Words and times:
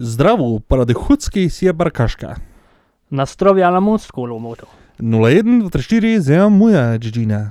Zdravo, 0.00 0.60
paradychutski 0.60 1.50
siebarkaszka. 1.50 2.36
Nastrovia 3.10 3.70
na 3.70 3.80
Monskolo 3.80 4.38
moto. 4.38 4.66
01 5.00 5.70
34 5.70 6.20
za 6.20 6.48
moja 6.48 6.98
Gigina. 6.98 7.50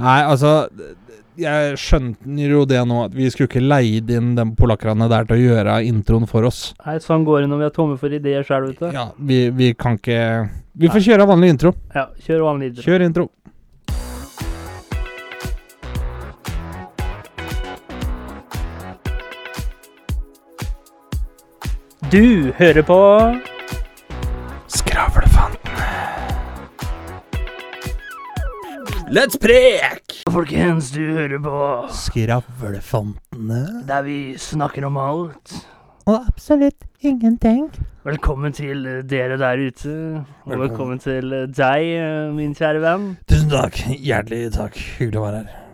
Nei, 0.00 0.22
altså 0.24 0.68
Jeg 1.38 1.76
skjønte 1.78 2.26
jo 2.42 2.64
det 2.66 2.80
nå, 2.88 3.04
at 3.06 3.14
vi 3.14 3.30
skulle 3.30 3.46
ikke 3.46 3.62
leid 3.62 4.10
inn 4.10 4.34
de 4.34 4.44
polakkerne 4.58 5.06
der 5.08 5.28
til 5.28 5.38
å 5.38 5.44
gjøre 5.54 5.76
introen 5.86 6.26
for 6.28 6.44
oss. 6.48 6.72
Nei, 6.84 6.98
sånn 7.00 7.22
går 7.24 7.44
det 7.44 7.52
når 7.52 7.62
vi 7.62 7.68
er 7.68 7.76
tomme 7.76 8.00
for 8.00 8.12
ideer 8.12 8.42
sjøl, 8.44 8.72
vet 8.72 8.82
du. 8.82 8.90
Ja, 8.98 9.12
vi, 9.16 9.44
vi 9.54 9.70
kan 9.78 9.94
ikke 10.00 10.50
Vi 10.74 10.90
får 10.90 11.06
kjøre 11.06 11.30
vanlig 11.30 11.54
intro. 11.54 11.72
Ja, 11.94 12.08
kjør 12.26 12.48
vanlig 12.50 12.72
intro. 12.72 12.88
Kjør 12.88 13.06
intro. 13.06 13.30
Du 22.10 22.52
hører 22.58 22.82
på 22.86 22.96
Skravlefantene. 24.70 25.86
Let's 29.10 29.38
prek! 29.42 30.16
Folkens, 30.30 30.90
du 30.94 31.02
hører 31.16 31.38
på 31.42 31.60
Skravlefantene. 31.94 33.62
der 33.88 34.02
vi 34.06 34.18
snakker 34.38 34.86
om 34.86 34.96
alt. 35.02 35.54
Og 36.06 36.16
absolutt 36.26 36.86
ingenting. 37.00 37.68
Velkommen 38.04 38.52
til 38.56 38.84
dere 39.06 39.36
der 39.38 39.60
ute. 39.68 39.94
Og 39.94 40.50
Velkommen. 40.50 40.68
velkommen 40.68 40.98
til 40.98 41.30
deg, 41.54 41.82
eh, 42.00 42.32
min 42.34 42.54
kjære 42.54 42.80
venn. 42.82 43.16
Tusen 43.28 43.50
takk. 43.50 43.74
Hjertelig 44.00 44.52
takk. 44.56 44.74
Hyggelig 44.98 45.20
å 45.20 45.26
være 45.28 45.44
her. 45.44 45.69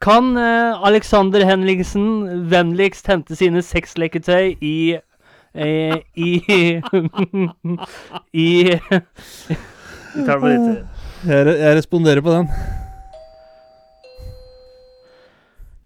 Kan 0.00 0.36
eh, 0.36 0.84
Alexander 0.84 1.44
Henriksen 1.44 2.48
vennligst 2.50 3.06
hente 3.08 3.36
sine 3.36 3.62
sexleketøy 3.64 4.56
i 4.60 4.98
eh, 5.54 5.96
I 6.16 6.30
I 8.32 8.50
Vi 10.16 10.24
tar 10.26 10.36
det 10.36 10.40
på 10.40 10.50
nytt. 10.52 10.82
Jeg, 11.26 11.54
jeg 11.58 11.78
responderer 11.78 12.20
på 12.24 12.34
den. 12.34 12.50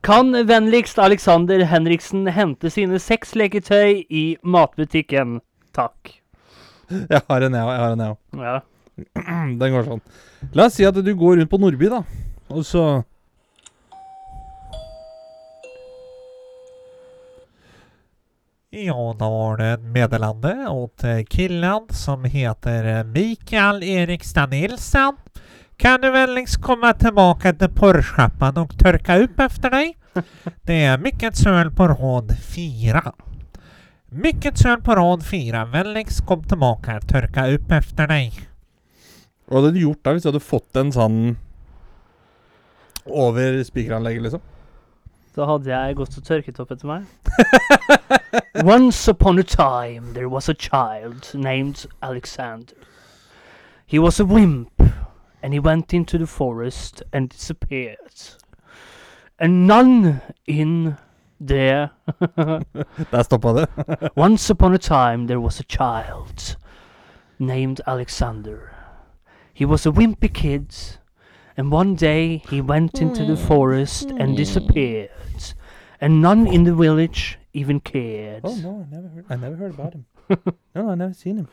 Kan 0.03 0.33
vennligst 0.49 0.99
Alexander 0.99 1.63
Henriksen 1.69 2.27
hente 2.35 2.71
sine 2.73 2.99
sexleketøy 2.99 4.03
i 4.11 4.25
matbutikken? 4.43 5.39
Takk. 5.77 6.17
Jeg 6.91 7.21
har 7.29 7.47
en, 7.47 7.55
jeg 7.55 8.11
òg. 8.11 8.17
Ja. 8.41 8.57
Den 9.61 9.75
går 9.77 9.87
sånn. 9.87 10.03
La 10.57 10.67
oss 10.67 10.75
si 10.81 10.87
at 10.89 10.97
du 10.99 11.13
går 11.15 11.39
rundt 11.39 11.51
på 11.53 11.61
Nordby, 11.63 11.91
da. 11.93 12.01
Og 12.51 12.65
så 12.67 12.83
Ja, 18.73 19.17
da 19.19 19.31
var 19.31 19.57
det 19.57 19.67
ett 19.67 19.81
meddelande 19.81 20.69
åt 20.69 21.05
killen 21.29 21.87
som 21.89 22.25
heter 22.25 22.99
eh, 22.99 23.05
Mikael 23.05 23.83
Erikstad 23.83 24.47
Nilsen. 24.47 25.17
Kan 25.77 26.01
du 26.01 26.11
vänligst 26.11 26.63
komma 26.63 26.93
tillbaka 26.93 27.53
till 27.53 27.69
porrshoppan 27.69 28.57
och 28.57 28.79
torka 28.79 29.19
upp 29.19 29.41
efter 29.41 29.71
dig? 29.71 29.97
Det 30.63 30.85
är 30.85 30.99
mycket 30.99 31.37
söl 31.37 31.71
på 31.71 31.89
rad 31.89 32.37
fyra. 32.55 33.13
Mycket 34.09 34.59
söl 34.59 34.83
på 34.83 34.95
rad 34.95 35.27
fyra. 35.27 35.65
Vänligst 35.65 36.27
kom 36.27 36.45
tillbaka, 36.45 37.01
torka 37.01 37.47
upp 37.47 37.71
efter 37.71 38.07
dig. 38.07 38.33
Hva 39.49 39.57
hadde 39.57 39.73
du 39.75 39.81
gjort 39.81 40.05
da 40.05 40.13
hvis 40.15 40.23
du 40.23 40.29
hadde 40.29 40.47
fått 40.47 40.77
en 40.77 40.93
sånn 40.95 41.37
over 43.05 43.65
spikeranlegget, 43.65 44.23
liksom? 44.23 44.41
Da 45.37 45.47
hadde 45.47 45.71
jeg 45.71 45.97
gått 45.97 46.17
og 46.19 46.25
tørket 46.27 46.59
opp 46.61 46.73
etter 46.75 46.89
meg. 46.91 47.05
Once 48.75 49.09
upon 49.09 49.39
a 49.39 49.43
time 49.43 50.13
there 50.15 50.29
was 50.29 50.49
a 50.49 50.55
child 50.55 51.31
named 51.35 51.87
Alexander. 52.03 52.75
He 53.87 53.99
was 53.99 54.21
a 54.21 54.25
wimp, 54.25 54.83
and 55.43 55.53
he 55.53 55.61
went 55.61 55.95
into 55.95 56.19
the 56.19 56.27
forest 56.27 57.03
and 57.13 57.29
disappeared. 57.29 58.37
And 59.39 59.67
none 59.67 60.21
in 60.47 60.97
there. 61.41 61.91
Der 63.11 63.23
stoppa 63.23 63.53
det. 63.55 64.11
Once 64.17 64.51
upon 64.51 64.75
a 64.75 64.79
time 64.79 65.27
there 65.27 65.41
was 65.41 65.61
a 65.61 65.65
child 65.65 66.57
named 67.39 67.81
Alexander. 67.87 68.75
He 69.55 69.65
was 69.65 69.87
a 69.87 69.91
wimpy 69.91 70.33
kid, 70.33 70.75
and 71.57 71.73
one 71.73 71.95
day 71.95 72.43
he 72.51 72.61
went 72.61 73.01
into 73.01 73.25
the 73.25 73.37
forest 73.37 74.11
and 74.19 74.37
disappeared. 74.37 75.11
And 76.01 76.23
none 76.23 76.47
in 76.47 76.65
the 76.65 76.75
village 76.75 77.39
even 77.53 77.81
cared. 77.81 78.41
Oh, 78.45 78.55
no, 78.57 78.87
I 78.87 78.95
never 78.95 79.09
heard, 79.09 79.25
I 79.31 79.37
never 79.37 79.57
heard 79.57 79.75
about 79.75 79.93
him. 79.95 80.05
No, 80.75 80.91
I 80.91 80.95
never 80.95 81.13
seen 81.15 81.37
him. 81.37 81.47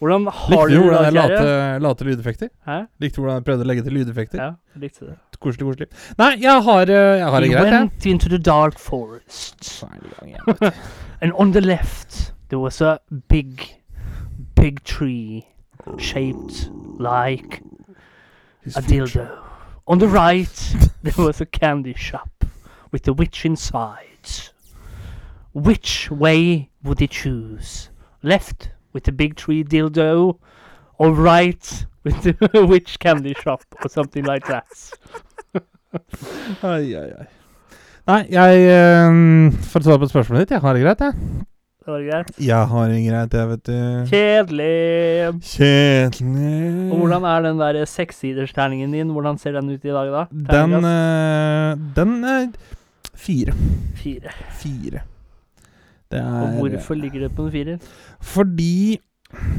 Hvordan 0.00 0.24
Likte 0.24 0.30
har 0.56 0.66
du 0.68 0.74
du 0.74 0.80
det, 0.80 0.84
hvordan 0.84 1.04
jeg 1.04 1.12
la 1.12 1.22
kjære? 1.28 1.38
til, 1.74 1.82
la 1.82 1.92
til 1.94 2.06
lydeffekter? 2.06 2.48
Hæ? 2.66 2.76
Likte 3.00 3.16
du 3.16 3.20
hvordan 3.22 3.34
jeg 3.34 3.44
prøvde 3.44 3.64
å 3.64 3.68
legge 3.68 3.82
til 3.82 3.92
lydeffekter? 3.92 4.38
Ja, 4.42 4.50
jeg 4.74 4.80
likte 4.82 5.04
det. 5.06 5.14
Koselig, 5.40 5.66
koselig. 5.66 5.88
Nei, 6.18 6.28
jeg 6.42 6.62
har, 6.68 6.82
eh, 6.90 7.18
jeg 7.18 7.28
har 7.34 7.40
det 7.40 7.48
He 7.48 7.54
greit, 7.54 7.66
jeg. 7.66 7.80
went 7.80 8.06
into 8.06 8.28
the 8.28 8.38
dark 8.38 8.78
forest. 8.78 9.64
Så 9.64 9.86
det 9.92 10.06
i 10.06 10.14
gang 10.14 10.30
igjen, 10.30 10.58
vet. 10.60 10.74
And 11.20 11.32
on 11.34 11.52
the 11.52 11.60
left, 11.60 12.32
there 12.48 12.58
was 12.60 12.80
a 12.80 12.98
big, 13.28 13.60
big 14.56 14.82
tree 14.84 15.44
shaped 15.98 16.70
like 16.98 17.60
His 18.68 18.76
a 18.76 18.82
future. 18.82 19.24
dildo. 19.32 19.44
On 19.86 19.98
the 19.98 20.08
right, 20.08 20.74
there 21.02 21.24
was 21.24 21.40
a 21.40 21.46
candy 21.46 21.94
shop 21.94 22.44
with 22.92 23.08
a 23.08 23.12
witch 23.12 23.44
inside. 23.44 24.28
Which 25.54 26.10
way 26.10 26.68
would 26.82 27.00
he 27.00 27.08
choose? 27.08 27.88
Left 28.22 28.70
with 28.92 29.04
the 29.04 29.12
big 29.12 29.36
tree 29.36 29.64
dildo, 29.64 30.38
or 30.98 31.12
right 31.12 31.86
with 32.04 32.22
the 32.22 32.66
witch 32.66 32.98
candy 32.98 33.34
shop, 33.34 33.64
or 33.82 33.88
something 33.88 34.24
like 34.24 34.46
that? 34.46 34.66
Ai, 36.62 36.94
ai, 36.94 37.10
ai. 37.18 37.26
Nei, 38.08 38.22
jeg 38.32 38.60
eh, 38.68 39.56
For 39.68 39.80
å 39.80 39.84
svare 39.84 40.00
på 40.02 40.08
spørsmålet 40.12 40.44
ditt, 40.46 40.54
jeg 40.56 40.64
har 40.64 40.76
det 40.76 40.82
greit, 40.84 41.00
jeg. 41.00 41.37
Det 41.88 41.94
var 41.94 42.02
greit. 42.04 42.30
Jeg 42.44 42.66
har 42.68 42.88
det 42.92 42.96
greit, 43.06 43.34
jeg, 43.38 43.48
vet 43.48 43.62
du. 43.64 43.76
Kjedelig. 44.10 45.40
Kjedelig 45.40 46.90
Og 46.92 46.98
hvordan 47.00 47.24
er 47.24 47.42
den 47.46 47.60
der 47.62 47.78
sekssidersterningen 47.88 48.92
din? 48.92 49.08
Hvordan 49.14 49.38
ser 49.40 49.52
den 49.56 49.70
ut 49.72 49.84
i 49.84 49.94
dag, 49.94 50.10
da? 50.12 50.24
Den 50.30 50.74
eh, 50.84 51.78
Den 51.96 52.12
er 52.28 52.50
fire. 53.16 53.54
Fire. 53.96 54.34
Fire. 54.60 55.00
Det 56.12 56.20
Og 56.20 56.44
er 56.44 56.58
hvorfor 56.58 56.94
ligger 56.94 57.20
det 57.24 57.30
på 57.36 57.46
en 57.46 57.52
firer? 57.52 57.78
Fordi 58.20 58.98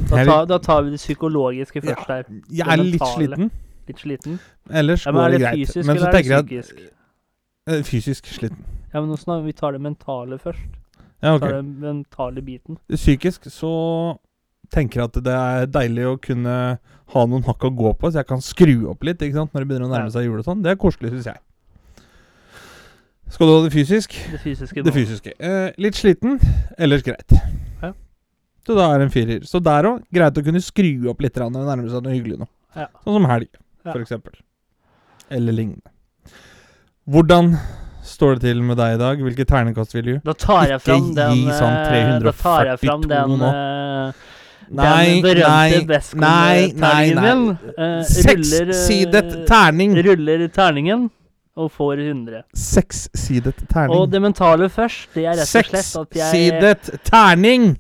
Da, 0.10 0.24
tar- 0.26 0.46
da 0.46 0.58
tar 0.58 0.82
vi 0.86 0.92
det 0.92 0.98
psykologiske 1.02 1.82
Ja. 1.84 1.94
først 1.96 2.08
her. 2.08 2.24
jeg 2.54 2.68
er 2.68 2.76
litt 2.84 3.02
sliten. 3.16 3.52
Litt 3.88 4.00
sliten. 4.00 4.40
Ellers 4.70 5.06
Ja, 5.06 5.12
går 5.12 5.30
det 5.32 5.42
greit. 5.42 5.58
fysisk 5.68 5.88
Men 5.88 5.98
så 5.98 6.06
er 6.08 6.12
tenker 6.12 6.30
jeg 6.30 6.60
at 6.60 7.76
eh, 7.80 7.84
Fysisk 7.84 8.26
sliten. 8.28 8.58
Ja, 8.94 9.02
men 9.02 9.46
vi 9.46 9.52
tar 9.52 9.72
det 9.72 9.82
mentale 9.82 10.38
først. 10.38 10.60
Ja, 11.22 11.34
er 11.36 11.40
det 11.44 11.50
den 11.52 11.72
mentale 11.84 12.42
biten. 12.46 12.78
Psykisk 12.94 13.50
så 13.52 13.72
tenker 14.72 15.02
jeg 15.02 15.10
at 15.10 15.18
det 15.26 15.34
er 15.36 15.66
deilig 15.68 16.06
å 16.08 16.18
kunne 16.22 16.56
ha 17.10 17.24
noen 17.26 17.44
hakk 17.48 17.64
å 17.66 17.72
gå 17.76 17.94
på, 17.98 18.12
så 18.12 18.22
jeg 18.22 18.28
kan 18.30 18.42
skru 18.46 18.88
opp 18.92 19.04
litt 19.04 19.22
ikke 19.26 19.40
sant, 19.40 19.54
når 19.54 19.64
det 19.66 19.70
begynner 19.72 19.90
å 19.90 19.94
nærme 19.96 20.12
seg 20.14 20.28
jul 20.28 20.38
og 20.40 20.46
sånn. 20.46 20.62
Det 20.64 20.72
er 20.76 20.80
koselig, 20.80 21.10
syns 21.16 21.30
jeg. 21.32 21.40
Skal 23.30 23.50
du 23.50 23.54
ha 23.54 23.64
det 23.66 23.74
fysisk? 23.74 24.16
Det 24.32 24.40
fysiske. 24.42 24.84
Det 24.86 24.94
fysiske. 24.94 25.34
Eh, 25.38 25.72
litt 25.82 25.98
sliten, 25.98 26.40
ellers 26.82 27.04
greit. 27.06 27.34
Ja. 27.82 27.92
Så 28.66 28.78
da 28.78 28.88
er 28.94 29.02
det 29.02 29.10
en 29.10 29.14
firer. 29.14 29.44
Så 29.46 29.62
der 29.64 29.86
òg, 29.90 30.00
greit 30.14 30.38
å 30.40 30.46
kunne 30.46 30.62
skru 30.66 31.10
opp 31.12 31.22
litt 31.22 31.38
når 31.38 31.52
det 31.60 31.66
nærmer 31.68 31.92
seg 31.94 32.06
noe 32.06 32.16
hyggelig 32.16 32.40
nå. 32.42 32.48
Ja. 32.78 32.88
Sånn 33.04 33.20
som 33.20 33.28
helg, 33.30 33.50
Ja. 33.86 33.94
eksempel. 33.94 34.34
Eller 35.30 35.54
lignende. 35.54 35.90
Hvordan 37.10 37.54
står 38.10 38.36
det 38.40 38.42
til 38.50 38.64
med 38.66 38.78
deg 38.80 38.96
i 38.96 39.00
dag? 39.02 39.22
Hvilke 39.28 39.46
terningkast 39.48 39.94
vil 39.96 40.06
du? 40.10 40.16
Da 40.26 40.34
tar 40.34 40.66
jeg 40.74 40.82
fram 40.84 41.14
den 41.18 41.38
gi 41.38 41.46
sånn 41.54 41.78
eh, 41.78 42.18
Da 42.26 42.34
tar 42.34 42.72
jeg 42.74 42.82
fram 42.84 43.06
342 43.06 43.14
den 43.14 43.40
nå. 43.40 43.54
eh, 43.54 44.26
Nei, 44.70 45.06
den 45.06 45.24
berømte 45.26 46.02
nei, 46.22 46.74
nei, 46.74 46.74
nei, 46.78 47.14
nei. 47.18 47.56
eh, 47.74 47.86
eh, 47.86 48.04
Sekssidet 48.06 49.32
terning. 49.50 49.96
Ruller 50.06 50.44
terningen 50.54 51.08
og 51.60 51.72
får 51.76 52.00
100. 52.06 52.44
Sekssidet 52.56 53.64
terning. 53.72 53.98
Og 53.98 54.12
det 54.14 54.22
mentale 54.24 54.70
først, 54.72 55.10
det 55.16 55.26
er 55.26 55.40
rett 55.42 55.48
og 55.48 55.72
slett 55.72 55.96
at 56.04 56.20
jeg 56.22 56.30
Sekssidet 56.36 57.02
terning! 57.10 57.72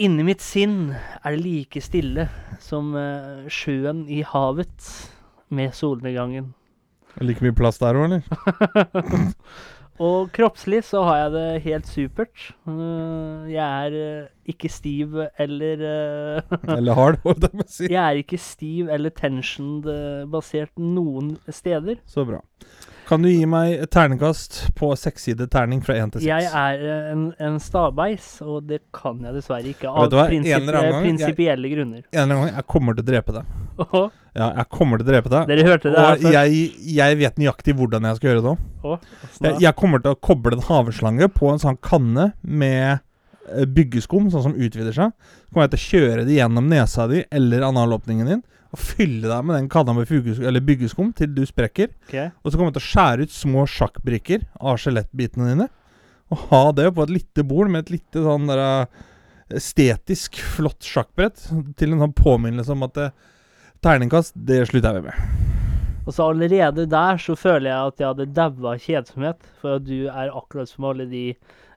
Inni 0.00 0.24
mitt 0.24 0.40
sinn 0.44 0.92
er 0.94 1.34
det 1.34 1.40
like 1.42 1.80
stille 1.84 2.28
som 2.62 2.92
eh, 2.96 3.48
sjøen 3.52 4.04
i 4.08 4.20
havet 4.24 4.90
med 5.50 5.74
solnedgangen. 5.76 6.52
Like 7.18 7.42
mye 7.44 7.56
plass 7.56 7.80
der 7.82 7.98
òg, 7.98 8.06
eller? 8.06 8.22
Og 10.00 10.30
kroppslig 10.32 10.80
så 10.88 11.02
har 11.04 11.16
jeg 11.18 11.32
det 11.34 11.62
helt 11.66 11.88
supert. 11.90 12.44
Eh, 12.64 13.50
jeg 13.52 13.60
er 13.60 13.96
eh, 13.98 14.30
ikke 14.48 14.70
stiv 14.72 15.18
eller 15.36 15.82
eh, 15.90 16.54
Eller 16.78 16.96
hard, 16.96 17.18
holdt 17.26 17.44
jeg 17.44 17.52
på 17.52 17.66
å 17.66 17.68
si. 17.68 17.90
Jeg 17.90 18.00
er 18.00 18.20
ikke 18.22 18.40
stiv 18.40 18.88
eller 18.94 19.12
tension-basert 19.12 20.72
noen 20.80 21.34
steder. 21.52 22.00
Så 22.08 22.24
bra. 22.28 22.40
Kan 23.10 23.24
du 23.24 23.26
gi 23.26 23.42
meg 23.50 23.72
et 23.74 23.90
terningkast 23.90 24.60
på 24.78 24.92
sekssidet 24.94 25.48
terning 25.50 25.80
fra 25.82 25.96
én 25.98 26.12
til 26.14 26.22
Jeg 26.22 26.46
er 26.46 26.82
eh, 26.86 27.08
en, 27.10 27.24
en 27.42 27.56
stabeis, 27.58 28.36
og 28.44 28.68
det 28.70 28.84
kan 28.94 29.18
jeg 29.26 29.34
dessverre 29.34 29.72
ikke 29.72 29.90
av 29.90 30.14
prinsipielle 30.30 31.72
grunner. 31.72 32.04
En 32.12 32.20
eller 32.22 32.22
annen 32.22 32.44
gang 32.44 32.60
jeg 32.60 32.66
kommer 32.70 32.94
til 32.94 33.02
å 33.02 33.08
drepe 33.08 33.34
deg. 33.34 33.56
Åh, 33.88 34.06
Ja, 34.38 34.52
jeg 34.60 34.66
kommer 34.70 35.00
til 35.00 35.08
å 35.08 35.10
drepe 35.10 35.32
deg. 35.32 35.50
Dere 35.50 35.66
hørte 35.66 35.90
det 35.90 36.06
Og 36.06 36.36
jeg, 36.36 36.62
jeg 37.00 37.18
vet 37.18 37.42
nøyaktig 37.42 37.74
hvordan 37.80 38.06
jeg 38.06 38.20
skal 38.20 38.30
gjøre 38.30 38.44
det 38.44 38.52
òg. 38.52 38.64
Åh. 38.86 39.08
Jeg, 39.40 39.56
jeg 39.66 39.76
kommer 39.82 40.04
til 40.04 40.14
å 40.14 40.20
koble 40.30 40.54
en 40.54 40.66
haveslange 40.70 41.30
på 41.34 41.50
en 41.50 41.62
sånn 41.66 41.80
kanne 41.82 42.30
med 42.46 43.02
byggeskum, 43.66 44.30
sånn 44.32 44.46
som 44.48 44.56
utvider 44.56 44.94
seg. 44.96 45.12
Så 45.16 45.52
kommer 45.52 45.68
jeg 45.68 45.74
til 45.74 45.80
å 45.80 45.88
kjøre 45.88 46.24
det 46.28 46.38
gjennom 46.38 46.70
nesa 46.70 47.06
di 47.10 47.24
eller 47.30 47.66
analåpningen 47.68 48.30
din 48.30 48.42
og 48.70 48.78
fylle 48.78 49.26
deg 49.26 49.46
med 49.46 49.56
den 49.56 49.68
kanna 49.70 49.94
med 49.96 50.10
eller 50.38 50.62
byggeskum 50.62 51.10
til 51.18 51.32
du 51.34 51.42
sprekker. 51.46 51.90
Okay. 52.06 52.30
Og 52.42 52.50
så 52.50 52.58
kommer 52.58 52.70
jeg 52.70 52.78
til 52.78 52.84
å 52.84 52.90
skjære 52.90 53.26
ut 53.26 53.34
små 53.34 53.66
sjakkbrikker 53.66 54.46
av 54.60 54.78
skjelettbitene 54.78 55.48
dine. 55.50 55.66
Og 56.30 56.44
ha 56.52 56.62
det 56.78 56.86
på 56.94 57.02
et 57.02 57.14
lite 57.16 57.44
bord 57.46 57.70
med 57.72 57.86
et 57.86 57.96
lite 57.96 58.22
sånn 58.22 58.46
der 58.46 58.62
eh, 58.62 59.00
estetisk 59.58 60.38
flott 60.54 60.86
sjakkbrett. 60.86 61.48
Til 61.80 61.96
en 61.96 62.04
sånn 62.04 62.14
påminnelse 62.14 62.76
om 62.76 62.86
at 62.86 62.94
det, 62.94 63.08
terningkast, 63.82 64.36
det 64.38 64.62
slutter 64.70 65.00
jeg 65.00 65.08
med. 65.08 65.48
Og 66.06 66.14
så 66.14 66.30
allerede 66.30 66.86
der 66.90 67.18
så 67.22 67.34
føler 67.38 67.72
jeg 67.72 67.90
at 67.90 68.00
jeg 68.00 68.08
hadde 68.12 68.30
daua 68.38 68.76
kjedsomhet, 68.80 69.42
for 69.60 69.80
at 69.80 69.84
du 69.86 70.06
er 70.08 70.30
akkurat 70.30 70.70
som 70.70 70.86
alle 70.88 71.08
de 71.10 71.24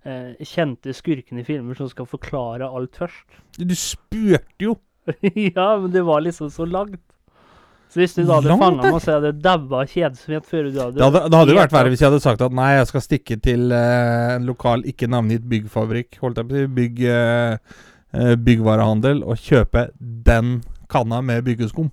eh, 0.06 0.46
kjente 0.48 0.94
skurkene 0.96 1.44
i 1.44 1.48
filmer 1.48 1.78
som 1.80 1.90
skal 1.92 2.10
forklare 2.10 2.68
alt 2.68 3.00
først. 3.04 3.40
Du 3.60 3.76
spurte 3.78 4.70
jo! 4.70 4.78
ja, 5.56 5.68
men 5.80 5.92
det 5.92 6.04
var 6.08 6.24
liksom 6.24 6.52
så 6.52 6.66
langt. 6.66 7.02
Så 7.94 8.00
hvis 8.02 8.16
du 8.18 8.24
da 8.26 8.40
hadde 8.40 8.56
fanga 8.58 8.88
meg, 8.88 8.96
så 9.04 9.18
hadde 9.18 9.30
jeg 9.30 9.42
daua 9.44 9.82
av 9.84 9.90
kjedsomhet 9.92 10.48
før 10.50 10.64
du 10.66 10.78
hadde 10.82 10.98
Det 10.98 11.04
hadde, 11.06 11.20
det 11.30 11.40
hadde 11.40 11.54
jo 11.54 11.58
vært 11.60 11.74
verre 11.76 11.92
hvis 11.94 12.02
jeg 12.02 12.10
hadde 12.10 12.24
sagt 12.24 12.42
at 12.42 12.56
nei, 12.58 12.70
jeg 12.80 12.88
skal 12.90 13.04
stikke 13.06 13.38
til 13.46 13.76
eh, 13.76 14.30
en 14.34 14.48
lokal, 14.50 14.86
ikke 14.90 15.10
navngitt 15.14 15.44
byggfabrikk, 15.52 16.18
holdt 16.24 16.42
jeg 16.42 16.50
på 16.50 16.56
å 16.56 16.62
si, 16.64 16.72
bygg, 16.80 17.04
eh, 17.14 17.76
eh, 18.18 18.32
byggvarehandel, 18.48 19.22
og 19.28 19.38
kjøpe 19.38 19.92
den 20.00 20.56
kanna 20.90 21.22
med 21.22 21.46
byggeskum. 21.46 21.92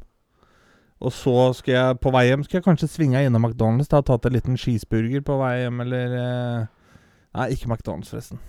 Og 1.04 1.12
så 1.16 1.36
skal 1.56 1.74
jeg 1.74 2.00
på 2.04 2.10
vei 2.12 2.26
hjem 2.26 2.42
Skal 2.44 2.58
jeg 2.58 2.64
kanskje 2.66 2.88
svinge 2.92 3.22
innom 3.24 3.46
McDonald's. 3.48 3.88
Da, 3.88 4.02
tatt 4.04 4.26
en 4.28 4.34
liten 4.36 4.58
cheeseburger 4.60 5.22
på 5.24 5.36
vei 5.40 5.54
hjem, 5.62 5.84
eller 5.84 6.16
eh, 6.16 6.66
Nei, 7.36 7.50
ikke 7.54 7.70
McDonald's, 7.70 8.10
forresten. 8.10 8.40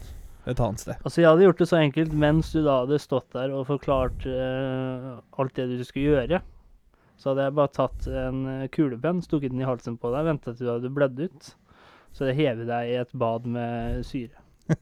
Et 0.49 0.57
annet 0.57 0.81
sted. 0.81 0.97
Altså, 1.05 1.21
jeg 1.21 1.29
hadde 1.29 1.45
gjort 1.45 1.59
det 1.61 1.67
så 1.69 1.77
enkelt 1.77 2.13
mens 2.17 2.49
du 2.55 2.63
da 2.65 2.79
hadde 2.81 2.97
stått 3.01 3.27
der 3.35 3.51
og 3.53 3.67
forklart 3.67 4.23
uh, 4.25 5.19
alt 5.37 5.53
det 5.59 5.67
du 5.69 5.83
skulle 5.85 6.15
gjøre. 6.15 6.39
Så 7.21 7.29
hadde 7.29 7.45
jeg 7.45 7.53
bare 7.59 7.69
tatt 7.69 8.07
en 8.09 8.37
eh, 8.49 8.69
kulepenn, 8.73 9.19
stukket 9.21 9.53
den 9.53 9.61
i 9.61 9.67
halsen 9.67 9.93
på 10.01 10.09
deg, 10.09 10.25
venta 10.25 10.55
til 10.55 10.65
du 10.65 10.71
hadde 10.71 10.89
blødd 10.89 11.19
ut. 11.21 11.51
Så 12.17 12.25
jeg 12.31 12.39
hevet 12.39 12.65
deg 12.65 12.89
i 12.89 12.95
et 12.97 13.11
bad 13.21 13.45
med 13.45 13.99
syre. 14.07 14.41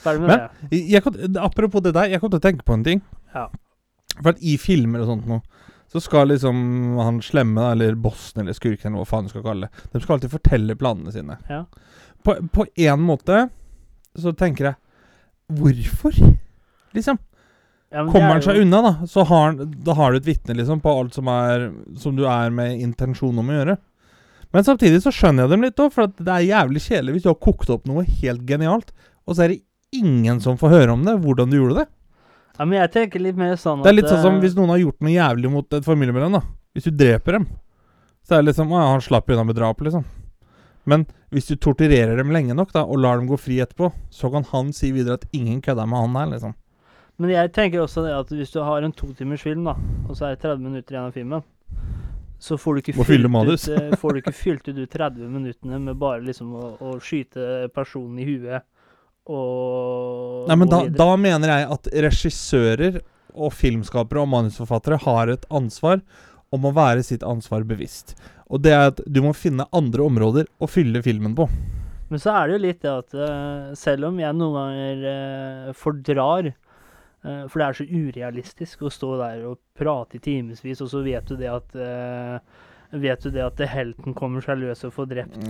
Ferdig 0.00 0.22
med 0.22 0.30
Men- 0.30 0.46
det. 0.70 0.78
Jeg, 0.78 1.02
jeg 1.04 1.34
apropos 1.42 1.84
det 1.84 1.92
der, 1.92 2.08
jeg 2.14 2.22
kom 2.22 2.32
til 2.32 2.40
å 2.40 2.46
tenke 2.46 2.64
på 2.64 2.78
en 2.78 2.86
ting. 2.86 3.04
Ja. 3.34 3.50
For 4.14 4.30
at 4.32 4.40
i 4.40 4.56
filmer 4.62 5.04
og 5.04 5.10
sånt 5.10 5.28
nå, 5.28 5.42
så 5.92 6.00
skal 6.00 6.32
liksom 6.32 6.56
han 7.04 7.20
slemme, 7.22 7.68
eller 7.74 8.00
bossen 8.00 8.40
eller 8.42 8.56
skurken, 8.56 8.94
eller 8.94 9.04
hva 9.04 9.10
faen 9.10 9.28
du 9.28 9.34
skal 9.34 9.44
kalle 9.44 9.68
det, 9.68 9.84
de 9.92 10.00
skal 10.00 10.16
alltid 10.16 10.32
fortelle 10.32 10.78
planene 10.80 11.12
sine. 11.12 11.36
Ja. 11.52 11.66
På, 12.24 12.66
én 12.74 12.92
en 12.94 13.04
måte 13.04 13.44
så 14.16 14.32
tenker 14.36 14.70
jeg 14.70 14.76
Hvorfor? 15.54 16.14
Liksom. 16.96 17.18
Ja, 17.92 18.02
Kommer 18.08 18.30
er 18.30 18.32
han 18.38 18.42
seg 18.42 18.56
jo- 18.56 18.62
unna, 18.64 18.80
da, 18.82 18.92
så 19.06 19.22
har, 19.28 19.52
da 19.60 19.94
har 19.94 20.12
du 20.14 20.16
et 20.18 20.26
vitne 20.26 20.56
liksom, 20.56 20.80
på 20.82 20.90
alt 20.98 21.14
som, 21.14 21.28
er, 21.28 21.66
som 22.00 22.16
du 22.16 22.24
er 22.26 22.50
med 22.50 22.80
intensjon 22.80 23.36
om 23.38 23.50
å 23.52 23.58
gjøre. 23.58 23.76
Men 24.54 24.66
samtidig 24.66 25.02
så 25.04 25.12
skjønner 25.14 25.44
jeg 25.44 25.52
dem 25.52 25.66
litt 25.66 25.82
òg, 25.82 25.92
for 25.92 26.08
at 26.08 26.16
det 26.16 26.32
er 26.32 26.46
jævlig 26.48 26.82
kjedelig 26.86 27.14
hvis 27.16 27.26
du 27.26 27.30
har 27.30 27.38
kokt 27.42 27.70
opp 27.74 27.86
noe 27.90 28.06
helt 28.22 28.42
genialt, 28.48 28.90
og 29.26 29.36
så 29.36 29.44
er 29.44 29.54
det 29.54 29.60
ingen 29.94 30.40
som 30.42 30.58
får 30.58 30.74
høre 30.74 30.96
om 30.96 31.04
det, 31.06 31.18
hvordan 31.22 31.50
du 31.52 31.58
gjorde 31.60 31.82
det. 31.82 31.86
Ja, 32.58 32.64
men 32.64 32.78
jeg 32.80 32.92
tenker 32.94 33.22
litt 33.22 33.38
mer 33.38 33.56
sånn 33.58 33.82
Det 33.82 33.90
er 33.90 33.96
litt 33.98 34.10
sånn 34.10 34.22
som 34.22 34.36
eh, 34.38 34.42
hvis 34.46 34.54
noen 34.58 34.70
har 34.70 34.78
gjort 34.82 35.00
noe 35.02 35.14
jævlig 35.14 35.50
mot 35.50 35.74
et 35.74 35.86
familiemedlem, 35.86 36.36
da. 36.38 36.42
Hvis 36.74 36.86
du 36.86 36.94
dreper 36.94 37.38
dem, 37.40 37.48
så 38.26 38.36
er 38.36 38.42
det 38.42 38.52
liksom 38.52 38.70
Å 38.72 38.78
ja, 38.80 38.90
han 38.94 39.02
slapp 39.02 39.30
unna 39.34 39.44
med 39.46 39.58
drap, 39.58 39.82
liksom. 39.86 40.06
Men 40.90 41.06
hvis 41.34 41.48
du 41.50 41.56
torturerer 41.56 42.18
dem 42.20 42.32
lenge 42.34 42.56
nok, 42.56 42.74
da, 42.74 42.84
og 42.84 43.00
lar 43.00 43.18
dem 43.18 43.30
gå 43.30 43.38
fri 43.40 43.60
etterpå, 43.64 43.90
så 44.12 44.30
kan 44.32 44.46
han 44.50 44.72
si 44.76 44.92
videre 44.94 45.18
at 45.20 45.26
ingen 45.32 45.62
kødda 45.64 45.86
med 45.88 46.04
han 46.04 46.20
her, 46.20 46.30
liksom. 46.34 46.54
Men 47.22 47.30
jeg 47.30 47.52
tenker 47.54 47.84
også 47.84 48.02
det 48.04 48.12
at 48.16 48.30
hvis 48.34 48.50
du 48.50 48.60
har 48.66 48.82
en 48.82 48.92
totimers 48.92 49.44
film, 49.46 49.66
da, 49.68 49.76
og 50.08 50.18
så 50.18 50.28
er 50.28 50.34
det 50.34 50.44
30 50.44 50.64
minutter 50.66 50.96
igjen 50.96 51.08
av 51.08 51.14
filmen, 51.14 51.44
så 52.44 52.58
får 52.60 52.74
du 52.74 52.82
ikke 52.82 53.04
fylt 53.06 53.28
ut, 53.30 53.68
eh, 53.72 53.94
får 53.96 54.12
du 54.12 54.20
ikke 54.20 54.34
fylt 54.36 54.68
ut 54.68 54.76
de 54.76 54.86
30 54.90 55.30
minuttene 55.32 55.78
med 55.80 55.96
bare 55.96 56.20
liksom 56.26 56.50
å, 56.58 56.70
å 56.82 56.96
skyte 57.00 57.70
personen 57.72 58.18
i 58.20 58.26
huet 58.28 58.66
og 59.24 60.50
Nei, 60.50 60.56
men 60.60 60.68
og 60.68 60.72
da, 60.74 60.80
da 60.92 61.14
mener 61.16 61.52
jeg 61.54 61.68
at 61.78 61.88
regissører 62.04 62.98
og 63.34 63.54
filmskapere 63.56 64.20
og 64.20 64.28
manusforfattere 64.34 65.00
har 65.06 65.32
et 65.32 65.46
ansvar 65.48 66.02
om 66.54 66.68
å 66.68 66.74
være 66.76 67.02
sitt 67.06 67.24
ansvar 67.26 67.64
bevisst. 67.66 68.12
Og 68.54 68.62
det 68.62 68.74
er 68.74 68.90
at 68.92 69.00
du 69.10 69.20
må 69.24 69.32
finne 69.34 69.66
andre 69.74 70.04
områder 70.06 70.50
å 70.62 70.68
fylle 70.70 71.02
filmen 71.02 71.34
på. 71.34 71.48
Men 72.10 72.20
så 72.22 72.34
er 72.36 72.46
det 72.46 72.54
jo 72.54 72.62
litt 72.62 72.84
det 72.84 72.92
at 72.92 73.16
uh, 73.16 73.72
selv 73.78 74.10
om 74.10 74.20
jeg 74.20 74.36
noen 74.38 74.54
ganger 74.58 75.00
uh, 75.08 75.72
fordrar 75.74 76.50
uh, 76.52 77.46
For 77.48 77.56
det 77.58 77.66
er 77.66 77.78
så 77.78 77.86
urealistisk 77.88 78.84
å 78.84 78.92
stå 78.92 79.16
der 79.22 79.42
og 79.48 79.58
prate 79.74 80.20
i 80.20 80.22
timevis, 80.22 80.84
og 80.84 80.92
så 80.92 81.02
vet 81.06 81.26
du 81.26 81.36
det 81.40 81.50
at 81.50 81.74
Vet 82.94 83.24
du 83.24 83.32
det 83.34 83.42
at 83.42 83.58
helten 83.66 84.14
kommer 84.14 84.44
seg 84.44 84.60
løs 84.60 84.84
og 84.86 84.92
får 84.94 85.06
drept 85.10 85.48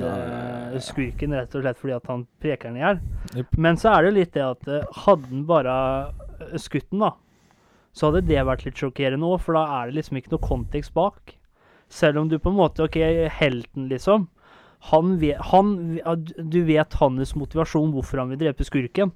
skurken 0.80 1.34
rett 1.36 1.52
og 1.52 1.60
slett 1.60 1.76
fordi 1.76 1.92
at 1.92 2.06
han 2.08 2.22
preker 2.40 2.70
den 2.70 2.78
i 2.78 2.80
hjel? 2.80 3.02
Yep. 3.34 3.58
Men 3.60 3.76
så 3.76 3.90
er 3.90 3.98
det 4.00 4.08
jo 4.08 4.14
litt 4.16 4.32
det 4.32 4.44
at 4.46 4.70
hadde 5.02 5.28
den 5.28 5.42
bare 5.50 5.74
skutt 6.56 6.88
den, 6.88 7.04
da, 7.04 7.10
så 7.92 8.08
hadde 8.08 8.24
det 8.30 8.46
vært 8.48 8.64
litt 8.64 8.80
sjokkerende 8.80 9.28
òg, 9.28 9.42
for 9.44 9.58
da 9.58 9.66
er 9.76 9.90
det 9.90 9.98
liksom 9.98 10.22
ikke 10.22 10.32
noe 10.32 10.46
kontekst 10.46 10.94
bak. 10.96 11.34
Selv 11.90 12.18
om 12.18 12.28
du 12.28 12.38
på 12.38 12.50
en 12.50 12.56
måte 12.58 12.84
OK, 12.86 12.96
helten, 13.38 13.88
liksom. 13.88 14.28
Han 14.90 15.14
han, 15.50 15.68
du 16.36 16.62
vet 16.64 16.92
hans 17.00 17.34
motivasjon 17.34 17.92
hvorfor 17.94 18.18
han 18.20 18.28
vil 18.34 18.38
drepe 18.38 18.64
skurken. 18.66 19.12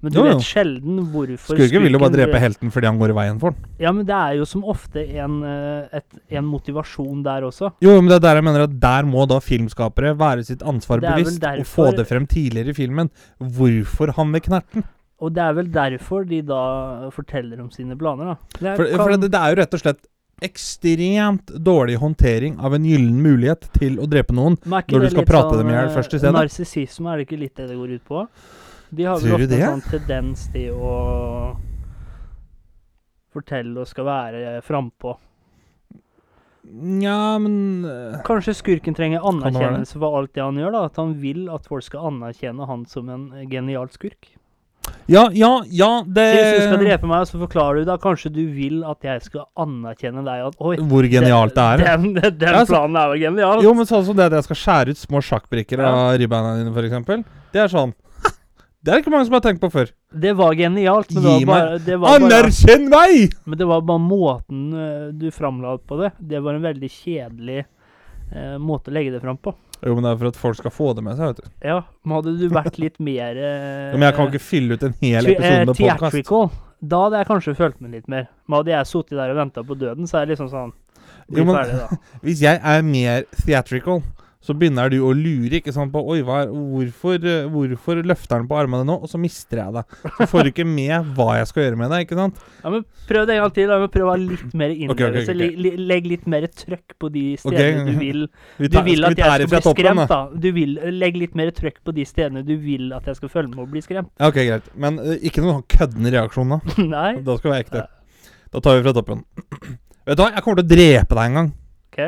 Men 0.00 0.12
du 0.14 0.16
Jo, 0.16 0.22
jo. 0.24 0.36
vet 0.38 0.46
sjelden 0.48 1.00
hvorfor 1.12 1.36
Skurken 1.52 1.66
skurken 1.68 1.82
vil 1.84 1.92
jo 1.92 1.98
bare 2.00 2.14
drepe 2.14 2.38
helten 2.40 2.70
fordi 2.72 2.86
han 2.88 2.96
går 2.98 3.10
i 3.12 3.16
veien 3.18 3.40
for 3.42 3.52
den. 3.52 3.66
Ja, 3.82 3.90
men 3.92 4.06
det 4.08 4.14
er 4.16 4.38
jo 4.38 4.46
som 4.48 4.62
ofte 4.64 5.02
en, 5.20 5.42
eh, 5.44 5.98
et, 5.98 6.06
en 6.38 6.46
motivasjon 6.48 7.20
der 7.22 7.44
også. 7.44 7.68
Jo, 7.84 7.98
men 8.00 8.08
det 8.08 8.16
er 8.16 8.24
der 8.24 8.40
jeg 8.40 8.44
mener 8.48 8.64
at 8.64 8.78
der 8.80 9.04
må 9.04 9.26
da 9.28 9.36
filmskapere 9.44 10.14
være 10.16 10.46
sitt 10.48 10.62
ansvar 10.64 11.02
bevisst 11.04 11.44
og 11.44 11.66
få 11.68 11.90
det 11.98 12.06
frem 12.08 12.24
tidligere 12.26 12.72
i 12.72 12.78
filmen. 12.80 13.10
Hvorfor 13.44 14.14
han 14.16 14.32
vil 14.32 14.40
knerten. 14.48 14.86
Og 15.20 15.34
det 15.36 15.42
er 15.44 15.52
vel 15.52 15.68
derfor 15.68 16.24
de 16.24 16.40
da 16.48 17.10
forteller 17.12 17.60
om 17.60 17.68
sine 17.70 17.92
planer, 18.00 18.24
da. 18.24 18.36
Det 18.56 18.68
er- 18.72 18.76
For, 18.80 19.04
for 19.04 19.16
det, 19.18 19.28
det 19.30 19.36
er 19.42 19.52
jo 19.52 19.60
rett 19.60 19.74
og 19.76 19.80
slett 19.84 20.00
ekstremt 20.44 21.52
dårlig 21.52 21.96
håndtering 22.00 22.58
av 22.58 22.74
en 22.74 22.84
gyllen 22.88 23.22
mulighet 23.22 23.68
til 23.76 24.00
å 24.00 24.08
drepe 24.10 24.34
noen. 24.36 24.56
Når 24.64 25.06
du 25.06 25.10
skal 25.12 25.28
prate 25.28 25.54
sånn, 25.54 25.62
dem 25.62 25.72
i 25.72 25.76
hjel 25.76 25.90
eh, 25.90 25.94
først 25.96 26.14
i 26.16 26.20
stedet? 26.22 26.36
Narsissisme, 26.36 27.12
er 27.12 27.20
det 27.20 27.28
ikke 27.28 27.40
litt 27.40 27.56
det 27.60 27.70
det 27.70 27.78
går 27.78 27.96
ut 27.96 28.06
på? 28.08 28.26
De 28.90 29.06
har 29.06 29.20
vel 29.22 29.36
ofte 29.36 29.58
en 29.60 29.74
sånn 29.76 29.88
tendens 29.92 30.46
til 30.54 30.74
å 30.74 30.94
fortelle 33.30 33.84
og 33.84 33.90
skal 33.90 34.08
være 34.08 34.56
frampå. 34.66 35.14
Nja, 36.70 37.38
men 37.40 37.86
eh, 37.88 38.18
Kanskje 38.26 38.54
skurken 38.58 38.94
trenger 38.94 39.24
anerkjennelse 39.26 39.96
for 39.98 40.18
alt 40.18 40.34
det 40.36 40.44
han 40.44 40.58
gjør? 40.60 40.74
da 40.74 40.82
At 40.90 40.98
han 41.00 41.14
vil 41.22 41.48
at 41.52 41.66
folk 41.70 41.86
skal 41.86 42.10
anerkjenne 42.12 42.68
han 42.68 42.84
som 42.90 43.08
en 43.10 43.30
genial 43.50 43.90
skurk. 43.94 44.34
Ja, 45.08 45.24
ja, 45.32 45.62
ja, 45.70 45.88
det 46.06 46.24
Så 46.34 46.42
Hvis 46.42 46.60
du 46.60 46.66
skal 46.68 46.84
drepe 46.84 47.06
meg, 47.10 47.26
så 47.26 47.38
forklarer 47.40 47.80
du 47.80 47.84
da 47.88 47.96
kanskje 47.98 48.30
du 48.34 48.42
vil 48.54 48.82
at 48.86 49.02
jeg 49.02 49.22
skal 49.24 49.46
anerkjenne 49.58 50.22
deg 50.26 50.44
at 50.50 50.54
Oi, 50.60 50.76
Hvor 50.76 51.08
genialt 51.10 51.54
det 51.56 51.64
er. 51.64 51.84
Den, 51.96 52.12
den, 52.14 52.36
den 52.42 52.54
Ja, 52.54 52.64
så- 52.64 52.74
planen 52.74 52.96
er 53.00 53.14
jo 53.14 53.22
genial. 53.24 53.62
Jo, 53.64 53.72
men 53.74 53.86
sånn 53.86 54.04
som 54.06 54.16
det 54.16 54.28
at 54.30 54.36
jeg 54.38 54.44
skal 54.50 54.60
skjære 54.64 54.94
ut 54.94 55.00
små 55.00 55.22
sjakkbrikker 55.24 55.82
Ja. 55.82 55.90
av 56.12 56.18
ribbeina 56.20 56.56
dine, 56.60 56.70
f.eks. 56.74 57.24
Det 57.52 57.60
er 57.64 57.72
sånn 57.72 57.94
Det 58.82 58.92
er 58.94 59.02
ikke 59.02 59.10
mange 59.12 59.26
som 59.28 59.34
har 59.36 59.42
tenkt 59.44 59.60
på 59.60 59.68
før. 59.72 59.90
Det 60.14 60.30
var 60.38 60.54
genialt, 60.56 61.10
men 61.12 61.22
det 61.22 61.32
var 61.32 61.48
bare, 61.50 61.78
det 61.84 61.96
var 62.00 62.14
bare 62.14 62.28
Anerkjenn 62.30 62.86
meg! 62.88 63.34
Men 63.44 63.58
det 63.60 63.66
var 63.68 63.82
bare 63.82 64.00
måten 64.00 64.62
eh, 64.72 65.08
du 65.12 65.26
framla 65.30 65.74
på 65.84 65.98
det. 66.00 66.12
Det 66.18 66.40
var 66.40 66.54
en 66.56 66.62
veldig 66.64 66.88
kjedelig 66.88 67.58
eh, 68.32 68.56
måte 68.62 68.88
å 68.88 68.94
legge 68.96 69.12
det 69.12 69.20
fram 69.20 69.36
på. 69.36 69.52
Jo, 69.80 69.94
men 69.96 70.04
det 70.04 70.10
er 70.12 70.18
for 70.20 70.28
at 70.28 70.36
folk 70.40 70.58
skal 70.60 70.72
få 70.76 70.90
det 70.98 71.04
med 71.06 71.16
seg, 71.16 71.30
vet 71.32 71.44
du. 71.44 71.52
Ja, 71.64 71.78
men 72.04 72.16
hadde 72.18 72.34
du 72.36 72.48
vært 72.52 72.76
litt 72.82 72.98
mer 73.00 73.38
eh, 73.40 73.86
Jo, 73.92 73.96
Men 73.98 74.06
jeg 74.10 74.16
kan 74.18 74.28
ikke 74.32 74.42
fylle 74.44 74.76
ut 74.76 74.82
en 74.88 74.96
hel 75.00 75.30
episode 75.32 75.54
eh, 75.54 75.64
med 75.64 75.74
podkast. 75.78 76.02
Theatrical. 76.18 76.50
Da 76.80 77.00
hadde 77.06 77.18
jeg 77.20 77.28
kanskje 77.30 77.54
følt 77.58 77.80
meg 77.84 77.94
litt 77.98 78.08
mer. 78.12 78.28
Men 78.48 78.60
hadde 78.60 78.72
jeg 78.74 78.88
sittet 78.92 79.16
der 79.20 79.32
og 79.34 79.40
venta 79.40 79.64
på 79.64 79.76
døden, 79.80 80.08
så 80.08 80.20
er 80.20 80.28
det 80.28 80.34
liksom 80.36 80.50
sånn 80.52 80.72
Jo, 81.32 81.44
men- 81.44 81.54
ferdig. 81.56 81.98
Hvis 82.28 82.42
jeg 82.44 82.60
er 82.74 82.84
mer 82.86 83.24
theatrical, 83.44 84.02
så 84.40 84.54
begynner 84.56 84.88
du 84.88 85.02
å 85.04 85.10
lure 85.12 85.58
ikke 85.58 85.72
sant, 85.74 85.92
på 85.92 86.00
Oi, 86.00 86.22
er, 86.22 86.48
hvorfor, 86.48 87.18
eh, 87.28 87.48
hvorfor 87.52 87.98
løfter 88.08 88.38
han 88.38 88.46
på 88.48 88.56
armene 88.56 88.86
nå? 88.88 88.94
Og 89.04 89.10
så 89.10 89.20
mister 89.20 89.60
jeg 89.60 89.74
det. 89.74 89.82
Så 90.16 90.28
får 90.30 90.46
du 90.46 90.50
ikke 90.54 90.64
med 90.64 91.10
hva 91.18 91.34
jeg 91.36 91.50
skal 91.50 91.66
gjøre 91.66 91.80
med 91.82 91.92
det. 91.92 91.98
ikke 92.06 92.16
sant? 92.16 92.38
Ja, 92.62 92.72
men 92.72 92.86
Prøv 93.10 93.26
det 93.28 93.36
en 93.36 93.42
gang 93.42 93.52
til. 93.58 93.68
Da. 93.68 93.90
Prøv 93.92 94.08
å 94.08 94.14
ha 94.14 94.20
litt 94.22 94.54
mer 94.56 94.72
innlevelse. 94.72 95.34
Okay, 95.34 95.50
okay, 95.50 95.50
okay. 95.60 95.84
Legg 95.90 96.08
litt 96.08 96.24
mer 96.32 96.46
trøkk 96.48 96.96
på 96.96 97.10
de 97.12 97.24
stedene 97.42 97.84
du 97.90 98.00
vil 98.00 98.24
Du 98.72 98.78
vil 98.86 99.08
at 99.10 99.20
jeg 99.20 99.28
skal 99.28 99.52
bli 99.52 99.74
skremt, 99.76 100.14
da? 100.14 100.20
Du 100.32 100.48
vil 100.56 100.74
Legg 100.96 101.20
litt 101.20 101.36
mer 101.36 101.52
trøkk 101.60 101.76
på 101.84 101.94
de 102.00 102.08
stedene 102.08 102.44
du 102.46 102.54
vil 102.64 102.96
at 102.96 103.12
jeg 103.12 103.20
skal 103.20 103.34
følge 103.36 103.52
med 103.52 103.66
og 103.66 103.76
bli 103.76 103.84
skremt. 103.84 104.08
Ja, 104.16 104.32
ok, 104.32 104.40
greit. 104.40 104.72
Men 104.72 104.96
uh, 105.04 105.12
ikke 105.20 105.44
noen 105.44 105.60
sånn 105.60 105.68
køddende 105.76 106.14
reaksjon, 106.16 106.56
da. 106.56 106.60
Nei? 106.96 107.12
Da 107.28 107.36
skal 107.36 107.50
vi 107.50 107.54
være 107.58 107.66
ekte. 107.68 107.86
Da 108.50 108.64
tar 108.64 108.80
vi 108.80 108.88
fra 108.88 108.96
toppen. 108.96 109.22
Vet 110.08 110.16
du 110.16 110.24
hva, 110.24 110.32
jeg 110.32 110.48
kommer 110.48 110.62
til 110.62 110.64
å 110.64 110.72
drepe 110.72 111.20
deg 111.20 111.28
en 111.28 111.40
gang. 111.42 111.54
OK? 111.92 112.02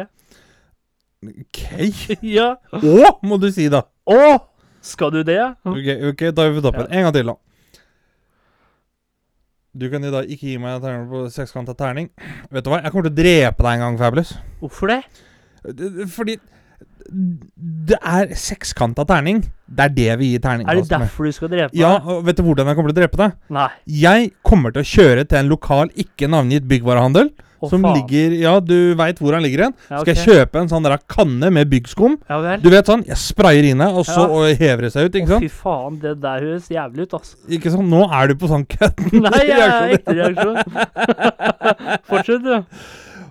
Ok? 1.22 1.60
Ja. 2.36 2.48
Å, 2.74 3.12
må 3.26 3.38
du 3.42 3.48
si, 3.54 3.68
da. 3.72 3.84
Å! 4.10 4.20
Skal 4.82 5.12
du 5.14 5.20
det? 5.26 5.38
Ok, 5.62 5.88
ok, 6.10 6.22
da 6.34 6.44
er 6.48 6.50
vi 6.54 6.58
på 6.58 6.64
toppen. 6.66 6.88
En 6.90 7.04
gang 7.06 7.14
til, 7.14 7.28
da. 7.30 7.36
Du 9.72 9.86
kan 9.88 10.02
i 10.04 10.10
dag 10.12 10.26
ikke 10.28 10.50
gi 10.50 10.56
meg 10.60 10.74
en 10.76 10.82
terning 10.82 11.04
på 11.08 11.20
sekskanta 11.32 11.72
terning. 11.78 12.10
Vet 12.52 12.66
du 12.66 12.72
hva, 12.72 12.82
jeg 12.82 12.92
kommer 12.92 13.06
til 13.08 13.14
å 13.14 13.20
drepe 13.22 13.64
deg 13.64 13.76
en 13.78 13.84
gang, 13.86 14.00
Fabulous. 14.02 14.32
Hvorfor 14.60 14.90
det? 14.92 14.98
Fordi 16.12 16.34
det 17.12 17.96
er 17.98 18.34
sekskanta 18.38 19.06
terning. 19.08 19.40
Det 19.70 19.86
er 19.86 19.94
det 19.96 20.18
vi 20.20 20.32
gir 20.34 20.42
terning. 20.44 20.66
Er 20.68 20.76
det 20.80 20.90
derfor 20.90 21.26
du 21.30 21.32
skal 21.34 21.50
drepe 21.54 21.78
Ja, 21.78 21.94
meg? 21.96 22.10
og 22.10 22.26
vet 22.26 22.36
du 22.38 22.44
hvordan 22.46 22.68
jeg 22.68 22.78
kommer 22.78 22.92
til 22.92 22.98
å 22.98 23.00
drepe 23.00 23.20
deg? 23.22 23.38
Nei. 23.54 23.68
Jeg 24.02 24.28
kommer 24.46 24.74
til 24.74 24.82
å 24.84 24.90
kjøre 24.92 25.24
til 25.30 25.40
en 25.40 25.50
lokal, 25.54 25.94
ikke 26.04 26.28
navngitt 26.30 26.68
byggvarehandel. 26.68 27.32
Å, 27.62 27.68
som 27.70 27.82
faen. 27.86 27.94
ligger 28.00 28.34
Ja, 28.40 28.54
du 28.60 28.94
veit 28.98 29.18
hvor 29.22 29.32
han 29.36 29.42
ligger 29.44 29.64
hen. 29.68 29.74
Ja, 29.88 30.00
Skal 30.02 30.14
jeg 30.14 30.24
kjøpe 30.26 30.60
en 30.60 30.68
sånn 30.68 30.82
der 30.82 30.96
kanne 31.08 31.50
med 31.54 31.70
byggskum? 31.70 32.18
Ja 32.28 32.40
vel? 32.42 32.60
Du 32.64 32.68
vet 32.74 32.86
sånn, 32.90 33.04
jeg 33.06 33.16
sprayer 33.16 33.68
inne, 33.70 33.86
og 33.94 34.04
så 34.08 34.26
Ja. 34.26 34.28
og 34.28 34.56
hever 34.58 34.82
det 34.88 34.92
seg 34.92 35.06
ut, 35.06 35.14
ikke 35.14 35.28
Å, 35.30 35.32
sant? 35.36 35.46
fy 35.46 35.48
faen, 35.62 36.00
det 36.02 36.16
der 36.20 36.40
høres 36.48 36.66
jævlig 36.68 37.06
ut, 37.06 37.14
altså. 37.20 37.36
Ikke 37.48 37.70
sant? 37.70 37.88
Nå 37.88 38.02
er 38.12 38.26
du 38.28 38.34
på 38.34 38.48
sånn 38.50 38.66
kødden 38.66 39.22
Nei, 39.28 39.46
jeg 39.46 39.60
er 39.60 39.96
ekte 39.96 40.18
reaksjon. 40.18 40.56
Fortsett, 42.10 42.42
du. 42.42 42.56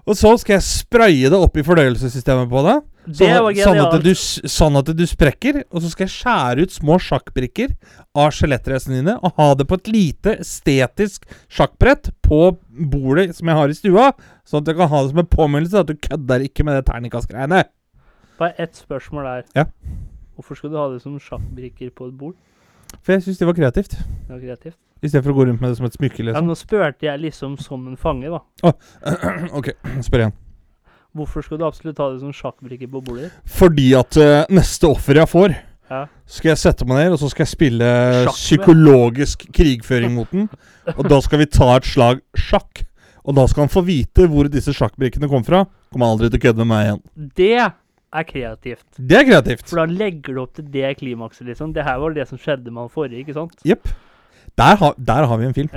Og 0.09 0.15
så 0.17 0.31
skal 0.41 0.55
jeg 0.57 0.65
spraye 0.65 1.29
det 1.29 1.37
opp 1.37 1.57
i 1.57 1.63
fordøyelsessystemet 1.65 2.49
på 2.49 2.63
det. 2.65 2.77
Det 3.07 3.15
Sånn, 3.17 3.31
var 3.33 3.49
at- 3.49 3.57
sånn, 3.57 3.79
at 3.81 4.03
du, 4.03 4.11
sånn 4.13 4.77
at 4.77 4.89
du 4.95 5.03
sprekker. 5.09 5.63
Og 5.71 5.81
så 5.81 5.89
skal 5.89 6.05
jeg 6.05 6.13
skjære 6.13 6.61
ut 6.67 6.73
små 6.75 6.99
sjakkbrikker 7.01 7.73
av 8.15 8.29
skjelettresene 8.37 8.99
dine 8.99 9.15
og 9.25 9.33
ha 9.39 9.47
det 9.57 9.65
på 9.67 9.79
et 9.79 9.87
lite 9.89 10.35
estetisk 10.43 11.25
sjakkbrett 11.49 12.11
på 12.21 12.57
bordet 12.69 13.33
som 13.35 13.47
jeg 13.49 13.57
har 13.57 13.73
i 13.73 13.77
stua. 13.79 14.11
Sånn 14.45 14.61
at 14.61 14.67
jeg 14.69 14.77
kan 14.77 14.89
ha 14.93 15.01
det 15.01 15.09
som 15.15 15.23
en 15.23 15.31
påminnelse 15.33 15.81
at 15.81 15.87
du 15.89 15.95
kødder 15.95 16.45
ikke 16.45 16.63
med 16.67 16.77
det 16.77 16.85
terningkastgreiene. 16.91 17.63
Bare 18.37 18.53
ett 18.59 18.77
spørsmål 18.77 19.23
der. 19.23 19.43
Ja. 19.55 19.65
Hvorfor 20.37 20.55
skal 20.57 20.69
du 20.69 20.77
ha 20.77 20.87
det 20.93 21.01
som 21.01 21.17
sjakkbrikker 21.19 21.89
på 21.97 22.07
et 22.07 22.15
bord? 22.17 22.35
For 23.01 23.13
jeg 23.15 23.23
syns 23.25 23.37
det 23.41 23.47
var 23.47 23.57
kreativt. 23.57 23.97
Det 23.97 24.29
var 24.29 24.39
kreativt. 24.45 24.77
I 25.01 25.09
stedet 25.09 25.23
for 25.25 25.33
å 25.33 25.39
gå 25.39 25.47
rundt 25.49 25.61
med 25.61 25.71
det 25.71 25.77
som 25.77 25.85
et 25.87 25.95
smykke. 25.97 26.19
Ja, 26.21 26.27
liksom. 26.29 26.45
nå 26.45 26.55
spurte 26.59 27.07
jeg 27.07 27.19
liksom 27.23 27.57
som 27.57 27.87
en 27.89 27.97
fange, 27.97 28.29
da. 28.29 28.41
ok, 29.57 29.71
spør 30.05 30.27
igjen. 30.27 30.33
Hvorfor 31.13 31.43
skal 31.43 31.57
du 31.59 31.65
absolutt 31.67 31.97
ha 31.99 32.05
det 32.13 32.21
som 32.21 32.31
sjakkbrikker 32.31 32.87
på 32.91 33.01
bordet? 33.03 33.31
Fordi 33.45 33.89
at 33.99 34.15
uh, 34.17 34.45
neste 34.49 34.87
offer 34.87 35.19
jeg 35.19 35.27
får, 35.27 35.55
Ja. 35.91 36.05
skal 36.25 36.49
jeg 36.53 36.57
sette 36.61 36.85
meg 36.87 37.01
ned 37.03 37.11
og 37.17 37.19
så 37.19 37.27
skal 37.33 37.43
jeg 37.43 37.51
spille 37.51 37.87
psykologisk 38.31 39.43
krigføring 39.53 40.13
mot 40.15 40.29
den. 40.31 40.47
Og 40.97 41.03
da 41.11 41.17
skal 41.23 41.41
vi 41.43 41.47
ta 41.51 41.73
et 41.75 41.87
slag 41.89 42.21
sjakk. 42.39 42.85
Og 43.27 43.35
da 43.37 43.43
skal 43.51 43.65
han 43.67 43.73
få 43.73 43.83
vite 43.85 44.25
hvor 44.31 44.47
disse 44.49 44.71
sjakkbrikkene 44.73 45.27
kom 45.29 45.43
fra. 45.45 45.65
Kommer 45.93 46.13
aldri 46.13 46.29
til 46.31 46.39
å 46.39 46.43
kødde 46.47 46.63
med 46.63 46.71
meg 46.71 46.85
igjen. 46.87 47.01
Det 47.37 47.51
er 47.59 48.25
kreativt. 48.31 48.85
Det 48.97 49.19
er 49.19 49.27
kreativt. 49.27 49.67
For 49.69 49.83
da 49.83 49.85
legger 49.91 50.33
du 50.35 50.41
opp 50.45 50.55
til 50.57 50.65
det 50.73 50.95
klimakset, 50.99 51.45
liksom. 51.51 51.75
Det 51.75 51.83
her 51.85 51.99
var 52.01 52.15
det 52.15 52.25
som 52.31 52.39
skjedde 52.41 52.71
med 52.71 52.85
han 52.87 52.91
forrige, 52.95 53.21
ikke 53.25 53.35
sant? 53.37 53.53
Jepp. 53.67 53.91
Der, 54.57 54.75
har- 54.81 54.95
der 54.97 55.27
har 55.29 55.37
vi 55.43 55.45
en 55.51 55.53
film. 55.59 55.69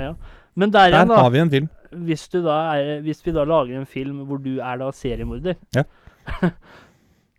Men 0.55 0.71
der 0.71 0.89
Der 0.89 0.95
igjen, 1.03 1.11
da. 1.11 1.21
har 1.21 1.29
vi 1.35 1.43
en 1.43 1.51
film. 1.53 1.69
Hvis, 1.91 2.27
du 2.33 2.41
da 2.45 2.57
er, 2.75 2.99
hvis 3.05 3.21
vi 3.25 3.33
da 3.35 3.45
lager 3.47 3.79
en 3.79 3.87
film 3.89 4.23
hvor 4.29 4.41
du 4.41 4.57
er 4.57 4.81
da 4.81 4.91
seriemorder 4.95 5.55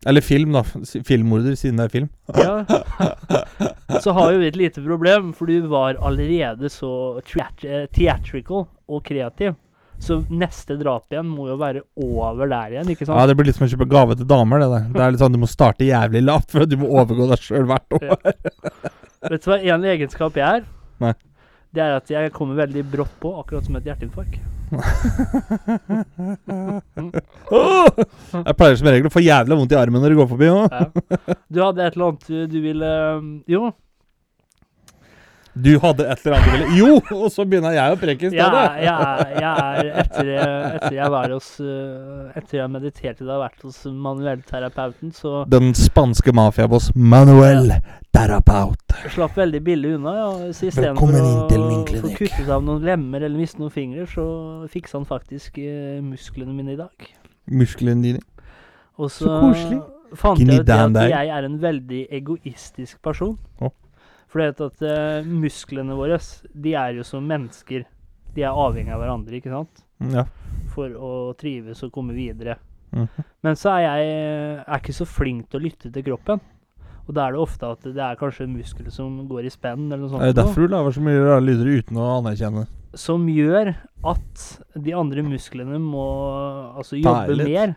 Eller 0.07 0.23
film, 0.23 0.53
da. 0.55 0.62
Filmmorder, 1.03 1.57
siden 1.59 1.81
det 1.81 1.87
er 1.88 1.91
film. 1.91 2.09
Ja. 2.37 2.62
Så 4.05 4.12
har 4.15 4.33
jo 4.33 4.38
vi 4.38 4.50
et 4.53 4.59
lite 4.59 4.83
problem, 4.85 5.33
for 5.35 5.50
du 5.50 5.67
var 5.73 5.99
allerede 5.99 6.71
så 6.71 6.91
theatrical 7.26 8.69
og 8.87 9.03
kreativ. 9.09 9.57
Så 9.99 10.21
neste 10.29 10.76
drap 10.79 11.11
igjen 11.11 11.26
må 11.26 11.49
jo 11.49 11.57
være 11.59 11.83
over 12.05 12.47
der 12.50 12.76
igjen, 12.76 12.91
ikke 12.93 13.07
sant? 13.09 13.17
Ja, 13.19 13.26
Det 13.26 13.37
blir 13.38 13.49
litt 13.49 13.59
som 13.59 13.67
å 13.67 13.71
kjøpe 13.73 13.88
gave 13.91 14.17
til 14.21 14.29
damer. 14.29 14.62
Det 14.62 14.69
der 14.75 14.88
Det 14.95 15.05
er 15.07 15.15
litt 15.15 15.25
sånn 15.25 15.35
Du 15.35 15.41
må 15.43 15.50
starte 15.50 15.88
jævlig 15.88 16.23
lavt 16.26 16.53
for 16.55 16.69
du 16.69 16.76
må 16.81 16.91
overgå 17.00 17.31
deg 17.33 17.43
sjøl 17.43 17.67
hvert 17.71 17.99
år. 17.99 18.07
Vet 19.26 19.43
du 19.43 19.50
hva 19.50 19.59
en 19.75 19.88
egenskap 19.97 20.37
jeg 20.38 20.61
er? 20.61 20.69
Nei. 21.03 21.17
Det 21.76 21.83
er 21.85 21.92
at 21.99 22.09
jeg 22.09 22.30
kommer 22.33 22.56
veldig 22.56 22.83
brått 22.88 23.16
på, 23.21 23.35
akkurat 23.42 23.66
som 23.66 23.76
et 23.76 23.85
hjerteinfarkt. 23.85 24.38
Jeg 28.47 28.56
pleier 28.56 28.78
som 28.80 28.88
regel 28.88 29.09
å 29.11 29.12
få 29.12 29.23
jævla 29.23 29.59
vondt 29.59 29.75
i 29.75 29.78
armen 29.78 30.00
når 30.02 30.14
du 30.14 30.21
går 30.23 30.30
forbi. 30.30 30.49
òg. 30.50 30.73
Ja. 30.73 31.37
Du 31.52 31.61
hadde 31.62 31.85
et 31.85 31.99
eller 31.99 32.06
annet 32.14 32.50
du, 32.50 32.56
ville 32.64 32.90
Jo, 33.52 33.68
Du 35.56 35.70
hadde 35.80 36.04
et 36.04 36.20
eller 36.26 36.36
annet 36.36 36.52
ville 36.52 36.76
Jo! 36.76 36.88
Og 37.16 37.30
så 37.32 37.46
begynner 37.48 37.72
jeg 37.72 37.94
å 37.94 37.96
preke 38.00 38.28
i 38.28 38.32
stedet. 38.34 38.64
Ja, 38.84 38.96
jeg 39.25 39.38
jeg 39.40 39.86
er 39.86 40.00
etter, 40.02 40.30
etter 40.76 40.96
jeg 40.98 41.12
var 41.14 41.32
hos 41.32 41.48
øh, 41.64 42.26
Etter 42.36 42.58
jeg 42.60 42.72
mediterte 42.75 43.25
da 43.28 43.38
vært 43.40 43.64
hos 43.64 43.78
manuellterapeuten, 43.88 45.14
så 45.16 45.46
Den 45.48 45.72
spanske 45.78 46.34
mafiaboss 46.36 46.90
Manuel 46.94 47.72
Terapeut. 48.12 48.94
slapp 49.12 49.34
veldig 49.36 49.60
billig 49.64 49.94
unna. 49.96 50.12
Ja. 50.16 50.28
Så 50.56 50.68
istedenfor 50.70 51.16
å 51.16 52.04
få 52.04 52.12
kuttet 52.16 52.48
av 52.52 52.62
noen 52.64 52.84
lemmer 52.86 53.25
eller 53.26 53.36
miste 53.40 53.60
noen 53.60 53.72
fingre, 53.75 54.06
så 54.08 54.25
fiksa 54.72 54.98
han 55.00 55.08
faktisk 55.08 55.58
eh, 55.60 55.98
musklene 56.04 56.52
mine 56.56 56.76
i 56.76 56.78
dag. 56.80 57.08
Musklene 57.52 58.02
dine. 58.04 58.22
Og 58.96 59.10
Så 59.12 59.28
koselig. 59.28 59.80
fant 60.16 60.40
jeg 60.40 60.62
ut 60.64 60.70
at 60.72 61.00
jeg 61.12 61.32
er 61.36 61.48
en 61.48 61.58
veldig 61.60 62.06
egoistisk 62.20 63.00
person. 63.04 63.36
Å. 63.60 63.72
For 64.33 64.42
det 64.42 64.66
at 64.66 64.83
uh, 64.83 65.28
musklene 65.28 65.97
våre, 65.97 66.18
de 66.52 66.75
er 66.75 66.97
jo 66.99 67.04
som 67.06 67.26
mennesker. 67.26 67.87
De 68.37 68.45
er 68.45 68.50
avhengig 68.64 68.92
av 68.92 69.00
hverandre, 69.00 69.38
ikke 69.38 69.52
sant? 69.52 69.85
Ja. 70.12 70.26
For 70.75 70.92
å 70.92 71.12
trives 71.38 71.85
og 71.87 71.95
komme 71.95 72.16
videre. 72.16 72.59
Mhm. 72.97 73.25
Men 73.45 73.56
så 73.59 73.76
er 73.76 73.83
jeg 73.87 74.12
er 74.64 74.78
ikke 74.80 74.95
så 74.97 75.06
flink 75.09 75.50
til 75.50 75.61
å 75.61 75.64
lytte 75.66 75.92
til 75.92 76.04
kroppen. 76.06 76.42
Og 77.06 77.14
da 77.14 77.28
er 77.28 77.37
det 77.37 77.42
ofte 77.42 77.68
at 77.71 77.85
det 77.87 78.02
er 78.02 78.18
kanskje 78.18 78.49
muskler 78.50 78.90
som 78.90 79.21
går 79.30 79.47
i 79.47 79.52
spenn, 79.54 79.87
eller 79.87 80.02
noe 80.02 80.11
sånt. 80.11 80.25
Det 80.25 80.33
er 80.35 80.40
derfor 80.40 80.66
du 80.66 80.75
lager 80.75 80.97
så 80.97 81.04
mye 81.06 81.23
rare 81.23 81.45
lyder 81.45 81.68
uten 81.78 82.00
å 82.02 82.06
anerkjenne? 82.16 82.66
Som 82.99 83.28
gjør 83.30 83.75
at 84.11 84.47
de 84.75 84.95
andre 84.97 85.23
musklene 85.26 85.78
må 85.83 86.06
altså 86.75 86.99
jobbe 86.99 87.37
mer. 87.45 87.76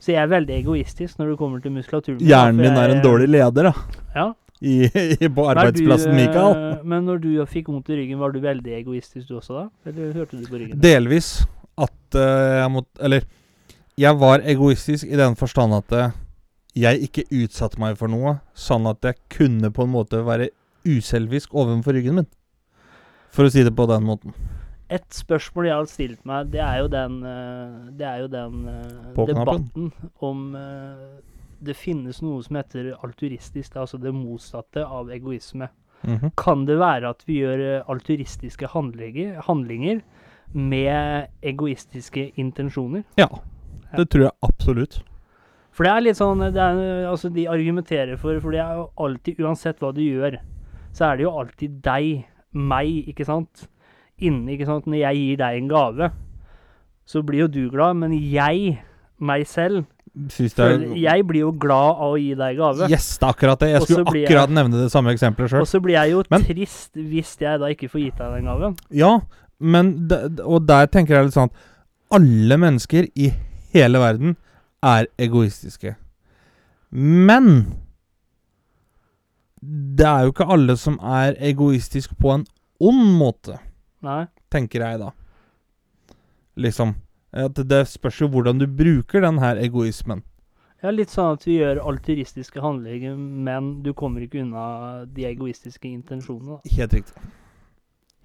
Så 0.00 0.14
jeg 0.14 0.22
er 0.22 0.30
veldig 0.32 0.54
egoistisk 0.56 1.18
når 1.20 1.34
det 1.34 1.40
kommer 1.42 1.60
til 1.60 1.74
muskulaturen. 1.74 2.22
Hjernen 2.24 2.64
din 2.64 2.78
er 2.80 2.94
en 2.94 3.02
dårlig 3.04 3.28
leder, 3.28 3.68
da. 3.68 4.04
Ja. 4.16 4.30
I, 4.60 4.74
i, 4.92 5.28
på 5.32 5.46
arbeidsplassen, 5.48 6.12
du, 6.12 6.18
Mikael. 6.20 6.56
eh, 6.56 6.84
Men 6.84 7.06
når 7.08 7.22
du 7.22 7.28
fikk 7.48 7.70
vondt 7.72 7.88
i 7.88 7.96
ryggen, 7.96 8.18
var 8.20 8.34
du 8.34 8.42
veldig 8.44 8.74
egoistisk 8.76 9.28
du 9.30 9.38
også 9.38 9.56
da? 9.56 9.66
Eller 9.88 10.12
hørte 10.18 10.36
du 10.36 10.44
på 10.44 10.60
ryggen? 10.60 10.80
Delvis 10.82 11.30
at 11.80 12.18
uh, 12.18 12.60
jeg 12.60 12.72
måtte 12.74 13.00
Eller 13.08 13.24
jeg 14.00 14.16
var 14.20 14.44
egoistisk 14.48 15.08
i 15.08 15.16
den 15.18 15.34
forstand 15.36 15.74
at 15.76 15.92
eh, 15.92 16.12
jeg 16.78 17.08
ikke 17.08 17.26
utsatte 17.42 17.80
meg 17.82 17.98
for 18.00 18.08
noe, 18.08 18.38
sånn 18.56 18.86
at 18.88 19.04
jeg 19.04 19.18
kunne 19.32 19.72
på 19.74 19.84
en 19.84 19.92
måte 19.92 20.22
være 20.24 20.50
uselvisk 20.88 21.52
overfor 21.52 21.98
ryggen 21.98 22.20
min. 22.20 22.28
For 23.34 23.44
å 23.44 23.52
si 23.52 23.64
det 23.66 23.74
på 23.76 23.84
den 23.90 24.06
måten. 24.06 24.32
Et 24.90 25.04
spørsmål 25.14 25.68
jeg 25.68 25.76
har 25.76 25.90
stilt 25.90 26.22
meg, 26.26 26.48
det 26.54 26.62
er 26.64 26.80
jo 26.80 26.88
den, 26.90 27.20
eh, 27.22 27.74
det 27.98 28.06
er 28.08 28.22
jo 28.24 28.30
den 28.32 28.64
eh, 28.72 29.26
debatten 29.28 29.92
om 30.18 30.48
eh, 30.58 31.20
det 31.60 31.76
finnes 31.76 32.22
noe 32.24 32.42
som 32.44 32.56
heter 32.56 32.94
alturistisk, 33.04 33.76
altså 33.76 34.00
det 34.00 34.12
motsatte 34.16 34.84
av 34.86 35.10
egoisme. 35.12 35.68
Mhm. 36.02 36.32
Kan 36.36 36.64
det 36.64 36.78
være 36.80 37.10
at 37.10 37.22
vi 37.26 37.42
gjør 37.42 37.84
alturistiske 37.88 38.70
handlinger, 38.72 39.40
handlinger 39.44 40.00
med 40.54 41.28
egoistiske 41.42 42.32
intensjoner? 42.40 43.04
Ja. 43.18 43.28
Det 43.96 44.08
tror 44.10 44.22
jeg 44.22 44.32
absolutt. 44.46 45.02
For 45.74 45.84
det 45.86 45.92
er 45.92 46.04
litt 46.04 46.18
sånn 46.18 46.42
det 46.52 46.60
er, 46.60 47.06
Altså, 47.10 47.30
de 47.32 47.46
argumenterer 47.50 48.18
for 48.18 48.38
For 48.42 48.54
det 48.54 48.60
er 48.60 48.74
jo 48.78 48.90
alltid, 48.98 49.38
uansett 49.40 49.78
hva 49.82 49.92
du 49.94 50.02
gjør, 50.02 50.38
så 50.92 51.10
er 51.10 51.16
det 51.16 51.24
jo 51.24 51.36
alltid 51.38 51.78
deg, 51.84 52.24
meg, 52.52 53.08
ikke 53.08 53.26
sant? 53.28 53.68
Inni, 54.18 54.56
ikke 54.56 54.66
sant? 54.66 54.86
Når 54.90 54.98
jeg 55.04 55.20
gir 55.20 55.36
deg 55.40 55.58
en 55.58 55.70
gave, 55.70 56.10
så 57.06 57.22
blir 57.22 57.44
jo 57.44 57.50
du 57.50 57.62
glad, 57.70 57.96
men 58.02 58.12
jeg, 58.12 58.80
meg 59.18 59.46
selv 59.46 59.84
er 60.28 60.96
Jeg 60.96 61.26
blir 61.26 61.40
jo 61.40 61.52
glad 61.52 61.96
av 61.96 62.12
å 62.14 62.18
gi 62.20 62.34
deg 62.34 62.56
gave. 62.58 62.88
Yes, 62.90 63.18
det 63.18 63.26
er 63.26 63.32
akkurat 63.34 63.58
det. 63.58 63.68
Jeg 63.70 63.82
skulle 63.82 64.04
akkurat 64.04 64.48
jeg- 64.48 64.56
nevne 64.58 64.82
det 64.82 64.90
samme 64.92 65.12
eksempelet 65.14 65.50
sjøl. 65.50 65.60
Og 65.60 65.66
så 65.70 65.80
blir 65.80 65.94
jeg 65.96 66.10
jo 66.12 66.22
Men- 66.30 66.44
trist 66.44 66.92
hvis 66.94 67.36
jeg 67.40 67.60
da 67.60 67.66
ikke 67.66 67.88
får 67.90 68.00
gitt 68.04 68.18
deg 68.18 68.32
den 68.34 68.44
gaven. 68.44 68.76
Ja, 68.90 69.20
men 69.58 70.08
Og 70.44 70.66
der 70.66 70.86
tenker 70.86 71.08
jeg 71.16 71.24
litt 71.24 71.34
sånn 71.34 71.50
at 71.50 71.56
alle 72.12 72.56
mennesker 72.56 73.08
i 73.16 73.32
hele 73.72 73.98
verden 73.98 74.36
er 74.82 75.06
egoistiske. 75.18 75.96
Men 76.90 77.76
det 79.62 80.06
er 80.06 80.24
jo 80.24 80.32
ikke 80.32 80.48
alle 80.50 80.76
som 80.76 80.98
er 81.04 81.34
egoistisk 81.34 82.16
på 82.18 82.32
en 82.34 82.46
ond 82.80 83.18
måte, 83.18 83.58
Nei. 84.02 84.26
tenker 84.50 84.80
jeg 84.80 84.98
da. 85.02 85.10
Liksom. 86.56 86.94
At 87.32 87.54
det 87.54 87.84
spørs 87.86 88.20
jo 88.20 88.28
hvordan 88.28 88.58
du 88.58 88.66
bruker 88.66 89.22
den 89.22 89.38
her 89.38 89.60
egoismen. 89.60 90.24
Ja, 90.80 90.90
litt 90.90 91.12
sånn 91.12 91.36
at 91.36 91.44
vi 91.44 91.58
gjør 91.58 91.82
altruistiske 91.90 92.62
handlinger, 92.64 93.14
men 93.16 93.82
du 93.84 93.92
kommer 93.92 94.24
ikke 94.24 94.40
unna 94.40 95.04
de 95.04 95.26
egoistiske 95.28 95.86
intensjonene. 95.90 96.56
da. 96.56 96.76
Helt 96.76 96.96
riktig. 96.96 97.30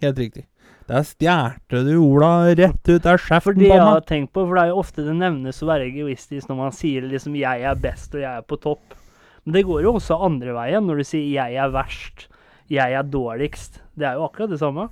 Helt 0.04 0.20
riktig. 0.20 0.46
Der 0.88 1.04
stjerte 1.08 1.82
du 1.86 1.94
Ola 1.98 2.54
rett 2.56 2.90
ut 2.90 3.06
av 3.08 3.18
For 3.18 3.28
kjeften 3.28 3.60
det 3.60 3.70
på 3.70 3.74
jeg 3.74 3.88
har 3.88 4.06
tenkt 4.08 4.32
på, 4.36 4.44
for 4.46 4.56
det 4.56 4.64
er 4.64 4.72
jo 4.72 4.82
ofte 4.82 5.06
det 5.06 5.16
nevnes 5.18 5.62
å 5.64 5.70
være 5.70 5.88
egoistisk 5.90 6.52
når 6.52 6.60
man 6.60 6.76
sier 6.76 7.08
liksom 7.10 7.36
'jeg 7.36 7.64
er 7.66 7.76
best 7.76 8.16
og 8.16 8.22
jeg 8.22 8.32
er 8.38 8.46
på 8.46 8.60
topp'. 8.62 8.96
Men 9.46 9.54
det 9.54 9.66
går 9.66 9.82
jo 9.84 9.94
også 9.96 10.22
andre 10.22 10.54
veien 10.54 10.86
når 10.86 10.98
du 10.98 11.04
sier 11.04 11.26
'jeg 11.26 11.56
er 11.56 11.70
verst', 11.70 12.28
'jeg 12.70 12.94
er 12.94 13.04
dårligst'. 13.04 13.82
Det 13.98 14.06
er 14.08 14.14
jo 14.14 14.28
akkurat 14.28 14.50
det 14.50 14.60
samme. 14.60 14.90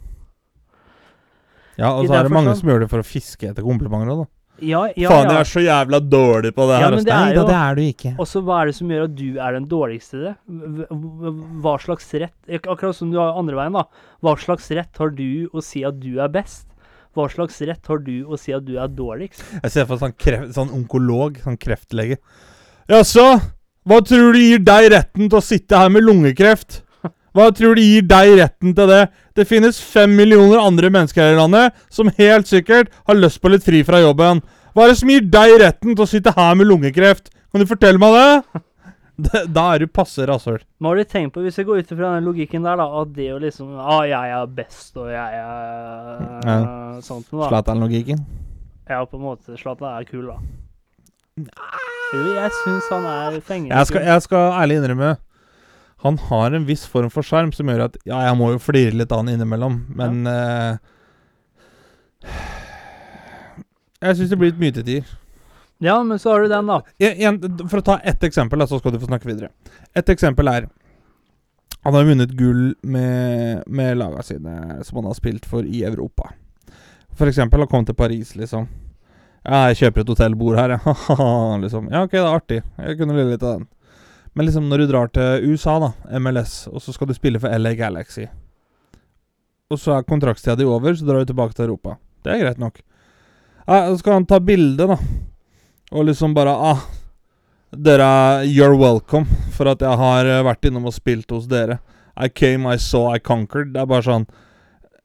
Ja, 1.78 1.92
og 1.98 2.06
så 2.08 2.14
er 2.20 2.24
det 2.24 2.32
mange 2.32 2.52
forstand. 2.54 2.60
som 2.62 2.70
gjør 2.70 2.80
det 2.86 2.90
for 2.90 3.00
å 3.00 3.06
fiske 3.08 3.50
etter 3.50 3.64
komplimenter 3.66 4.12
òg, 4.14 4.24
da. 4.26 4.30
Ja, 4.64 4.84
ja, 4.96 5.10
Faen, 5.10 5.26
jeg 5.32 5.40
er 5.42 5.48
så 5.50 5.62
jævla 5.66 6.00
dårlig 6.08 6.52
på 6.54 6.68
det 6.70 6.76
Ja, 6.80 6.86
her. 6.86 6.92
men 6.96 7.04
det 7.04 7.12
er 7.14 7.24
Nei 7.26 7.34
da, 7.34 7.42
jo- 7.42 7.48
det 7.48 7.56
er 7.58 7.76
du 7.76 7.82
ikke. 7.82 8.12
Og 8.20 8.28
så 8.30 8.42
hva 8.46 8.62
er 8.62 8.66
det 8.70 8.76
som 8.76 8.88
gjør 8.94 9.04
at 9.08 9.16
du 9.16 9.40
er 9.42 9.52
den 9.58 9.66
dårligste 9.68 10.14
i 10.14 10.24
det? 10.28 10.36
Hva- 11.64 11.80
slags 11.82 12.14
rett 12.14 12.62
Akkurat 12.70 12.96
som 12.96 13.10
du 13.12 13.18
har 13.18 13.34
andre 13.38 13.56
veien, 13.58 13.74
da. 13.74 13.84
Hva 14.22 14.36
slags 14.40 14.70
rett 14.72 14.96
har 14.98 15.10
du 15.10 15.50
å 15.54 15.62
si 15.64 15.84
at 15.84 16.00
du 16.00 16.20
er 16.22 16.30
best? 16.30 16.68
Hva 17.16 17.28
slags 17.30 17.60
rett 17.66 17.86
har 17.88 17.98
du 18.00 18.24
å 18.26 18.38
si 18.40 18.54
at 18.54 18.64
du 18.66 18.78
er 18.78 18.88
dårligst? 18.88 19.42
Jeg 19.64 19.72
ser 19.72 19.86
for 19.86 19.98
meg 19.98 20.06
sånn, 20.06 20.18
kreft, 20.18 20.54
sånn 20.54 20.72
onkolog, 20.72 21.42
sånn 21.44 21.58
kreftlege. 21.60 22.18
Jaså, 22.90 23.42
hva 23.88 24.00
tror 24.06 24.34
du 24.34 24.40
gir 24.40 24.60
deg 24.60 24.92
retten 24.92 25.30
til 25.30 25.40
å 25.40 25.44
sitte 25.44 25.78
her 25.78 25.90
med 25.90 26.04
lungekreft? 26.04 26.82
Hva 27.34 27.50
tror 27.52 27.76
du 27.76 27.82
gir 27.82 28.04
deg 28.06 28.38
retten 28.38 28.76
til 28.78 28.88
det? 28.88 29.10
Det 29.36 29.48
finnes 29.50 29.80
fem 29.82 30.12
millioner 30.16 30.60
andre 30.62 30.90
mennesker 30.94 31.22
her 31.24 31.34
i 31.34 31.40
landet 31.40 31.74
som 31.90 32.12
helt 32.20 32.46
sikkert 32.50 32.92
har 33.08 33.16
lyst 33.18 33.42
på 33.42 33.50
litt 33.50 33.64
fri 33.66 33.82
fra 33.88 34.00
jobben. 34.04 34.44
Hva 34.74 34.86
er 34.86 34.94
det 34.94 35.00
som 35.00 35.10
gir 35.10 35.22
deg 35.22 35.56
retten 35.62 35.96
til 35.96 36.04
å 36.06 36.10
sitte 36.10 36.34
her 36.38 36.54
med 36.60 36.68
lungekreft? 36.70 37.32
Kan 37.52 37.62
du 37.62 37.68
fortelle 37.70 37.98
meg 38.02 38.14
det? 38.20 38.62
Da- 39.24 39.44
Da 39.46 39.64
er 39.76 39.84
du 39.84 39.88
passe 39.94 40.26
rasshøl. 40.26 40.58
Hva 40.82 40.90
har 40.90 40.98
du 40.98 41.04
tenkt 41.06 41.36
på, 41.36 41.42
hvis 41.46 41.58
jeg 41.60 41.68
går 41.68 41.84
ut 41.84 41.92
ifra 41.94 42.16
den 42.16 42.26
logikken 42.26 42.64
der, 42.66 42.80
da, 42.82 42.88
at 43.02 43.12
det 43.14 43.28
å 43.30 43.38
liksom 43.40 43.76
ah, 43.78 44.02
'Jeg 44.10 44.32
er 44.34 44.48
best, 44.48 44.98
og 44.98 45.06
jeg 45.12 45.38
er 45.38 46.42
Ja. 46.50 46.56
sånt 47.06 47.30
noe', 47.32 47.44
da. 47.46 47.50
Zlatan-logikken. 47.52 48.26
Ja, 48.90 49.06
på 49.06 49.18
en 49.18 49.22
måte. 49.22 49.54
Zlatan 49.58 49.94
er 50.02 50.04
kul, 50.10 50.26
da. 50.34 50.38
Jo, 52.14 52.24
jeg 52.38 52.52
syns 52.64 52.90
han 52.90 53.06
er 53.10 53.38
fengende 53.42 53.78
Jeg 53.86 54.04
jeg 54.06 54.22
skal 54.26 54.52
ærlig 54.62 54.76
innrømme 54.82 55.14
Han 56.04 56.18
har 56.30 56.52
en 56.52 56.66
viss 56.68 56.84
form 56.90 57.10
for 57.14 57.24
sjarm 57.24 57.54
som 57.56 57.70
gjør 57.72 57.86
at 57.86 57.98
Ja, 58.04 58.20
jeg 58.28 58.36
må 58.40 58.52
jo 58.52 58.62
flire 58.62 58.96
litt 58.96 59.12
av 59.16 59.24
han 59.24 59.32
innimellom, 59.32 59.78
men 59.96 60.28
eh, 60.28 60.76
Jeg 64.04 64.20
syns 64.20 64.34
det 64.34 64.40
blir 64.40 64.52
litt 64.52 64.60
mye 64.60 64.76
til 64.76 64.84
tider. 64.84 65.14
Ja, 65.84 65.98
men 66.04 66.20
så 66.20 66.32
har 66.32 66.44
du 66.44 66.52
den, 66.52 66.68
da. 66.70 66.82
En, 67.00 67.40
for 67.68 67.80
å 67.80 67.86
ta 67.88 67.98
ett 68.08 68.24
eksempel, 68.24 68.62
så 68.68 68.80
skal 68.80 68.94
du 68.94 69.00
få 69.02 69.10
snakke 69.10 69.28
videre. 69.28 69.50
Et 69.96 70.10
eksempel 70.12 70.48
er 70.52 70.70
Han 71.84 71.96
har 71.98 72.06
vunnet 72.08 72.32
gull 72.40 72.76
med, 72.88 73.64
med 73.68 73.98
laga 74.00 74.24
sine 74.24 74.84
som 74.88 75.02
han 75.02 75.10
har 75.10 75.18
spilt 75.18 75.48
for 75.48 75.68
i 75.68 75.82
Europa. 75.84 76.30
For 77.20 77.28
eksempel 77.28 77.64
å 77.64 77.68
komme 77.68 77.88
til 77.88 77.98
Paris, 78.00 78.36
liksom. 78.40 78.70
Ja, 79.44 79.66
jeg 79.68 79.82
kjøper 79.82 80.04
et 80.04 80.12
hotellbord 80.14 80.60
her, 80.60 80.76
jeg. 80.78 80.96
liksom. 81.66 81.90
Ja, 81.92 82.06
ok, 82.06 82.16
det 82.16 82.24
er 82.24 82.30
artig. 82.32 82.62
Jeg 82.80 83.00
kunne 83.02 83.18
lille 83.18 83.36
litt 83.36 83.44
av 83.44 83.60
den. 83.60 83.68
Men 84.34 84.48
liksom 84.48 84.70
når 84.70 84.82
du 84.82 84.88
drar 84.90 85.12
til 85.14 85.52
USA, 85.52 85.78
da, 85.82 85.92
MLS, 86.20 86.64
og 86.72 86.82
så 86.82 86.94
skal 86.96 87.10
du 87.10 87.14
spille 87.14 87.42
for 87.42 87.54
LA 87.54 87.76
Galaxy 87.78 88.26
Og 89.70 89.78
så 89.80 89.94
er 89.98 90.08
kontraktstida 90.10 90.56
di 90.58 90.66
over, 90.66 90.96
så 90.98 91.06
drar 91.06 91.22
du 91.22 91.30
tilbake 91.30 91.54
til 91.54 91.68
Europa. 91.68 91.98
Det 92.26 92.34
er 92.34 92.42
greit 92.42 92.62
nok. 92.62 92.82
Ja, 93.68 93.86
så 93.88 93.98
skal 94.02 94.18
han 94.18 94.28
ta 94.30 94.40
bilde, 94.44 94.88
da. 94.90 94.98
Og 95.94 96.08
liksom 96.10 96.34
bare 96.34 96.54
ah, 96.54 96.82
Dere 97.74 98.06
er 98.06 98.48
You're 98.50 98.78
welcome 98.78 99.26
for 99.54 99.70
at 99.72 99.82
jeg 99.82 99.98
har 99.98 100.30
eh, 100.30 100.44
vært 100.46 100.66
innom 100.70 100.90
og 100.90 100.94
spilt 100.94 101.32
hos 101.34 101.48
dere. 101.50 101.80
I 102.14 102.30
came, 102.30 102.70
I 102.70 102.78
saw, 102.78 103.14
I 103.16 103.22
conquered. 103.22 103.74
Det 103.74 103.82
er 103.82 103.90
bare 103.90 104.06
sånn 104.06 104.28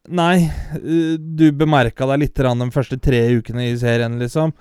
Nei, 0.09 0.49
eh, 0.77 1.17
du 1.17 1.51
bemerka 1.53 2.09
deg 2.09 2.23
litt 2.25 2.41
de 2.41 2.69
første 2.73 2.97
tre 3.01 3.23
ukene 3.37 3.69
i 3.69 3.77
serien, 3.77 4.19
liksom. 4.21 4.55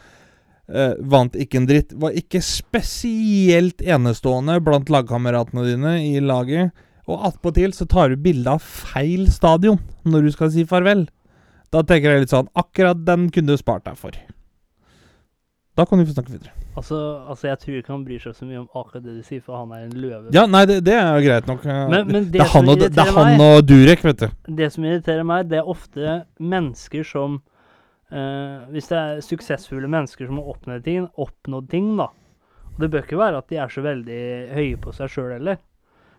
Eh, 0.67 0.93
vant 0.99 1.31
ikke 1.39 1.61
en 1.61 1.67
dritt. 1.69 1.93
Var 1.95 2.11
ikke 2.19 2.41
spesielt 2.43 3.79
enestående 3.85 4.57
blant 4.63 4.89
lagkameratene 4.91 5.63
dine 5.69 5.93
i 6.03 6.19
laget. 6.19 6.73
Og 7.07 7.21
attpåtil 7.29 7.71
så 7.71 7.87
tar 7.87 8.09
du 8.11 8.17
bilde 8.19 8.51
av 8.51 8.59
feil 8.59 9.29
stadion 9.31 9.79
når 10.03 10.27
du 10.27 10.31
skal 10.35 10.51
si 10.51 10.65
farvel. 10.67 11.05
Da 11.71 11.81
tenker 11.83 12.11
jeg 12.13 12.25
litt 12.25 12.31
sånn 12.33 12.47
Akkurat 12.55 12.99
den 13.07 13.29
kunne 13.31 13.55
du 13.55 13.59
spart 13.59 13.85
deg 13.87 13.95
for. 13.99 14.11
Da 15.77 15.85
kan 15.85 15.99
du 16.01 16.05
få 16.09 16.15
snakke 16.17 16.33
videre. 16.33 16.51
Altså, 16.77 16.97
altså, 17.29 17.47
jeg 17.51 17.59
tror 17.61 17.75
ikke 17.79 17.91
han 17.93 18.03
bryr 18.05 18.21
seg 18.21 18.33
så 18.37 18.45
mye 18.45 18.59
om 18.63 18.67
akkurat 18.77 19.03
det 19.05 19.13
du 19.17 19.23
sier, 19.25 19.41
for 19.45 19.57
han 19.57 19.71
er 19.73 19.83
en 19.87 19.95
løve. 19.97 20.31
Ja, 20.33 20.43
nei, 20.49 20.63
det, 20.69 20.79
det 20.85 20.93
er 20.93 21.07
jo 21.17 21.23
greit 21.25 21.47
nok. 21.49 21.65
eh, 21.65 21.83
Men- 21.89 22.07
men 22.11 22.23
det, 22.25 22.31
det 22.33 22.41
er 22.41 22.57
og, 22.59 22.79
det 22.79 22.97
er 22.97 23.11
han 23.13 23.37
meg- 23.37 23.41
og 23.45 23.65
Durek, 23.65 24.03
vet 24.05 24.17
du. 24.17 24.27
Det 24.59 24.71
som 24.73 24.83
irriterer 24.85 25.23
meg, 25.25 25.47
det 25.49 25.57
er 25.59 25.69
ofte 25.69 26.25
mennesker 26.39 27.05
som 27.05 27.39
eh, 28.11 28.67
Hvis 28.73 28.89
det 28.91 28.97
er 28.97 29.21
suksessfulle 29.25 29.89
mennesker 29.91 30.27
som 30.29 30.39
har 30.41 30.51
oppnådd 30.53 30.83
ting, 30.85 31.07
oppnådd 31.17 31.69
ting, 31.71 31.95
da. 31.99 32.09
Og 32.75 32.83
det 32.83 32.91
bør 32.93 33.05
ikke 33.07 33.17
være 33.19 33.41
at 33.41 33.49
de 33.49 33.57
er 33.57 33.73
så 33.73 33.81
veldig 33.85 34.21
høye 34.53 34.77
på 34.83 34.93
seg 34.93 35.09
sjøl 35.09 35.31
heller. 35.37 35.57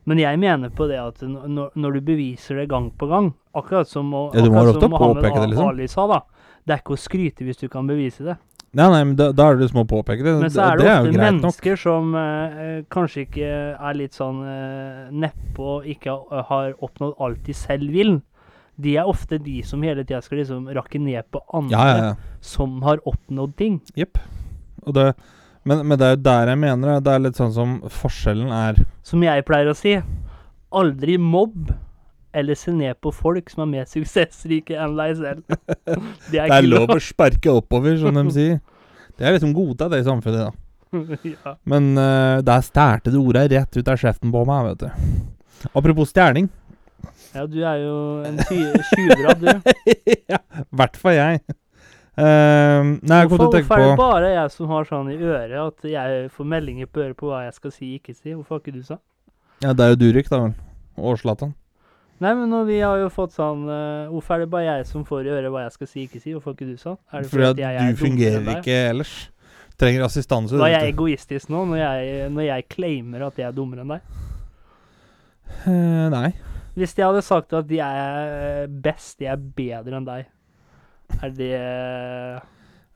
Men 0.09 0.19
jeg 0.23 0.41
mener 0.41 0.73
på 0.73 0.87
det 0.89 0.99
at 0.99 1.21
når, 1.23 1.75
når 1.77 1.99
du 1.99 2.01
beviser 2.01 2.63
det 2.63 2.69
gang 2.71 2.89
på 2.97 3.07
gang, 3.11 3.33
akkurat 3.55 3.89
som, 3.89 4.09
å- 4.17 4.31
Ja, 4.35 4.45
akkurat 4.47 4.81
som 4.81 4.91
Mohammed 4.91 5.25
Ali 5.29 5.53
liksom. 5.53 5.89
Sa, 5.89 6.07
da. 6.07 6.21
Det 6.65 6.75
er 6.75 6.81
ikke 6.83 6.97
å 6.97 7.01
skryte 7.01 7.45
hvis 7.45 7.61
du 7.61 7.69
kan 7.69 7.87
bevise 7.89 8.25
det. 8.25 8.39
Nei, 8.77 8.87
nei, 8.93 9.03
men 9.05 9.15
da, 9.17 9.31
da 9.33 9.47
er 9.49 9.57
det 9.57 9.65
liksom 9.65 9.81
å 9.81 9.87
påpeke 9.89 10.25
det. 10.25 10.33
Men 10.43 10.51
så 10.53 10.67
er 10.67 10.81
det, 10.81 10.85
det 10.85 10.91
er 10.91 10.99
ofte 10.99 11.13
greit 11.13 11.15
nok. 11.17 11.43
mennesker 11.43 11.79
som 11.81 12.11
eh, 12.21 12.59
eh, 12.65 12.81
kanskje 12.93 13.23
ikke 13.25 13.53
er 13.89 13.97
litt 13.97 14.17
sånn 14.17 14.43
uh, 14.45 15.07
nedpå 15.09 15.69
og 15.79 15.87
ikke 15.89 16.17
har 16.51 16.75
oppnådd 16.85 17.15
alt 17.25 17.41
de 17.47 17.57
selv 17.57 17.95
vil. 17.95 18.19
De 18.79 18.95
er 18.97 19.09
ofte 19.11 19.41
de 19.43 19.59
som 19.67 19.83
hele 19.83 20.05
tida 20.07 20.21
skal 20.23 20.39
liksom 20.43 20.69
rakke 20.77 21.01
ned 21.03 21.27
på 21.35 21.43
andre 21.57 21.75
Ja, 21.75 21.87
ja, 21.89 22.05
ja. 22.11 22.39
som 22.45 22.79
har 22.87 23.03
oppnådd 23.09 23.57
ting. 23.59 23.81
Jepp. 23.99 24.21
Men, 24.89 25.83
men 25.83 25.99
det 25.99 26.07
er 26.07 26.15
jo 26.15 26.23
der 26.29 26.53
jeg 26.53 26.61
mener 26.63 26.93
det. 26.95 27.01
Det 27.09 27.15
er 27.15 27.25
litt 27.27 27.41
sånn 27.41 27.53
som 27.53 27.75
forskjellen 27.93 28.53
er 28.55 28.79
Som 29.07 29.25
jeg 29.27 29.45
pleier 29.49 29.73
å 29.73 29.77
si, 29.77 29.97
aldri 30.71 31.19
mobb 31.21 31.73
eller 32.39 32.59
se 32.61 32.73
ned 32.77 32.99
på 33.03 33.11
folk 33.15 33.51
som 33.51 33.65
er 33.65 33.71
mer 33.73 33.89
suksessrike 33.95 34.77
enn 34.79 34.97
deg 34.99 35.17
selv. 35.19 35.43
Det 35.49 35.99
Det 36.33 36.45
er 36.47 36.69
lov 36.69 36.95
å 36.95 37.01
sparke 37.03 37.53
oppover, 37.53 37.99
som 38.01 38.15
de 38.15 38.25
sier. 38.37 38.59
Det 39.19 39.27
er 39.27 39.35
liksom 39.35 39.55
godta 39.57 39.89
det 39.91 40.05
i 40.05 40.07
samfunnet, 40.07 40.47
da. 40.47 41.19
ja. 41.27 41.57
Men 41.69 41.91
uh, 41.99 42.39
der 42.47 42.63
stjerte 42.65 43.11
du 43.13 43.19
ordet 43.21 43.49
rett 43.53 43.77
ut 43.81 43.91
av 43.91 43.99
kjeften 43.99 44.31
på 44.33 44.45
meg, 44.49 44.71
vet 44.71 44.87
du. 44.87 45.67
Apropos 45.75 46.13
stjerning. 46.13 46.47
Ja, 47.35 47.47
du 47.47 47.59
er 47.63 47.81
jo 47.83 47.97
en 48.29 48.39
tjuvradd, 48.49 49.45
du. 49.45 49.73
ja, 50.33 50.41
i 50.63 50.67
hvert 50.81 50.99
fall 51.01 51.17
jeg. 51.17 51.43
Uh, 52.19 52.99
nei, 53.07 53.21
jeg 53.23 53.29
kom 53.31 53.39
til 53.39 53.45
å 53.45 53.51
Hvorfor, 53.51 53.53
tenke 53.55 53.69
hvorfor 53.69 53.85
er 53.85 53.93
det 53.93 54.01
bare 54.01 54.31
jeg 54.33 54.51
som 54.51 54.71
har 54.73 54.89
sånn 54.89 55.11
i 55.13 55.19
øret 55.23 55.55
at 55.63 55.85
jeg 55.87 56.25
får 56.35 56.49
meldinger 56.51 56.89
på 56.91 57.05
øret 57.05 57.19
på 57.21 57.29
hva 57.31 57.45
jeg 57.45 57.55
skal 57.61 57.75
si, 57.77 57.93
ikke 58.01 58.15
si? 58.17 58.33
Hvorfor 58.33 58.57
har 58.57 58.65
ikke 58.65 58.75
du 58.75 58.83
sagt? 58.83 59.05
Ja, 59.63 59.71
det 59.71 59.85
er 59.85 59.95
jo 59.95 60.01
Durek, 60.03 60.31
da 60.33 60.41
vel. 60.43 60.57
Og 60.99 61.21
Zlatan. 61.21 61.55
Nei, 62.19 62.33
men 62.35 62.51
når 62.51 62.65
vi 62.67 62.81
har 62.83 62.99
jo 62.99 63.07
fått 63.15 63.37
sånn 63.37 63.69
uh, 63.71 64.11
Hvorfor 64.11 64.35
er 64.35 64.43
det 64.43 64.49
bare 64.51 64.67
jeg 64.67 64.89
som 64.89 65.05
får 65.07 65.29
i 65.29 65.35
øret 65.37 65.53
hva 65.55 65.63
jeg 65.69 65.77
skal 65.77 65.91
si, 65.93 66.07
ikke 66.09 66.19
si? 66.19 66.35
Hvorfor 66.35 66.51
har 66.51 66.57
ikke 66.59 66.71
du 66.73 66.81
sagt? 66.81 67.03
Er 67.13 67.23
det 67.23 67.31
Fordi 67.31 67.47
at 67.53 67.63
jeg 67.63 67.79
er 67.79 67.93
du 67.93 68.03
fungerer 68.03 68.51
ikke 68.57 68.79
ellers. 68.89 69.15
Trenger 69.79 70.09
assistanse. 70.09 70.59
Var 70.59 70.75
jeg 70.75 70.91
egoistisk 70.91 71.53
nå, 71.55 71.63
når 71.71 71.79
jeg, 71.85 72.31
når 72.35 72.49
jeg 72.49 72.67
claimer 72.75 73.29
at 73.29 73.39
jeg 73.39 73.47
er 73.47 73.55
dummere 73.55 73.87
enn 73.87 73.95
deg? 73.95 74.15
Uh, 75.63 76.07
nei. 76.11 76.33
Hvis 76.79 76.95
jeg 76.95 77.07
hadde 77.09 77.23
sagt 77.27 77.55
at 77.59 77.67
de 77.67 77.81
er 77.83 78.69
best, 78.85 79.19
de 79.19 79.27
er 79.27 79.39
bedre 79.39 79.99
enn 79.99 80.07
deg, 80.07 80.29
er 81.19 81.33
det 81.35 81.53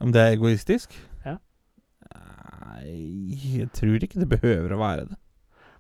Om 0.03 0.13
det 0.15 0.23
er 0.23 0.37
egoistisk? 0.37 0.95
Ja. 1.27 1.37
Nei, 2.13 2.95
jeg 3.57 3.71
tror 3.75 4.05
ikke 4.07 4.23
det 4.23 4.29
behøver 4.31 4.77
å 4.77 4.81
være 4.83 5.07
det. 5.11 5.19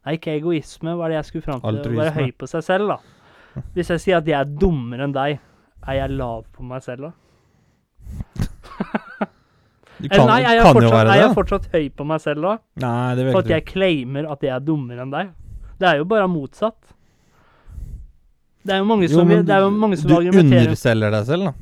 Nei, 0.02 0.16
ikke 0.18 0.34
egoisme, 0.34 0.96
hva 0.98 1.06
er 1.06 1.14
det 1.14 1.18
jeg 1.20 1.28
skulle 1.30 1.46
fram 1.46 1.62
til? 1.62 1.78
Å 1.78 1.98
være 2.00 2.14
høy 2.16 2.32
på 2.38 2.48
seg 2.50 2.64
selv, 2.66 2.90
da. 2.90 3.62
Hvis 3.76 3.92
jeg 3.92 4.02
sier 4.02 4.18
at 4.18 4.28
jeg 4.30 4.38
er 4.38 4.48
dummere 4.48 5.06
enn 5.06 5.14
deg, 5.14 5.38
er 5.82 5.98
jeg 5.98 6.14
lav 6.16 6.46
på 6.54 6.66
meg 6.66 6.82
selv 6.82 7.10
da? 7.10 7.12
Du 10.02 10.08
kan, 10.10 10.26
nei, 10.26 10.40
er 10.42 10.56
jeg, 10.56 10.64
kan 10.66 10.82
jo 10.82 10.90
være 10.90 11.06
det. 11.06 11.12
er 11.14 11.20
jeg 11.20 11.34
fortsatt 11.36 11.66
høy 11.70 11.84
på 11.94 12.06
meg 12.10 12.22
selv 12.24 12.42
da? 12.42 12.56
Nei, 12.82 13.14
det 13.14 13.26
For 13.28 13.44
at 13.44 13.52
jeg 13.52 13.64
claimer 13.68 14.26
at 14.32 14.42
jeg 14.42 14.50
er 14.56 14.64
dummere 14.66 15.04
enn 15.04 15.12
deg? 15.14 15.30
Det 15.78 15.86
er 15.86 16.00
jo 16.00 16.08
bare 16.10 16.26
motsatt. 16.30 16.80
Det 18.62 18.74
er 18.74 18.78
jo 18.82 18.84
mange 18.86 19.08
som, 19.10 19.26
men 19.26 19.44
det 19.46 19.54
er 19.56 19.64
jo 19.64 19.70
mange 19.74 19.96
som 19.98 20.08
du 20.10 20.16
argumenterer 20.16 20.68
underselger 20.70 21.14
deg 21.16 21.24
selv, 21.26 21.48
da. 21.48 21.52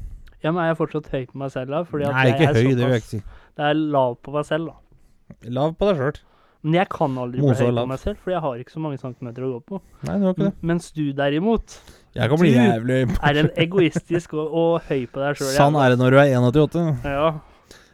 Ja, 0.41 0.51
men 0.53 0.63
er 0.65 0.71
jeg 0.73 0.79
fortsatt 0.81 1.07
høy 1.13 1.23
på 1.29 1.39
meg 1.41 1.53
selv 1.53 1.73
da? 1.75 1.83
Fordi 1.89 2.09
Nei, 2.09 2.25
ikke 2.33 2.49
høy, 2.55 2.59
det 2.77 2.81
vil 2.81 2.93
jeg 2.95 3.03
ikke 3.05 3.11
si. 3.15 3.21
Det 3.57 3.65
er 3.71 3.79
lav 3.97 4.17
på 4.25 4.35
meg 4.35 4.45
selv, 4.49 4.71
da. 4.71 5.47
Lav 5.57 5.75
på 5.81 5.89
deg 5.91 6.01
sjøl. 6.01 6.21
Men 6.61 6.75
jeg 6.77 6.89
kan 6.93 7.15
aldri 7.17 7.41
Mose 7.41 7.57
bli 7.65 7.71
høy 7.71 7.79
på 7.81 7.87
meg 7.89 8.01
selv, 8.03 8.19
for 8.21 8.35
jeg 8.35 8.41
har 8.45 8.61
ikke 8.61 8.75
så 8.75 8.83
mange 8.85 8.99
centimeter 9.01 9.47
å 9.47 9.51
gå 9.55 9.61
på. 9.71 9.81
Nei, 10.05 10.17
det 10.21 10.27
var 10.27 10.35
ikke 10.37 10.45
det. 10.45 10.53
M- 10.53 10.67
Mens 10.73 10.91
du 10.97 11.03
derimot 11.17 11.77
Jeg 12.17 12.29
kan 12.33 12.41
bli 12.43 12.51
Du 12.53 12.59
jævlig 12.59 12.99
er 13.31 13.41
en 13.45 13.51
egoistisk 13.65 14.35
og, 14.37 14.53
og 14.61 14.89
høy 14.91 15.07
på 15.09 15.23
deg 15.23 15.41
sjøl. 15.41 15.55
Sånn 15.57 15.79
er 15.81 15.95
det 15.95 16.01
når 16.03 16.17
du 16.17 16.21
er 16.21 16.35
1,88. 16.37 16.85
Ja. 17.09 17.31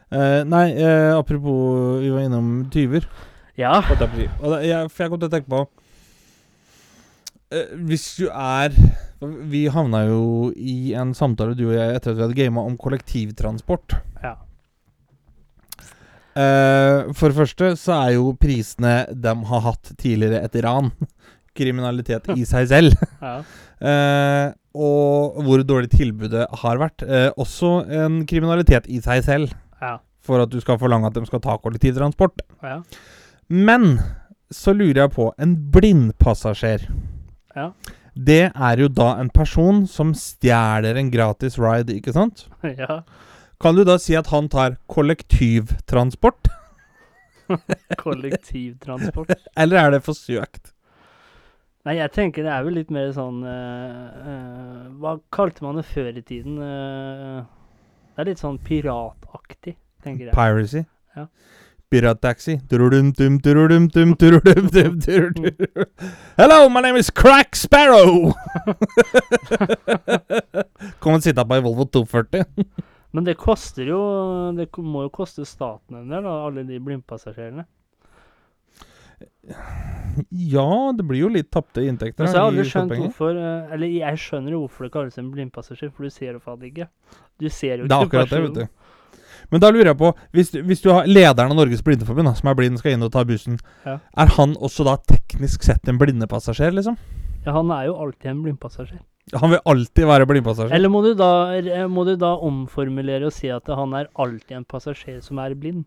Uh, 0.07 0.41
nei, 0.47 0.65
uh, 0.79 1.17
apropos 1.17 1.99
Vi 2.03 2.11
var 2.15 2.23
innom 2.27 2.51
tyver. 2.71 3.07
ja. 3.59 3.81
jeg 3.83 4.91
for 4.91 5.03
jeg 5.03 5.11
kom 5.11 5.19
til 5.19 5.27
å 5.27 5.33
tenke 5.33 5.51
på 5.51 5.63
Hvis 7.87 8.03
du 8.19 8.25
er 8.27 8.73
Vi 9.47 9.61
havna 9.71 10.01
jo 10.09 10.49
i 10.53 10.93
en 10.99 11.13
samtale, 11.15 11.55
du 11.55 11.69
og 11.69 11.77
jeg, 11.77 11.95
etter 11.95 12.11
at 12.11 12.17
vi 12.17 12.25
hadde 12.25 12.37
gama 12.37 12.65
om 12.67 12.75
kollektivtransport. 12.77 13.95
Ja. 14.23 14.33
Uh, 16.37 17.09
for 17.17 17.31
det 17.31 17.37
første 17.39 17.71
så 17.81 17.95
er 17.97 18.11
jo 18.17 18.35
prisene 18.37 19.07
de 19.09 19.33
har 19.49 19.63
hatt 19.65 19.93
tidligere 19.97 20.43
et 20.45 20.57
ran. 20.65 20.91
Kriminalitet 21.57 22.27
i 22.35 22.43
seg 22.45 22.67
selv. 22.69 22.99
ja. 23.23 23.39
Eh, 23.81 24.51
og 24.77 25.39
hvor 25.45 25.63
dårlig 25.65 25.89
tilbudet 25.89 26.43
har 26.61 26.77
vært. 26.77 27.01
Uh, 27.01 27.31
også 27.41 27.71
en 28.03 28.19
kriminalitet 28.29 28.85
i 28.93 28.99
seg 29.01 29.23
selv, 29.25 29.55
Ja. 29.81 29.95
for 30.21 30.43
at 30.43 30.53
du 30.53 30.59
skal 30.61 30.77
forlange 30.77 31.09
at 31.09 31.17
de 31.17 31.25
skal 31.25 31.41
ta 31.41 31.57
kollektivtransport. 31.57 32.43
ja. 32.61 32.81
Men 33.49 33.97
så 34.51 34.73
lurer 34.75 35.05
jeg 35.05 35.11
på 35.15 35.31
En 35.39 35.53
blindpassasjer. 35.71 36.83
Ja. 37.57 37.71
Det 38.17 38.43
er 38.49 38.81
jo 38.81 38.89
da 38.89 39.11
en 39.21 39.29
person 39.33 39.83
som 39.89 40.13
stjeler 40.17 40.97
en 40.97 41.09
gratis 41.13 41.57
ride, 41.61 41.95
ikke 41.97 42.13
sant? 42.15 42.47
ja. 42.81 43.01
Kan 43.61 43.77
du 43.77 43.83
da 43.85 43.97
si 44.01 44.15
at 44.17 44.29
han 44.33 44.49
tar 44.53 44.77
kollektivtransport? 44.89 46.49
Kollektivtransport. 48.03 49.33
Eller 49.61 49.81
er 49.81 49.95
det 49.95 50.03
for 50.05 50.17
søkt? 50.17 50.73
Nei, 51.87 51.95
jeg 52.01 52.11
tenker 52.13 52.43
det 52.43 52.51
er 52.51 52.65
vel 52.65 52.75
litt 52.81 52.89
mer 52.91 53.13
sånn 53.15 53.37
uh, 53.47 54.07
uh, 54.19 54.87
Hva 54.99 55.13
kalte 55.31 55.63
man 55.63 55.77
det 55.79 55.85
før 55.87 56.09
i 56.19 56.23
tiden? 56.25 56.57
Uh, 56.59 57.45
det 58.11 58.23
er 58.23 58.29
litt 58.33 58.41
sånn 58.41 58.57
pirataktig, 58.59 59.77
tenker 60.03 60.27
jeg. 60.27 60.35
Piracy? 60.35 60.83
Ja. 61.15 61.29
Pirattaxi. 61.89 62.59
Hello, 66.37 66.69
my 66.69 66.81
name 66.81 66.97
is 66.97 67.09
Crack 67.09 67.55
Sparrow! 67.55 68.33
Kom 70.99 71.15
og 71.15 71.23
sitte 71.23 71.45
på 71.47 71.55
ei 71.55 71.63
Volvo 71.63 71.85
240. 71.87 72.43
Men 73.15 73.23
det 73.23 73.37
koster 73.39 73.87
jo 73.87 74.01
Det 74.57 74.67
må 74.83 75.05
jo 75.05 75.13
koste 75.15 75.45
staten 75.47 76.01
en 76.01 76.11
del, 76.11 76.27
alle 76.27 76.65
de 76.67 76.79
blindpassasjerene. 76.83 77.63
Ja, 80.29 80.67
det 80.91 81.05
blir 81.07 81.23
jo 81.23 81.31
litt 81.31 81.47
tapte 81.55 81.85
inntekter. 81.87 82.25
Men 82.25 82.33
så 82.33 82.41
har 82.41 82.49
jeg 82.49 82.51
aldri 82.51 82.67
skjønt 82.67 82.93
hvorfor 82.99 83.39
eh, 83.39 83.71
Eller 83.77 83.95
jeg 83.95 84.19
skjønner 84.25 84.57
jo 84.57 84.65
hvorfor 84.65 84.89
det 84.89 84.91
kalles 84.97 85.17
en 85.21 85.31
blindpassasjer, 85.31 85.95
for 85.95 86.03
du 86.03 86.11
ser 86.11 86.35
jo 86.35 86.43
faen 86.43 86.67
ikke. 86.67 86.89
Du 87.39 87.47
ser 87.47 87.79
jo 87.79 87.87
Det 87.87 87.95
er 87.95 88.09
ikke 88.09 88.25
akkurat 88.25 88.35
det, 88.35 88.43
vet 88.49 88.59
du. 88.59 88.86
Men 89.51 89.61
da 89.61 89.69
lurer 89.71 89.91
jeg 89.93 89.97
på, 89.97 90.13
hvis, 90.33 90.51
du- 90.51 90.61
hvis 90.63 90.81
du 90.81 90.89
har 90.91 91.05
lederen 91.05 91.51
av 91.51 91.57
Norges 91.57 91.81
Blindeforbund, 91.81 92.25
da, 92.27 92.33
som 92.33 92.49
er 92.49 92.55
blind, 92.55 92.77
skal 92.79 92.91
inn 92.93 93.03
og 93.03 93.11
ta 93.11 93.23
bussen, 93.23 93.59
Ja. 93.85 93.99
er 94.17 94.27
han 94.37 94.55
også 94.55 94.83
da 94.85 94.97
teknisk 94.97 95.63
sett 95.63 95.87
en 95.87 95.97
blindepassasjer, 95.97 96.71
liksom? 96.73 96.97
Ja, 97.45 97.53
han 97.53 97.69
er 97.71 97.85
jo 97.87 97.95
alltid 97.95 98.25
en 98.31 98.43
blindpassasjer. 98.43 98.99
Han 99.35 99.49
vil 99.51 99.59
alltid 99.65 100.05
være 100.07 100.25
blindpassasjer. 100.25 100.71
Eller 100.73 100.89
må 100.89 101.01
du, 101.03 101.13
da, 101.13 101.51
eh, 101.57 101.87
må 101.87 102.05
du 102.05 102.15
da 102.15 102.35
omformulere 102.37 103.25
og 103.25 103.33
si 103.33 103.49
at 103.49 103.65
han 103.67 103.93
er 103.93 104.07
alltid 104.17 104.51
en 104.57 104.65
passasjer 104.65 105.21
som 105.21 105.39
er 105.39 105.53
blind? 105.55 105.85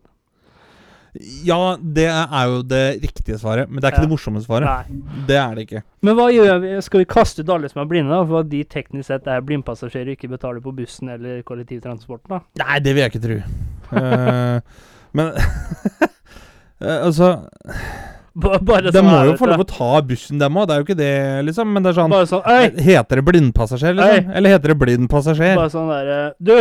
Ja, 1.43 1.75
det 1.81 2.05
er 2.07 2.45
jo 2.47 2.61
det 2.63 3.01
riktige 3.03 3.35
svaret, 3.41 3.67
men 3.69 3.81
det 3.81 3.89
er 3.89 3.91
ikke 3.91 4.03
Ja. 4.03 4.07
det 4.07 4.13
morsomme 4.13 4.39
svaret. 4.43 4.63
Nei. 4.63 5.23
Det 5.27 5.35
er 5.35 5.55
det 5.55 5.65
ikke. 5.67 5.81
Men 6.01 6.15
hva 6.15 6.29
gjør 6.31 6.61
vi? 6.63 6.69
Skal 6.81 6.99
vi 7.03 7.05
kaste 7.05 7.43
ut 7.43 7.49
alle 7.51 7.67
som 7.69 7.81
er 7.81 7.89
blinde, 7.89 8.09
da? 8.13 8.21
For 8.25 8.39
at 8.39 8.49
de 8.49 8.63
teknisk 8.63 9.07
sett 9.11 9.27
er 9.27 9.41
blindpassasjerer 9.41 10.07
og 10.13 10.15
ikke 10.15 10.29
betaler 10.31 10.61
på 10.63 10.71
bussen 10.77 11.09
eller 11.11 11.41
kollektivtransporten, 11.43 12.29
da? 12.29 12.39
Nei, 12.63 12.79
det 12.79 12.93
vil 12.95 13.03
jeg 13.03 13.11
ikke 13.11 13.25
tro. 13.27 13.41
uh, 13.91 14.61
men 15.13 15.33
eh, 16.81 17.03
altså 17.05 17.33
Ba- 18.33 18.59
Bare 18.63 18.87
De 18.87 18.93
sånn 18.95 19.03
må 19.09 19.17
her, 19.17 19.25
jo 19.27 19.33
få 19.41 19.49
lov 19.51 19.65
å 19.65 19.67
ta 19.67 19.89
bussen, 20.07 20.39
dem 20.39 20.55
òg. 20.55 20.67
Det 20.69 20.73
er 20.75 20.79
jo 20.79 20.85
ikke 20.87 20.97
det, 21.01 21.45
liksom. 21.49 21.73
Men 21.75 21.83
det 21.83 21.91
er 21.91 21.97
sånn 21.99 22.13
sånn 22.31 22.79
Heter 22.79 23.19
det 23.19 23.25
blindpassasjer, 23.27 23.97
liksom? 23.99 24.31
Eller 24.39 24.53
heter 24.55 24.71
det 24.71 24.77
blindpassasjer? 24.79 25.55
Bare 25.59 25.73
sånn 25.73 25.91
derre 25.91 26.19
Du! 26.39 26.55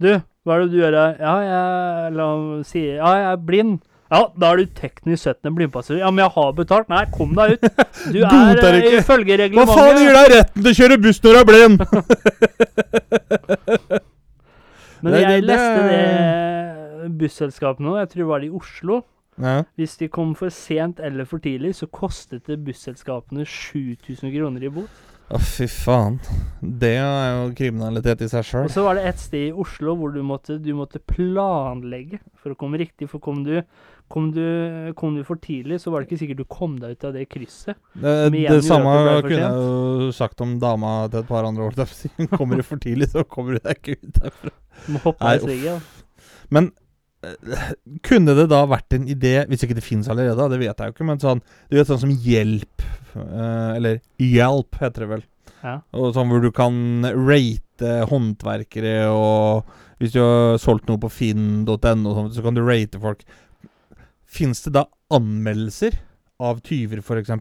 Du, 0.00 0.12
hva 0.48 0.56
er 0.56 0.64
det 0.64 0.72
du 0.72 0.78
gjør? 0.80 0.96
Ja, 1.20 1.34
jeg 1.44 2.16
La 2.16 2.26
ham 2.32 2.64
si 2.66 2.82
Ja, 2.88 3.12
jeg 3.20 3.28
er 3.34 3.38
blind. 3.52 3.78
Ja, 4.08 4.22
da 4.40 4.54
er 4.54 4.62
du 4.62 4.70
teknisk 4.72 5.26
sett 5.26 5.44
en 5.44 5.52
blindpassasjer. 5.58 6.00
Ja, 6.00 6.08
men 6.10 6.22
jeg 6.24 6.32
har 6.32 6.52
betalt. 6.56 6.88
Nei, 6.88 7.02
kom 7.12 7.34
deg 7.36 7.58
ut. 7.58 7.66
Du 8.14 8.22
er 8.22 8.30
Godtar 8.32 8.72
eh, 8.72 8.86
ikke. 8.88 9.02
Hva 9.04 9.04
faen 9.12 9.26
gir 9.28 9.42
reglementet 9.42 10.16
deg 10.16 10.32
retten 10.32 10.64
til 10.64 10.70
å 10.72 10.78
kjøre 10.80 10.96
buss 11.04 11.20
når 11.20 11.36
du 11.36 11.38
er 11.42 11.48
blind? 11.50 11.76
Men 15.02 15.12
Nei, 15.14 15.20
jeg 15.22 15.28
det- 15.42 15.46
leste 15.46 15.82
det- 15.90 17.02
det 17.04 17.12
busselskapet 17.20 17.80
nå, 17.84 17.92
jeg 18.00 18.08
tror 18.10 18.20
det 18.24 18.26
var 18.32 18.40
det 18.40 18.48
i 18.48 18.56
Oslo. 18.58 19.02
Ja. 19.38 19.62
Hvis 19.78 19.96
de 20.00 20.08
kom 20.10 20.32
for 20.34 20.48
sent 20.50 20.98
eller 21.00 21.24
for 21.24 21.38
tidlig, 21.38 21.74
så 21.78 21.86
kostet 21.86 22.46
det 22.48 22.56
busselskapene 22.64 23.44
7000 23.46 24.32
kroner 24.34 24.64
i 24.66 24.68
bot. 24.68 24.90
Å, 25.28 25.38
fy 25.44 25.66
faen. 25.68 26.14
Det 26.60 26.94
er 26.96 27.34
jo 27.34 27.48
kriminalitet 27.56 28.22
i 28.24 28.28
seg 28.32 28.46
Og 28.62 28.70
så 28.72 28.84
var 28.86 28.96
det 28.96 29.04
et 29.10 29.20
sted 29.20 29.50
i 29.50 29.52
Oslo 29.52 29.92
hvor 29.98 30.14
du 30.14 30.22
måtte, 30.24 30.56
du 30.56 30.70
måtte 30.76 31.02
planlegge 31.04 32.22
for 32.40 32.54
å 32.54 32.56
komme 32.56 32.80
riktig. 32.80 33.10
For 33.10 33.20
kom 33.20 33.42
du, 33.44 33.58
kom, 34.08 34.30
du, 34.32 34.40
kom 34.96 35.18
du 35.18 35.22
for 35.28 35.40
tidlig, 35.44 35.82
så 35.82 35.92
var 35.92 36.00
det 36.00 36.08
ikke 36.08 36.20
sikkert 36.22 36.40
du 36.40 36.48
kom 36.48 36.78
deg 36.80 36.96
ut 36.96 37.06
av 37.10 37.12
det 37.18 37.26
krysset. 37.28 37.76
Det, 37.92 38.16
det 38.32 38.62
samme 38.64 38.96
kunne 39.26 39.42
jeg 39.42 39.68
jo 39.68 40.10
sagt 40.16 40.40
om 40.44 40.56
dama 40.62 40.96
til 41.12 41.20
et 41.20 41.28
par 41.28 41.48
andre 41.48 41.68
år. 41.68 41.76
Kommer 42.38 42.62
du 42.62 42.64
for 42.64 42.80
tidlig, 42.80 43.12
så 43.12 43.26
kommer 43.28 43.58
du 43.58 43.68
deg 43.68 43.82
ikke 43.82 44.00
ut 44.00 44.20
derfra. 44.22 44.56
Du 44.86 44.92
må 44.96 45.04
hoppe 45.10 45.34
av 45.34 45.44
sviget. 45.44 45.74
Ja. 45.76 46.36
Men 46.54 46.72
kunne 48.08 48.34
det 48.38 48.46
da 48.50 48.62
vært 48.70 48.96
en 48.96 49.08
idé, 49.10 49.40
hvis 49.48 49.64
ikke 49.64 49.76
det 49.78 49.86
fins 49.86 50.10
allerede, 50.10 50.48
det 50.52 50.60
vet 50.60 50.78
jeg 50.78 50.90
jo 50.90 50.96
ikke, 50.96 51.08
men 51.08 51.22
sånn 51.22 51.42
Du 51.70 51.78
vet 51.78 51.90
sånn 51.90 52.02
som 52.04 52.14
Hjelp, 52.24 52.84
eh, 53.16 53.72
eller 53.78 54.00
Hjelp 54.22 54.78
heter 54.82 55.04
det 55.04 55.10
vel. 55.14 55.26
Ja. 55.62 55.74
Og 55.96 56.14
sånn 56.14 56.30
hvor 56.30 56.44
du 56.44 56.50
kan 56.54 57.06
rate 57.14 57.98
håndverkere, 58.10 58.96
og 59.10 59.68
hvis 59.98 60.14
du 60.14 60.22
har 60.22 60.60
solgt 60.62 60.86
noe 60.90 61.00
på 61.02 61.10
finn.no, 61.10 62.14
så 62.30 62.44
kan 62.44 62.56
du 62.56 62.62
rate 62.66 63.00
folk. 63.02 63.24
Fins 64.28 64.62
det 64.66 64.76
da 64.76 64.86
anmeldelser 65.14 65.98
av 66.38 66.62
tyver, 66.66 67.02
f.eks.? 67.02 67.32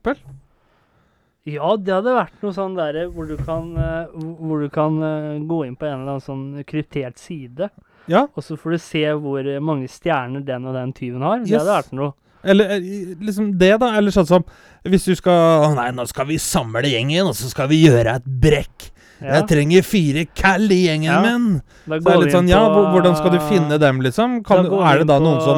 ja, 1.48 1.68
det 1.80 1.94
hadde 1.94 2.16
vært 2.18 2.42
noe 2.44 2.56
sånn 2.56 2.76
derre 2.76 3.06
hvor 3.14 3.28
du 3.30 3.38
kan, 3.40 3.70
eh, 3.80 4.16
hvor 4.18 4.64
du 4.64 4.70
kan 4.74 4.98
eh, 5.04 5.38
gå 5.48 5.62
inn 5.64 5.78
på 5.80 5.88
en 5.88 6.02
eller 6.02 6.18
annen 6.18 6.26
sånn 6.26 6.48
kryptert 6.68 7.22
side, 7.22 7.70
Ja. 8.08 8.26
og 8.34 8.44
så 8.44 8.56
får 8.60 8.76
du 8.76 8.80
se 8.80 9.04
hvor 9.20 9.48
mange 9.64 9.90
stjerner 9.92 10.46
den 10.48 10.66
og 10.70 10.78
den 10.78 10.94
tyven 10.96 11.26
har. 11.26 11.44
Det 11.44 11.58
hadde 11.58 11.76
vært 11.76 11.94
noe. 11.98 12.14
Eller 12.48 12.78
eh, 12.78 13.16
liksom 13.20 13.52
det, 13.60 13.74
da. 13.82 13.92
Eller 14.00 14.14
sånn 14.16 14.30
som 14.30 14.46
hvis 14.88 15.08
du 15.10 15.16
skal 15.18 15.74
nei, 15.76 15.90
nå 15.96 16.06
skal 16.08 16.30
vi 16.30 16.38
samle 16.42 16.88
gjengen, 16.88 17.28
og 17.28 17.36
så 17.36 17.50
skal 17.52 17.70
vi 17.72 17.82
gjøre 17.84 18.20
et 18.20 18.30
brekk. 18.44 18.92
Ja, 19.22 19.40
Jeg 19.40 19.48
trenger 19.50 19.82
fire 19.84 20.26
kall 20.38 20.68
i 20.72 20.84
gjengen 20.88 21.10
Ja. 21.10 21.22
min. 21.26 21.62
Så 21.88 22.00
det 22.04 22.14
er 22.14 22.20
litt 22.22 22.36
sånn 22.36 22.50
Ja, 22.50 22.64
hvordan 22.94 23.16
skal 23.18 23.32
du 23.34 23.40
finne 23.50 23.80
dem, 23.82 24.02
liksom? 24.06 24.44
Kan, 24.46 24.66
er 24.68 25.00
det 25.00 25.08
da 25.10 25.18
noen 25.20 25.42
som 25.42 25.58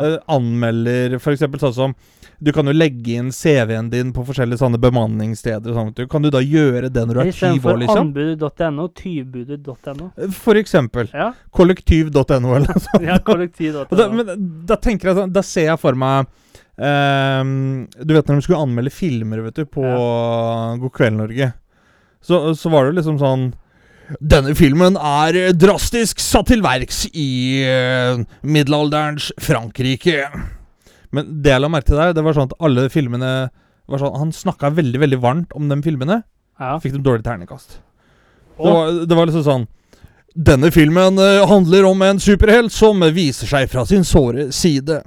uh, 0.00 0.18
anmelder 0.32 1.16
f.eks. 1.18 1.40
sånn 1.60 1.74
som 1.74 1.94
Du 2.40 2.52
kan 2.52 2.66
jo 2.68 2.72
legge 2.76 3.14
inn 3.16 3.30
CV-en 3.32 3.90
din 3.90 4.12
på 4.12 4.24
forskjellige 4.28 4.58
sånne 4.60 4.76
bemanningssteder 4.80 5.72
Sånn. 5.76 5.94
Du- 5.96 6.06
Kan 6.06 6.22
du 6.22 6.30
da 6.30 6.40
gjøre 6.44 6.90
det 6.92 7.04
når 7.08 7.14
du 7.14 7.20
er 7.20 7.30
20 7.30 7.34
Istedenfor 7.36 7.72
år, 7.72 7.78
liksom? 7.84 8.10
anbudet.no 8.10 8.88
tyvbudet.no. 9.02 10.10
For 10.32 10.54
eksempel. 10.54 11.08
Ja, 11.12 11.30
Kollektiv.no 11.52 12.54
eller 12.56 12.68
noe 12.72 12.80
sånt. 12.80 13.02
ja 13.10 13.18
kollektiv.no. 13.18 13.86
Da, 13.96 14.08
men 14.12 14.64
da 14.66 14.76
tenker 14.76 15.08
jeg 15.12 15.16
sånn 15.20 15.32
Da 15.36 15.42
ser 15.44 15.68
jeg 15.72 15.80
for 15.80 15.96
meg 15.96 16.26
um, 16.76 17.86
Du 18.04 18.12
vet 18.16 18.26
når 18.28 18.40
de 18.40 18.44
skulle 18.46 18.60
anmelde 18.64 18.92
filmer 18.92 19.40
vet 19.46 19.54
du, 19.60 19.64
på 19.68 19.84
God 20.80 20.92
kveld, 20.96 21.16
Norge. 21.20 21.52
Så, 22.26 22.40
så 22.58 22.72
var 22.72 22.88
det 22.88 22.98
liksom 22.98 23.20
sånn 23.22 23.46
Denne 24.22 24.54
filmen 24.54 24.94
er 24.98 25.52
drastisk 25.58 26.20
satt 26.22 26.46
til 26.52 26.60
verks 26.62 27.04
i 27.10 27.62
uh, 27.66 28.20
middelalderens 28.46 29.32
Frankrike. 29.42 30.28
Men 31.14 31.40
det 31.42 31.50
jeg 31.50 31.62
la 31.64 31.70
merke 31.72 31.90
til 31.90 31.98
der, 31.98 32.12
det 32.14 32.22
var 32.22 32.36
sånn 32.36 32.46
at 32.46 32.54
alle 32.62 32.86
filmene 32.92 33.32
var 33.90 34.02
sånn, 34.02 34.14
Han 34.20 34.30
snakka 34.34 34.70
veldig 34.78 35.00
veldig 35.02 35.18
varmt 35.22 35.56
om 35.58 35.66
de 35.70 35.80
filmene. 35.82 36.20
ja. 36.60 36.76
Fikk 36.82 36.94
de 36.94 37.02
dårlig 37.02 37.26
terningkast. 37.26 37.80
Det 38.56 38.72
var, 38.72 38.94
det 39.10 39.18
var 39.18 39.28
liksom 39.28 39.44
sånn 39.46 39.66
Denne 40.36 40.68
filmen 40.68 41.16
eh, 41.18 41.48
handler 41.48 41.86
om 41.88 42.02
en 42.04 42.18
superhelt 42.20 42.72
som 42.72 43.00
viser 43.16 43.48
seg 43.48 43.70
fra 43.72 43.86
sin 43.88 44.02
såre 44.04 44.50
side. 44.52 44.98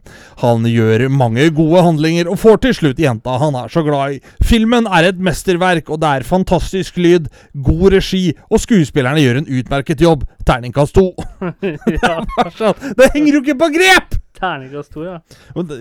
Han 0.41 0.63
gjør 0.65 1.03
mange 1.13 1.45
gode 1.53 1.83
handlinger 1.85 2.31
og 2.31 2.39
får 2.41 2.57
til 2.63 2.73
slutt 2.73 3.01
jenta 3.03 3.35
han 3.37 3.57
er 3.59 3.69
så 3.69 3.83
glad 3.85 4.15
i. 4.15 4.17
Filmen 4.41 4.89
er 4.89 5.11
et 5.11 5.21
mesterverk, 5.21 5.91
og 5.93 6.01
det 6.01 6.09
er 6.09 6.25
fantastisk 6.25 6.97
lyd, 6.97 7.29
god 7.53 7.93
regi, 7.99 8.23
og 8.49 8.63
skuespillerne 8.63 9.21
gjør 9.21 9.43
en 9.43 9.51
utmerket 9.59 10.01
jobb. 10.01 10.25
Terningkast 10.49 10.97
to. 10.97 11.11
ja, 11.99 12.15
Sånn, 12.57 12.89
Det 12.97 13.11
henger 13.13 13.37
jo 13.37 13.45
ikke 13.45 13.59
på 13.61 13.71
grep! 13.77 14.17
Terningkast 14.39 14.97
to, 14.97 15.05
ja. 15.05 15.19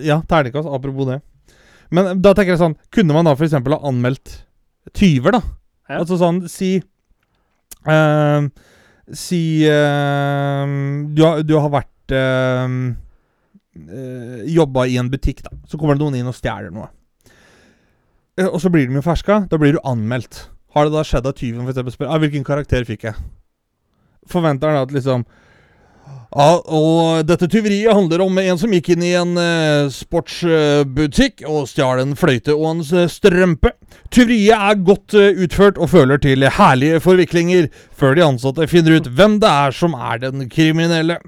Ja, 0.05 0.21
terningkast, 0.29 0.69
apropos 0.69 1.09
det. 1.09 1.21
Men 1.89 2.13
eh, 2.13 2.17
da 2.21 2.35
tenker 2.37 2.53
jeg 2.53 2.61
sånn 2.61 2.77
Kunne 2.93 3.17
man 3.17 3.25
da 3.25 3.33
f.eks. 3.33 3.57
ha 3.57 3.81
anmeldt 3.89 4.43
tyver, 4.93 5.39
da? 5.39 5.45
Ja. 5.89 6.03
Altså 6.03 6.19
sånn 6.21 6.43
Si 6.51 6.75
ehm, 7.89 8.51
Si 9.17 9.41
uh, 9.65 10.65
du, 11.09 11.23
har, 11.25 11.41
du 11.45 11.55
har 11.57 11.71
vært 11.73 12.13
uh, 12.13 12.67
Jobba 14.49 14.85
i 14.89 14.97
en 15.01 15.09
butikk, 15.09 15.43
da. 15.45 15.53
Så 15.69 15.79
kommer 15.79 15.95
det 15.95 16.03
noen 16.03 16.19
inn 16.19 16.29
og 16.29 16.35
stjeler 16.37 16.73
noe. 16.73 16.89
Eh, 18.39 18.47
og 18.47 18.61
så 18.61 18.71
blir 18.71 18.87
de 18.87 18.97
jo 18.97 19.05
ferska. 19.05 19.43
Da 19.51 19.59
blir 19.59 19.75
du 19.75 19.83
anmeldt. 19.87 20.47
Har 20.75 20.87
det 20.87 20.95
da 20.95 21.03
skjedd 21.05 21.27
at 21.27 21.39
tyven 21.39 21.67
eksempel 21.67 21.93
spør 21.93 22.11
ah, 22.13 22.19
hvilken 22.21 22.45
karakter 22.45 22.85
fikk 22.87 23.07
jeg? 23.09 23.17
Forventer 24.29 24.69
han 24.69 24.83
at 24.83 24.93
liksom 24.93 25.25
ja, 26.29 26.59
og 26.61 27.25
dette 27.25 27.47
tyveriet 27.49 27.93
handler 27.93 28.21
om 28.21 28.37
en 28.37 28.57
som 28.61 28.73
gikk 28.73 28.91
inn 28.93 29.05
i 29.05 29.15
en 29.17 29.31
eh, 29.41 29.89
sportsbutikk 29.93 31.41
og 31.49 31.65
stjal 31.69 32.03
en 32.03 32.13
fløyte 32.17 32.53
og 32.53 32.67
en 32.69 33.09
strømpe. 33.09 33.71
Tyveriet 34.09 34.55
er 34.55 34.79
godt 34.81 35.13
eh, 35.13 35.37
utført 35.45 35.77
og 35.77 35.91
føler 35.91 36.17
til 36.21 36.47
herlige 36.55 36.99
forviklinger 37.03 37.67
før 37.93 38.15
de 38.17 38.23
ansatte 38.25 38.65
finner 38.71 38.97
ut 38.97 39.09
hvem 39.13 39.37
det 39.43 39.49
er 39.49 39.75
som 39.75 39.93
er 39.93 40.23
den 40.23 40.47
kriminelle. 40.49 41.19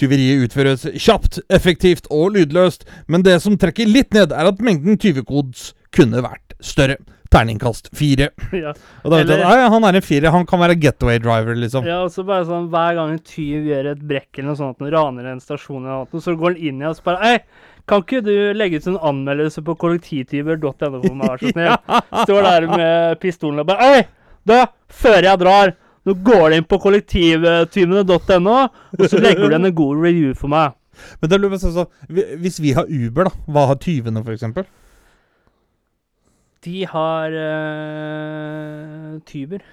Tyveriet 0.00 0.46
utføres 0.46 0.86
kjapt, 0.96 1.42
effektivt 1.52 2.08
og 2.10 2.32
lydløst, 2.34 2.86
men 3.08 3.22
det 3.26 3.36
som 3.44 3.58
trekker 3.60 3.90
litt 3.90 4.16
ned, 4.16 4.32
er 4.32 4.48
at 4.50 4.62
mengden 4.64 4.96
tyvekods 4.98 5.72
kunne 5.94 6.24
vært 6.24 6.56
større. 6.64 6.96
Terningkast 7.34 7.90
fire. 7.98 8.28
ja. 8.64 8.72
Og 9.02 9.10
da 9.10 9.18
vet 9.20 9.32
Eller- 9.34 9.44
at 9.66 9.72
han 9.74 9.84
er 9.88 9.98
en 9.98 10.04
firer, 10.06 10.30
han 10.30 10.46
kan 10.46 10.62
være 10.62 10.76
getaway 10.80 11.18
driver, 11.18 11.58
liksom. 11.58 11.84
Ja, 11.88 12.00
og 12.06 12.12
så 12.14 12.22
bare 12.26 12.46
sånn 12.48 12.68
Hver 12.72 12.94
gang 13.00 13.14
en 13.16 13.22
tyv 13.26 13.66
gjør 13.68 13.90
et 13.92 14.02
brekk 14.06 14.38
eller 14.38 14.52
noe 14.52 14.60
sånt, 14.60 14.78
at 14.78 14.86
han 14.86 14.94
raner 14.94 15.30
en 15.32 15.42
stasjon 15.42 15.82
eller 15.82 16.04
noe, 16.06 16.22
så 16.22 16.36
går 16.38 16.54
han 16.54 16.60
inn 16.70 16.82
i 16.84 16.88
og 16.88 16.96
så 16.98 17.06
bare 17.10 17.22
Hei, 17.26 17.38
kan 17.90 18.00
ikke 18.06 18.22
du 18.24 18.32
legge 18.56 18.78
ut 18.80 18.86
en 18.94 19.00
anmeldelse 19.10 19.60
på 19.66 19.74
kollektivtyver.no 19.82 21.02
for 21.02 21.18
meg, 21.18 21.26
vær 21.34 21.42
så 21.42 21.50
snill? 21.52 21.74
Står 22.24 22.46
der 22.48 22.68
med 22.70 23.18
pistolen 23.20 23.60
og 23.64 23.68
bare 23.72 23.90
Hei, 23.90 24.04
du, 24.48 24.54
før 25.02 25.20
jeg 25.26 25.40
drar, 25.42 25.74
nå 26.04 26.14
går 26.24 26.46
du 26.52 26.56
inn 26.60 26.66
på 26.68 26.78
kollektivtyvene.no, 26.84 28.56
og 28.98 29.04
så 29.10 29.20
legger 29.20 29.44
du 29.44 29.52
igjen 29.54 29.68
en 29.70 29.76
god 29.76 30.00
review 30.04 30.34
for 30.38 30.52
meg. 30.52 30.74
Men 31.20 31.30
det 31.32 31.38
jeg 31.42 31.50
på 31.56 31.72
sånn, 31.74 31.88
hvi- 32.12 32.36
Hvis 32.44 32.60
vi 32.62 32.72
har 32.76 32.86
Uber, 32.86 33.26
da, 33.26 33.32
hva 33.50 33.66
har 33.72 33.78
tyvene, 33.82 34.22
eksempel? 34.36 34.66
De 36.64 36.84
har 36.88 37.38
uh, 37.38 39.20
Tyber. 39.28 39.64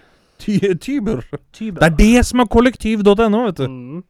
Ty 0.42 0.58
tyber. 0.82 1.22
Tyber. 1.54 1.80
Det 1.80 1.88
er 1.92 1.98
det 1.98 2.26
som 2.26 2.42
er 2.42 2.50
kollektiv.no, 2.50 3.44
vet 3.46 3.60
du. 3.60 3.68
Mm. 3.68 4.02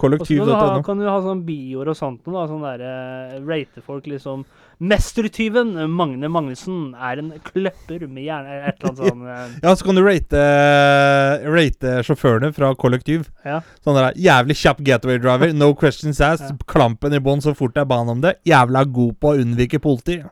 Kollektiv.no. 0.00 0.46
kan 0.46 0.48
du, 0.48 0.54
ha, 0.54 0.60
Kollektiv.no. 0.62 0.84
kan 0.86 1.02
du 1.02 1.08
ha 1.10 1.18
sånn 1.20 1.42
bioer 1.44 1.90
og 1.92 1.98
sånt 1.98 2.24
noe, 2.24 2.38
da. 2.38 2.46
Sånn 2.48 2.64
derre 2.64 3.40
Rate 3.44 3.82
folk 3.84 4.08
liksom 4.08 4.46
Mestertyven 4.80 5.74
Magne 5.92 6.30
Magnussen 6.32 6.94
er 6.96 7.20
en 7.20 7.34
kløpper 7.44 8.06
med 8.06 8.24
hjerne... 8.24 8.56
Et 8.70 8.80
eller 8.80 8.88
annet 8.88 9.02
sånn 9.10 9.28
eh, 9.28 9.58
Ja, 9.66 9.74
så 9.76 9.90
kan 9.90 10.00
du 10.00 10.04
rate, 10.06 10.44
rate 11.44 11.94
sjåførene 12.08 12.54
fra 12.56 12.72
kollektiv. 12.80 13.28
Ja. 13.44 13.60
Sånn 13.84 14.00
der 14.00 14.16
Jævlig 14.16 14.56
kjapp 14.62 14.80
getaway 14.88 15.20
driver, 15.20 15.52
no 15.52 15.74
questions 15.76 16.24
asked. 16.24 16.48
Ja. 16.48 16.70
Klampen 16.72 17.12
i 17.12 17.20
bånn 17.20 17.44
så 17.44 17.52
fort 17.58 17.76
det 17.76 17.84
er 17.84 17.92
bane 17.92 18.16
om 18.16 18.24
det. 18.24 18.38
Jævla 18.48 18.86
god 18.88 19.18
på 19.20 19.34
å 19.34 19.44
unnvike 19.44 19.84
politi. 19.84 20.22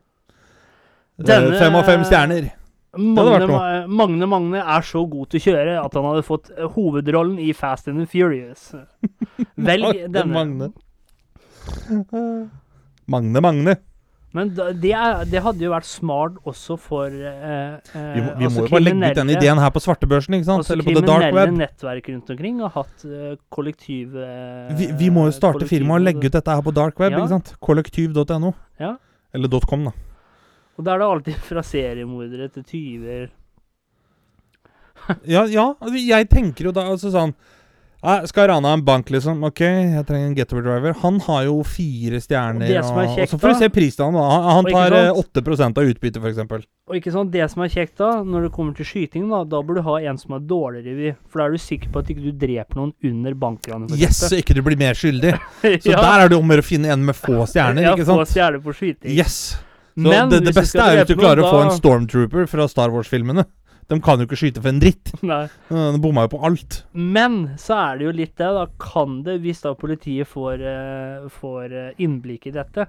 Eh, 1.19 1.25
Denne- 1.27 1.59
Fem 1.59 1.75
av 1.75 1.83
fem 1.85 2.05
stjerner. 2.07 2.51
Magne. 2.99 3.87
Magne 3.87 4.27
Magne 4.27 4.59
er 4.63 4.81
så 4.87 5.03
god 5.11 5.29
til 5.31 5.41
å 5.41 5.45
kjøre 5.45 5.75
at 5.85 5.95
han 5.99 6.05
hadde 6.09 6.23
fått 6.27 6.51
eh, 6.57 6.67
hovedrollen 6.75 7.39
i 7.43 7.53
Fast 7.53 7.89
and 7.89 8.07
Furious. 8.09 8.71
Velg 9.69 9.85
Magne 9.85 10.09
denne. 10.15 10.35
Magne. 10.35 10.73
Magne 13.09 13.41
Magne. 13.45 13.77
Men 14.37 14.51
det, 14.53 14.91
er, 14.93 15.23
det 15.25 15.41
hadde 15.41 15.65
jo 15.65 15.71
vært 15.73 15.87
smart 15.89 16.35
også 16.47 16.75
for 16.79 17.07
eh, 17.09 17.79
eh, 17.97 18.09
Vi 18.13 18.21
må, 18.21 18.33
vi 18.37 18.45
altså 18.45 18.61
må 18.61 18.67
jo 18.67 18.73
bare 18.75 18.83
legge 18.85 19.09
ut 19.15 19.21
den 19.23 19.31
ideen 19.33 19.61
her 19.63 19.71
på 19.73 19.81
svartebørsen, 19.81 20.35
ikke 20.37 20.45
sant? 20.51 20.61
Altså 20.67 20.75
Eller 20.77 20.85
på 20.85 20.93
the 20.99 21.03
dark 21.07 21.23
kriminelle 21.25 21.49
web. 21.49 21.55
nettverk 21.63 22.11
rundt 22.13 22.33
omkring 22.35 22.59
har 22.61 22.75
hatt 22.75 23.07
uh, 23.09 23.31
kollektiv... 23.57 24.19
eh, 24.21 24.69
Vi, 24.77 24.91
vi 25.01 25.09
må 25.17 25.25
jo 25.31 25.33
starte 25.33 25.65
firma 25.71 25.97
og 25.97 26.05
legge 26.05 26.29
ut 26.29 26.37
dette 26.37 26.53
her 26.59 26.61
på 26.67 26.75
dark 26.77 27.01
web, 27.01 27.17
Ja. 27.17 27.23
ikke 27.25 27.33
sant? 27.39 27.55
Kollektiv.no. 27.65 28.53
Ja. 28.85 28.93
Eller 29.33 29.49
.com, 29.65 29.89
da. 29.89 29.95
Og 30.79 30.87
da 30.87 30.95
er 30.95 31.03
det 31.03 31.11
alltid 31.11 31.43
fra 31.51 31.65
seriemordere 31.67 32.49
til 32.55 32.65
tyver. 32.65 33.29
Ja, 35.25 35.45
ja, 35.49 35.71
jeg 35.95 36.29
tenker 36.29 36.69
jo 36.69 36.75
da 36.75 36.89
altså 36.91 37.11
sånn 37.15 37.33
skal 37.99 38.47
rane 38.47 38.71
en 38.71 38.83
bank, 38.87 39.09
liksom. 39.11 39.41
Ok, 39.49 39.61
jeg 39.65 40.05
trenger 40.07 40.29
en 40.29 40.35
getaway 40.37 40.63
driver. 40.63 40.95
Han 41.03 41.17
har 41.25 41.49
jo 41.49 41.57
fire 41.67 42.21
stjerner. 42.23 42.71
Og 42.79 42.95
og- 42.95 43.17
kjekt 43.17 43.33
og 43.35 43.41
så 43.41 43.41
får 43.43 43.49
du 43.49 43.59
se 43.59 43.69
prisen 43.75 44.05
han 44.05 44.15
Han, 44.15 44.65
tar 44.65 44.93
eh, 44.93 45.09
sant? 45.11 45.35
8 45.35 45.79
av 45.81 45.85
utbyttet, 45.85 46.23
f.eks. 46.23 46.67
Og 46.87 46.95
ikke 46.95 47.13
sant, 47.13 47.33
det 47.33 47.51
som 47.51 47.63
er 47.63 47.69
kjekt 47.69 47.97
da, 47.99 48.23
når 48.23 48.47
det 48.47 48.53
kommer 48.53 48.77
til 48.77 48.87
skyting, 48.87 49.29
da, 49.29 49.43
da 49.43 49.63
bør 49.63 49.75
du 49.75 49.83
ha 49.83 49.99
en 49.99 50.17
som 50.17 50.35
er 50.39 50.47
dårligere 50.47 50.95
revy. 50.95 51.17
For 51.27 51.41
da 51.43 51.47
er 51.47 51.51
du 51.51 51.59
sikker 51.59 51.91
på 51.91 51.99
at 51.99 52.11
ikke 52.15 52.23
du 52.23 52.33
dreper 52.47 52.77
noen 52.79 52.95
under 53.03 53.35
bankranet. 53.35 53.99
Yes, 53.99 54.23
så 54.23 54.39
ikke 54.39 54.55
du 54.55 54.63
blir 54.63 54.79
mer 54.79 54.95
skyldig. 54.95 55.35
Så 55.83 55.91
ja, 55.91 55.99
der 55.99 56.25
er 56.25 56.29
det 56.29 56.39
om 56.39 56.49
å 56.55 56.63
finne 56.63 56.93
en 56.95 57.05
med 57.05 57.17
få 57.19 57.43
stjerner, 57.51 57.83
ja, 57.83 57.97
ikke 57.99 58.07
få 58.07 58.23
stjerner 58.31 58.63
på 58.63 58.79
skyting. 58.79 59.11
Yes. 59.11 59.59
Så 59.99 60.07
Men 60.07 60.31
det, 60.31 60.45
det 60.47 60.55
beste 60.55 60.79
er 60.79 60.93
er 60.95 61.01
hvis 61.03 61.11
du 61.11 61.19
klarer 61.19 61.43
å 61.43 61.49
få 61.51 61.63
en 61.65 61.73
stormtrooper 61.75 62.47
fra 62.51 62.69
Star 62.71 62.93
Wars-filmene. 62.95 63.43
De 63.89 63.97
kan 64.05 64.21
jo 64.21 64.29
ikke 64.29 64.37
skyte 64.37 64.61
for 64.61 64.71
en 64.71 64.81
dritt. 64.83 65.11
Nei. 65.27 65.47
De 65.71 66.01
bomma 66.03 66.27
jo 66.27 66.35
på 66.37 66.43
alt. 66.47 66.83
Men 66.93 67.41
så 67.61 67.79
er 67.81 67.99
det 67.99 68.07
jo 68.07 68.15
litt 68.21 68.35
det, 68.37 68.51
da. 68.59 68.67
Kan 68.83 69.23
det, 69.27 69.39
hvis 69.43 69.65
da 69.65 69.73
politiet 69.79 70.29
får, 70.29 70.63
uh, 70.63 71.29
får 71.41 71.73
eh, 71.73 72.03
innblikk 72.05 72.51
i 72.51 72.55
dette, 72.55 72.87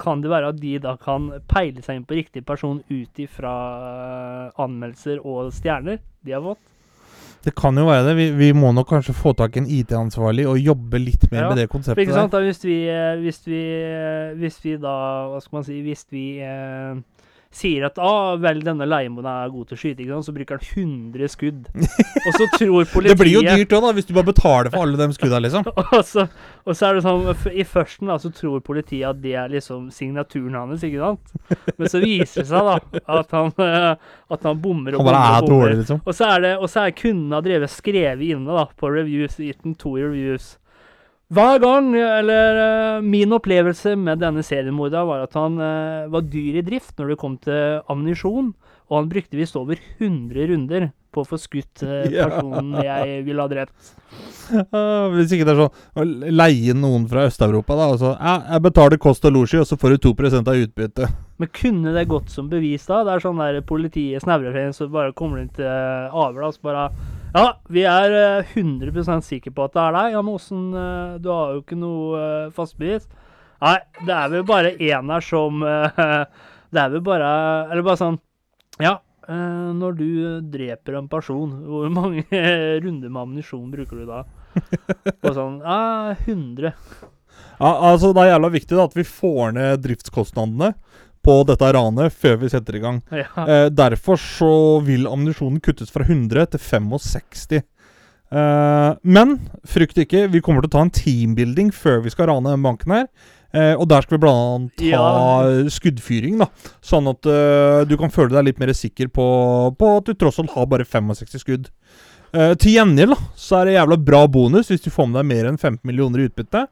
kan 0.00 0.22
det 0.22 0.30
være 0.32 0.52
at 0.54 0.60
de 0.62 0.76
da 0.82 0.94
kan 1.00 1.28
peile 1.50 1.82
seg 1.84 1.98
inn 2.00 2.08
på 2.08 2.16
riktig 2.16 2.44
person 2.48 2.80
ut 2.88 3.22
ifra 3.22 3.54
uh, 3.82 4.64
anmeldelser 4.64 5.20
og 5.20 5.52
stjerner 5.54 6.00
de 6.24 6.34
har 6.34 6.44
fått? 6.44 6.64
Det 7.44 7.54
kan 7.56 7.76
jo 7.78 7.84
være 7.86 8.04
det. 8.08 8.14
Vi, 8.18 8.26
vi 8.34 8.48
må 8.56 8.72
nok 8.74 8.88
kanskje 8.90 9.14
få 9.16 9.32
tak 9.38 9.56
i 9.56 9.62
en 9.62 9.68
IT-ansvarlig 9.78 10.46
og 10.50 10.58
jobbe 10.58 11.00
litt 11.00 11.28
mer 11.30 11.44
Ja, 11.44 11.50
med 11.52 11.62
det 11.62 11.68
konseptet 11.70 12.02
ikke 12.02 12.16
sant, 12.16 12.34
da, 12.34 12.42
hvis 12.44 12.64
vi, 12.66 12.80
eh, 12.90 13.14
hvis 13.22 13.40
vi, 13.46 13.62
eh, 13.86 14.34
hvis 14.40 14.58
vi 14.64 14.74
da, 14.82 14.96
hva 15.30 15.38
skal 15.44 15.60
man 15.60 15.68
si, 15.68 15.78
hvis 15.86 16.04
vi 16.14 16.24
eh, 16.44 16.98
sier 17.54 17.86
at 17.88 17.96
ah, 18.02 18.34
vel, 18.40 18.60
denne 18.64 18.84
leiemoen 18.84 19.26
er 19.28 19.48
god 19.52 19.70
til 19.70 19.78
å 19.78 19.80
skyte, 19.80 20.04
ikke 20.04 20.18
sant, 20.18 20.26
så 20.26 20.34
bruker 20.36 20.58
han 20.58 20.66
100 20.84 21.30
skudd. 21.32 21.70
Og 21.72 22.36
så 22.36 22.48
tror 22.54 22.84
politiet 22.92 23.08
Det 23.14 23.16
blir 23.22 23.32
jo 23.38 23.42
dyrt 23.46 23.72
òg, 23.78 23.86
da, 23.86 23.92
hvis 23.96 24.08
du 24.08 24.12
bare 24.18 24.28
betaler 24.28 24.70
for 24.74 24.84
alle 24.84 25.00
de 25.00 25.16
skudda, 25.16 25.40
liksom. 25.46 25.70
og, 25.96 26.02
så, 26.06 26.26
og 26.68 26.76
så 26.76 26.90
er 26.90 26.98
det 26.98 27.04
sånn 27.06 27.56
I 27.56 27.66
førsten 27.68 28.12
da, 28.12 28.18
så 28.20 28.32
tror 28.36 28.60
politiet 28.64 29.08
at 29.08 29.22
det 29.24 29.34
er 29.40 29.50
liksom 29.52 29.88
signaturen 29.94 30.60
hans, 30.60 30.84
ikke 30.84 31.00
sant? 31.00 31.34
Men 31.80 31.92
så 31.92 32.02
viser 32.04 32.44
det 32.44 32.48
seg 32.52 32.68
da 32.68 32.78
at 33.18 33.36
han, 33.38 33.52
eh, 33.64 33.90
at 34.36 34.48
han 34.50 34.62
bommer 34.62 34.98
og 34.98 35.06
bommer. 35.06 35.18
er 35.18 35.40
og 35.40 35.48
bommer. 35.48 35.54
dårlig, 35.56 35.82
liksom. 35.82 36.04
Og 36.04 36.18
så 36.20 36.32
er 36.34 36.44
det 36.44 36.54
Og 36.58 36.68
så 36.68 36.84
er 36.84 36.96
kundene 37.00 37.42
drevet 37.44 37.72
skrevet 37.72 38.24
inne 38.28 38.60
da 38.60 38.68
på 38.76 38.92
reviews, 38.92 39.40
gitt 39.40 39.64
den 39.64 39.76
to 39.78 39.96
reviews. 39.96 40.56
Hver 41.28 41.58
gang, 41.60 41.90
eller 41.92 42.58
eh, 42.62 43.02
Min 43.04 43.34
opplevelse 43.36 43.92
med 44.00 44.22
denne 44.22 44.40
seriemorderen 44.46 45.08
var 45.10 45.26
at 45.26 45.34
han 45.36 45.58
uh, 45.60 46.08
var 46.08 46.24
dyr 46.24 46.56
i 46.56 46.64
drift 46.64 46.94
når 46.96 47.12
det 47.12 47.18
kom 47.20 47.34
til 47.44 47.82
ammunisjon, 47.92 48.54
og 48.88 48.94
han 48.96 49.10
brukte 49.10 49.36
visst 49.36 49.58
over 49.60 49.76
100 49.98 50.48
runder 50.48 50.88
på 51.12 51.20
å 51.20 51.28
få 51.28 51.38
skutt 51.40 51.84
Ja. 51.84 52.28
personen 52.28 52.80
jeg 52.84 53.20
ville 53.26 53.44
ha 53.44 53.50
drept. 53.50 53.92
Uh, 54.48 55.08
hvis 55.18 55.36
ikke 55.36 55.44
det 55.44 55.52
er 55.52 55.62
sånn 55.66 56.00
å 56.00 56.32
leie 56.32 56.76
noen 56.76 57.04
fra 57.10 57.26
Øst-Europa, 57.28 57.76
da, 57.76 57.90
Altså, 57.92 58.14
jeg, 58.16 58.42
Jeg 58.54 58.64
betaler 58.70 59.04
kost 59.04 59.28
og 59.28 59.36
losji, 59.36 59.60
og 59.60 59.68
så 59.68 59.76
får 59.80 59.98
du 59.98 60.08
2 60.08 60.14
av 60.40 60.52
utbyttet. 60.56 61.16
Men 61.40 61.52
kunne 61.60 61.92
det 61.92 62.08
gått 62.08 62.32
som 62.32 62.48
bevis, 62.48 62.88
da? 62.88 63.04
Det 63.04 63.18
er 63.18 63.28
sånn 63.28 63.44
der 63.44 63.60
politiet 63.68 64.24
snevrer 64.24 64.56
seg 64.56 64.70
inn, 64.70 64.76
så 64.80 64.88
bare 64.88 65.12
kommer 65.12 65.44
de 65.44 65.60
til 65.60 65.68
avhør, 65.68 66.48
og 66.48 66.56
så 66.56 66.70
bare 66.72 66.88
Ja, 67.34 67.46
vi 67.68 67.82
er 67.84 68.14
eh, 68.16 68.52
100 68.56 69.20
sikre 69.26 69.52
på 69.52 69.66
at 69.66 69.74
det 69.74 69.82
er 69.82 69.96
deg. 69.96 70.12
Ja, 70.16 70.22
men 70.24 70.38
åssen 70.38 70.68
eh, 70.72 71.16
Du 71.20 71.28
har 71.32 71.56
jo 71.56 71.62
ikke 71.62 71.76
noe 71.76 72.20
uh, 72.20 72.52
fast 72.56 72.78
bevis. 72.80 73.08
Nei, 73.58 73.78
det 74.06 74.14
er 74.14 74.30
vel 74.32 74.46
bare 74.46 74.76
én 74.76 75.10
her 75.10 75.24
som 75.24 75.62
eh, 75.66 76.00
Det 76.72 76.80
er 76.80 76.92
vel 76.94 77.02
bare 77.04 77.28
Eller 77.72 77.84
bare 77.86 77.98
sånn 77.98 78.18
Ja, 78.78 78.98
eh, 79.26 79.68
når 79.74 79.98
du 79.98 80.08
dreper 80.52 80.98
en 81.00 81.10
person, 81.10 81.56
hvor 81.66 81.88
mange 81.90 82.24
runder 82.84 83.10
med 83.10 83.22
ammunisjon 83.24 83.70
bruker 83.72 84.02
du 84.02 84.06
da? 84.08 84.22
Og 85.26 85.32
sånn 85.34 85.58
Ja, 85.64 86.14
100. 86.22 86.70
Ja, 87.58 87.72
altså 87.90 88.12
Det 88.14 88.22
er 88.22 88.34
jævla 88.36 88.52
viktig 88.54 88.78
da 88.78 88.86
at 88.86 88.96
vi 88.98 89.06
får 89.06 89.58
ned 89.58 89.82
driftskostnadene 89.86 90.72
på 91.28 91.38
dette 91.48 91.68
ranet 91.76 92.14
før 92.16 92.38
vi 92.40 92.48
setter 92.52 92.78
i 92.78 92.82
gang. 92.82 93.02
Ja. 93.12 93.28
Eh, 93.44 93.68
derfor 93.68 94.16
så 94.20 94.50
vil 94.86 95.04
ammunisjonen 95.10 95.60
kuttes 95.64 95.92
fra 95.92 96.06
100 96.08 96.48
til 96.56 96.62
65. 96.64 97.60
Eh, 98.28 98.90
men 99.08 99.38
frykt 99.68 100.00
ikke, 100.02 100.26
vi 100.32 100.40
kommer 100.44 100.64
til 100.64 100.72
å 100.72 100.76
ta 100.76 100.82
en 100.86 100.92
teambuilding 100.92 101.70
før 101.76 102.02
vi 102.04 102.12
skal 102.12 102.28
rane 102.32 102.52
den 102.56 102.64
banken 102.64 102.92
her. 102.96 103.06
Eh, 103.56 103.72
og 103.80 103.86
der 103.88 104.04
skal 104.04 104.18
vi 104.18 104.20
blant 104.26 104.36
annet 104.36 104.74
ta 104.76 104.88
Ja. 104.90 105.70
skuddfyring, 105.72 106.36
da. 106.42 106.50
Sånn 106.84 107.08
at 107.08 107.24
eh, 107.24 107.84
du 107.88 107.94
kan 107.96 108.10
føle 108.12 108.28
deg 108.34 108.44
litt 108.50 108.58
mer 108.60 108.74
sikker 108.76 109.08
på, 109.08 109.24
på 109.80 109.92
at 109.96 110.04
du 110.10 110.12
tross 110.20 110.38
alt 110.42 110.52
har 110.52 110.66
bare 110.68 110.84
65 110.84 111.40
skudd. 111.40 111.70
Eh, 112.36 112.52
til 112.60 112.74
gjengjeld 112.76 113.14
da, 113.14 113.20
så 113.40 113.62
er 113.62 113.64
det 113.70 113.78
jævla 113.78 113.96
bra 114.04 114.26
bonus 114.28 114.68
hvis 114.68 114.84
du 114.84 114.90
får 114.92 115.08
med 115.08 115.22
deg 115.22 115.30
mer 115.30 115.48
enn 115.48 115.56
15 115.56 115.80
millioner 115.88 116.20
i 116.20 116.28
utbytte. 116.28 116.66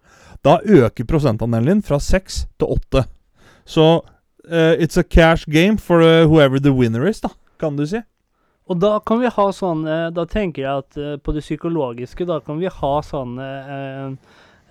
da 0.45 0.59
øker 0.61 1.07
prosentandelen 1.09 1.79
din 1.79 1.83
fra 1.83 1.97
6 1.99 2.43
til 2.61 2.69
8. 2.77 3.07
Så 3.67 3.87
eh, 4.51 4.83
it's 4.83 4.97
a 4.97 5.05
cash 5.05 5.47
game 5.47 5.77
for 5.77 6.03
uh, 6.03 6.27
whoever 6.27 6.59
the 6.59 6.73
winner 6.73 7.07
is, 7.07 7.21
da, 7.21 7.31
kan 7.59 7.77
du 7.77 7.87
si. 7.87 8.03
Og 8.67 8.81
da 8.83 8.97
kan 9.07 9.21
vi 9.23 9.29
ha 9.31 9.45
sånn 9.55 9.85
Da 10.11 10.25
tenker 10.27 10.65
jeg 10.65 10.81
at 10.83 10.97
eh, 10.99 11.13
på 11.23 11.31
det 11.37 11.45
psykologiske, 11.45 12.27
da 12.27 12.41
kan 12.43 12.59
vi 12.59 12.67
ha 12.67 12.95
sånne 13.07 13.47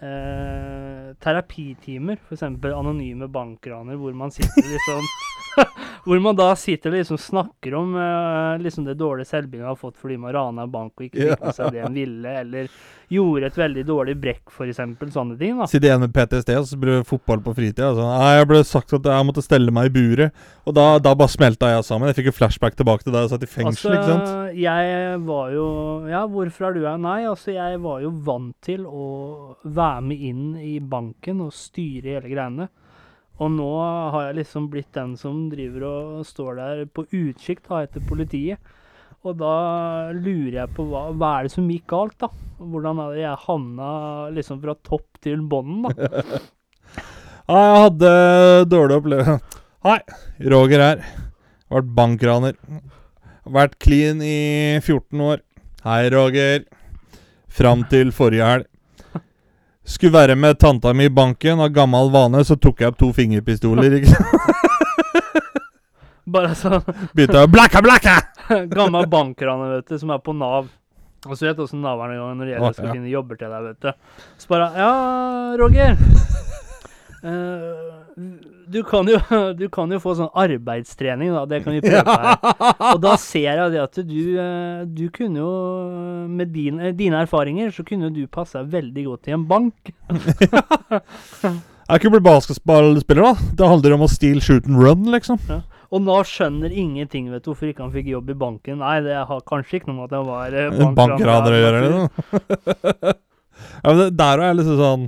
eh, 0.01 1.13
terapitimer, 1.23 2.19
f.eks. 2.27 2.43
anonyme 2.43 3.27
bankraner, 3.27 3.95
hvor 3.95 4.13
man 4.13 4.31
sitter 4.35 4.67
liksom 4.73 5.05
Hvor 6.05 6.19
man 6.19 6.35
da 6.37 6.49
sitter 6.59 6.91
og 6.91 6.99
liksom 6.99 7.17
snakker 7.17 7.73
om 7.79 7.93
eh, 7.97 8.57
liksom 8.61 8.83
det 8.85 8.97
dårlige 8.99 9.29
selvbildet 9.29 9.63
man 9.63 9.71
har 9.71 9.79
fått 9.79 9.95
fordi 9.97 10.17
man 10.21 10.33
rana 10.35 10.65
en 10.67 10.73
bank 10.73 10.99
og 10.99 11.05
ikke 11.07 11.29
fikk 11.31 11.45
med 11.45 11.55
seg 11.55 11.71
det 11.73 11.81
en 11.87 11.95
ville, 11.95 12.33
eller 12.41 12.67
gjorde 13.15 13.47
et 13.47 13.57
veldig 13.57 13.85
dårlig 13.87 14.15
brekk, 14.19 14.43
f.eks. 14.51 14.81
Sånne 15.15 15.37
ting. 15.39 15.55
da. 15.57 15.67
Sitter 15.71 15.87
igjen 15.89 16.03
med 16.03 16.13
PTSD 16.13 16.51
og 16.59 16.67
så 16.69 16.79
blir 16.81 16.99
det 16.99 17.07
fotball 17.09 17.41
på 17.45 17.53
fritida. 17.57 17.87
Altså, 17.93 18.05
«Nei, 18.09 18.31
jeg 18.35 18.49
ble 18.51 18.61
sagt 18.67 18.95
at 18.99 19.09
jeg 19.13 19.27
måtte 19.29 19.45
stelle 19.45 19.73
meg 19.73 19.89
i 19.89 19.93
buret. 19.95 20.45
Og 20.65 20.75
da, 20.77 20.85
da 20.99 21.13
bare 21.17 21.31
smelta 21.31 21.71
jeg 21.71 21.85
sammen. 21.87 22.09
Jeg 22.11 22.19
fikk 22.19 22.29
jo 22.33 22.35
flashback 22.41 22.77
tilbake 22.77 23.05
til 23.05 23.15
da 23.15 23.23
jeg 23.23 23.33
satt 23.33 23.47
i 23.47 23.51
fengsel. 23.55 23.95
ikke 23.95 24.09
sant? 24.11 24.27
Altså, 24.27 24.59
jeg 24.65 25.19
var 25.29 25.53
jo 25.55 25.67
Ja, 26.11 26.25
hvorfor 26.35 26.69
er 26.69 26.75
du 26.75 26.83
her? 26.85 27.01
Nei, 27.01 27.19
altså, 27.29 27.53
jeg 27.55 27.81
var 27.85 28.03
jo 28.03 28.11
vant 28.25 28.55
til 28.65 28.85
å 28.89 29.05
være 29.63 29.84
med 30.03 30.21
inn 30.29 30.55
i 30.59 30.77
banken 30.79 31.43
og 31.45 31.53
styre 31.55 32.17
hele 32.17 32.31
greiene. 32.31 32.69
Og 33.43 33.51
nå 33.51 33.69
har 34.13 34.29
jeg 34.29 34.39
liksom 34.39 34.69
blitt 34.71 34.93
den 34.95 35.15
som 35.19 35.45
driver 35.51 35.87
og 35.89 36.25
står 36.27 36.59
der 36.59 36.83
på 36.87 37.03
utkikk 37.09 37.65
da, 37.67 37.83
etter 37.83 38.03
politiet. 38.07 38.73
Og 39.25 39.33
da 39.39 39.55
lurer 40.13 40.61
jeg 40.61 40.73
på 40.77 40.85
hva, 40.87 41.07
hva 41.17 41.31
er 41.39 41.47
det 41.47 41.55
som 41.55 41.67
gikk 41.71 41.87
galt, 41.91 42.15
da? 42.21 42.29
Hvordan 42.61 43.01
er 43.01 43.15
det 43.15 43.23
jeg 43.23 43.43
havna 43.47 43.87
liksom 44.35 44.61
fra 44.61 44.75
topp 44.85 45.23
til 45.25 45.41
bånn, 45.49 45.87
da? 45.87 46.11
Ja, 47.45 47.59
jeg 47.61 47.81
hadde 47.83 48.11
dårlig 48.71 48.95
opplevelse. 48.95 49.33
Hei, 49.85 49.99
Roger 50.49 50.81
her. 50.81 51.03
Vært 51.69 51.91
bankraner. 51.93 52.55
Vært 53.45 53.75
clean 53.85 54.23
i 54.25 54.79
14 54.79 55.21
år. 55.21 55.43
Hei, 55.85 55.99
Roger. 56.09 56.63
Fram 57.53 57.83
til 57.91 58.09
forrige 58.17 58.47
helg. 58.49 58.65
Skulle 59.85 60.13
være 60.13 60.35
med 60.35 60.57
tanta 60.59 60.93
mi 60.93 61.05
i 61.05 61.13
banken. 61.13 61.61
Av 61.61 61.69
gammel 61.69 62.09
vane 62.13 62.41
så 62.45 62.57
tok 62.57 62.81
jeg 62.81 62.93
opp 62.93 62.97
to 62.99 63.11
fingerpistoler. 63.13 63.99
Ikke? 63.99 64.15
sant? 64.15 64.41
Bare 66.35 66.55
sånn 66.57 66.81
Begynte 67.13 67.43
å 67.45 67.49
blacka, 67.51 67.83
blacka! 67.85 68.15
gammel 68.77 69.05
bankraner, 69.09 69.77
vet 69.77 69.93
du, 69.93 69.99
som 70.01 70.13
er 70.15 70.23
på 70.25 70.33
Nav. 70.33 70.71
Og 71.25 71.37
så 71.37 71.47
vet 71.47 71.57
du 71.57 71.63
åssen 71.65 71.85
Nav 71.85 72.01
er 72.01 72.15
når 72.17 72.41
det 72.41 72.51
gjelder 72.55 72.65
Å, 72.65 72.71
å 72.73 72.77
skal 72.77 72.91
finne 72.93 73.11
jobber 73.13 73.39
til 73.39 73.53
deg, 73.53 73.69
vet 73.69 73.85
du. 73.85 74.25
Så 74.41 74.49
bare 74.49 74.71
Ja, 74.77 74.91
Roger. 75.61 75.97
eh, 77.29 78.54
du, 78.71 78.81
kan 78.87 79.07
jo, 79.09 79.19
du 79.59 79.65
kan 79.73 79.91
jo 79.91 79.99
få 80.03 80.15
sånn 80.19 80.31
arbeidstrening, 80.31 81.33
da. 81.35 81.43
Det 81.49 81.61
kan 81.65 81.75
vi 81.75 81.83
prøve 81.83 82.15
her. 82.15 82.35
Og 82.93 83.01
da 83.03 83.15
ser 83.21 83.47
jeg 83.47 83.73
det 83.75 83.81
at 83.83 83.99
du, 84.07 84.21
eh, 84.41 84.81
du 84.89 85.05
kunne 85.13 85.41
jo 85.41 85.51
Med 86.31 86.51
din, 86.55 86.79
eh, 86.79 86.93
dine 86.95 87.21
erfaringer 87.25 87.71
så 87.75 87.85
kunne 87.87 88.11
du 88.13 88.25
passe 88.31 88.57
deg 88.57 88.73
veldig 88.73 89.05
godt 89.09 89.29
i 89.29 89.35
en 89.35 89.45
bank. 89.49 89.93
Jeg 91.85 92.01
kunne 92.01 92.15
blitt 92.15 92.25
basketballspiller, 92.25 93.27
da. 93.27 93.49
Det 93.61 93.67
handler 93.69 93.93
om 93.97 94.05
å 94.07 94.09
steal, 94.09 94.39
shoot 94.41 94.65
and 94.65 94.79
run, 94.81 95.05
liksom. 95.13 95.37
Og 95.93 96.01
Nav 96.01 96.25
skjønner 96.27 96.73
ingenting, 96.73 97.29
vet 97.31 97.43
du, 97.45 97.51
hvorfor 97.51 97.69
ikke 97.69 97.85
han 97.85 97.93
fikk 97.93 98.09
jobb 98.09 98.31
i 98.33 98.37
banken. 98.39 98.79
Nei, 98.81 98.97
det 99.05 99.19
har 99.29 99.43
kanskje 99.47 99.79
ikke 99.79 99.91
noe 99.91 99.99
med 99.99 100.07
at 100.09 100.15
jeg 100.17 100.25
var 100.31 100.57
eh, 100.57 100.95
Bankraner 100.97 101.53
å 101.53 101.61
gjøre, 101.61 101.83
ja, 103.85 103.85
men 103.85 104.01
det, 104.01 104.07
der 104.17 104.41
er 104.41 104.49
jeg 104.49 104.57
liksom 104.59 104.81
sånn 104.81 105.05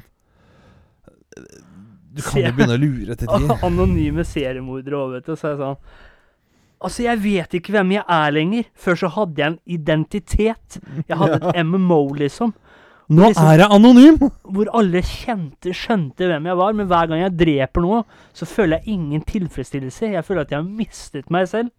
Du 2.17 2.21
kan 2.25 2.41
jo 2.43 2.51
begynne 2.57 2.75
å 2.77 2.81
lure 2.81 3.15
til 3.17 3.29
tider. 3.31 3.63
Anonyme 3.67 4.25
seriemordere 4.27 4.99
òg, 4.99 5.17
vet 5.17 5.29
du. 5.29 5.35
Så 5.39 5.53
jeg 5.53 5.59
sånn 5.63 5.79
Altså, 6.77 7.01
jeg 7.07 7.17
vet 7.23 7.55
ikke 7.57 7.73
hvem 7.73 7.95
jeg 7.95 8.03
er 8.13 8.33
lenger. 8.35 8.67
Før 8.77 8.99
så 9.01 9.09
hadde 9.15 9.41
jeg 9.41 9.49
en 9.49 9.59
identitet. 9.79 10.77
Jeg 11.09 11.17
hadde 11.17 11.39
et 11.49 11.63
MMO, 11.65 12.03
liksom. 12.19 12.51
Nå 13.09 13.29
liksom- 13.31 13.47
er 13.49 13.63
jeg 13.63 13.71
anonym! 13.73 14.19
Hvor 14.53 14.69
alle 14.77 15.01
kjente, 15.01 15.73
skjønte 15.73 16.27
hvem 16.29 16.45
jeg 16.51 16.59
var. 16.59 16.75
Men 16.77 16.89
hver 16.91 17.09
gang 17.09 17.23
jeg 17.23 17.37
dreper 17.39 17.81
noe, 17.85 18.03
så 18.35 18.45
føler 18.45 18.77
jeg 18.77 18.93
ingen 18.99 19.25
tilfredsstillelse. 19.25 20.11
Jeg 20.13 20.25
føler 20.27 20.45
at 20.45 20.53
jeg 20.53 20.59
har 20.61 20.69
mistet 20.69 21.33
meg 21.33 21.49
selv. 21.49 21.73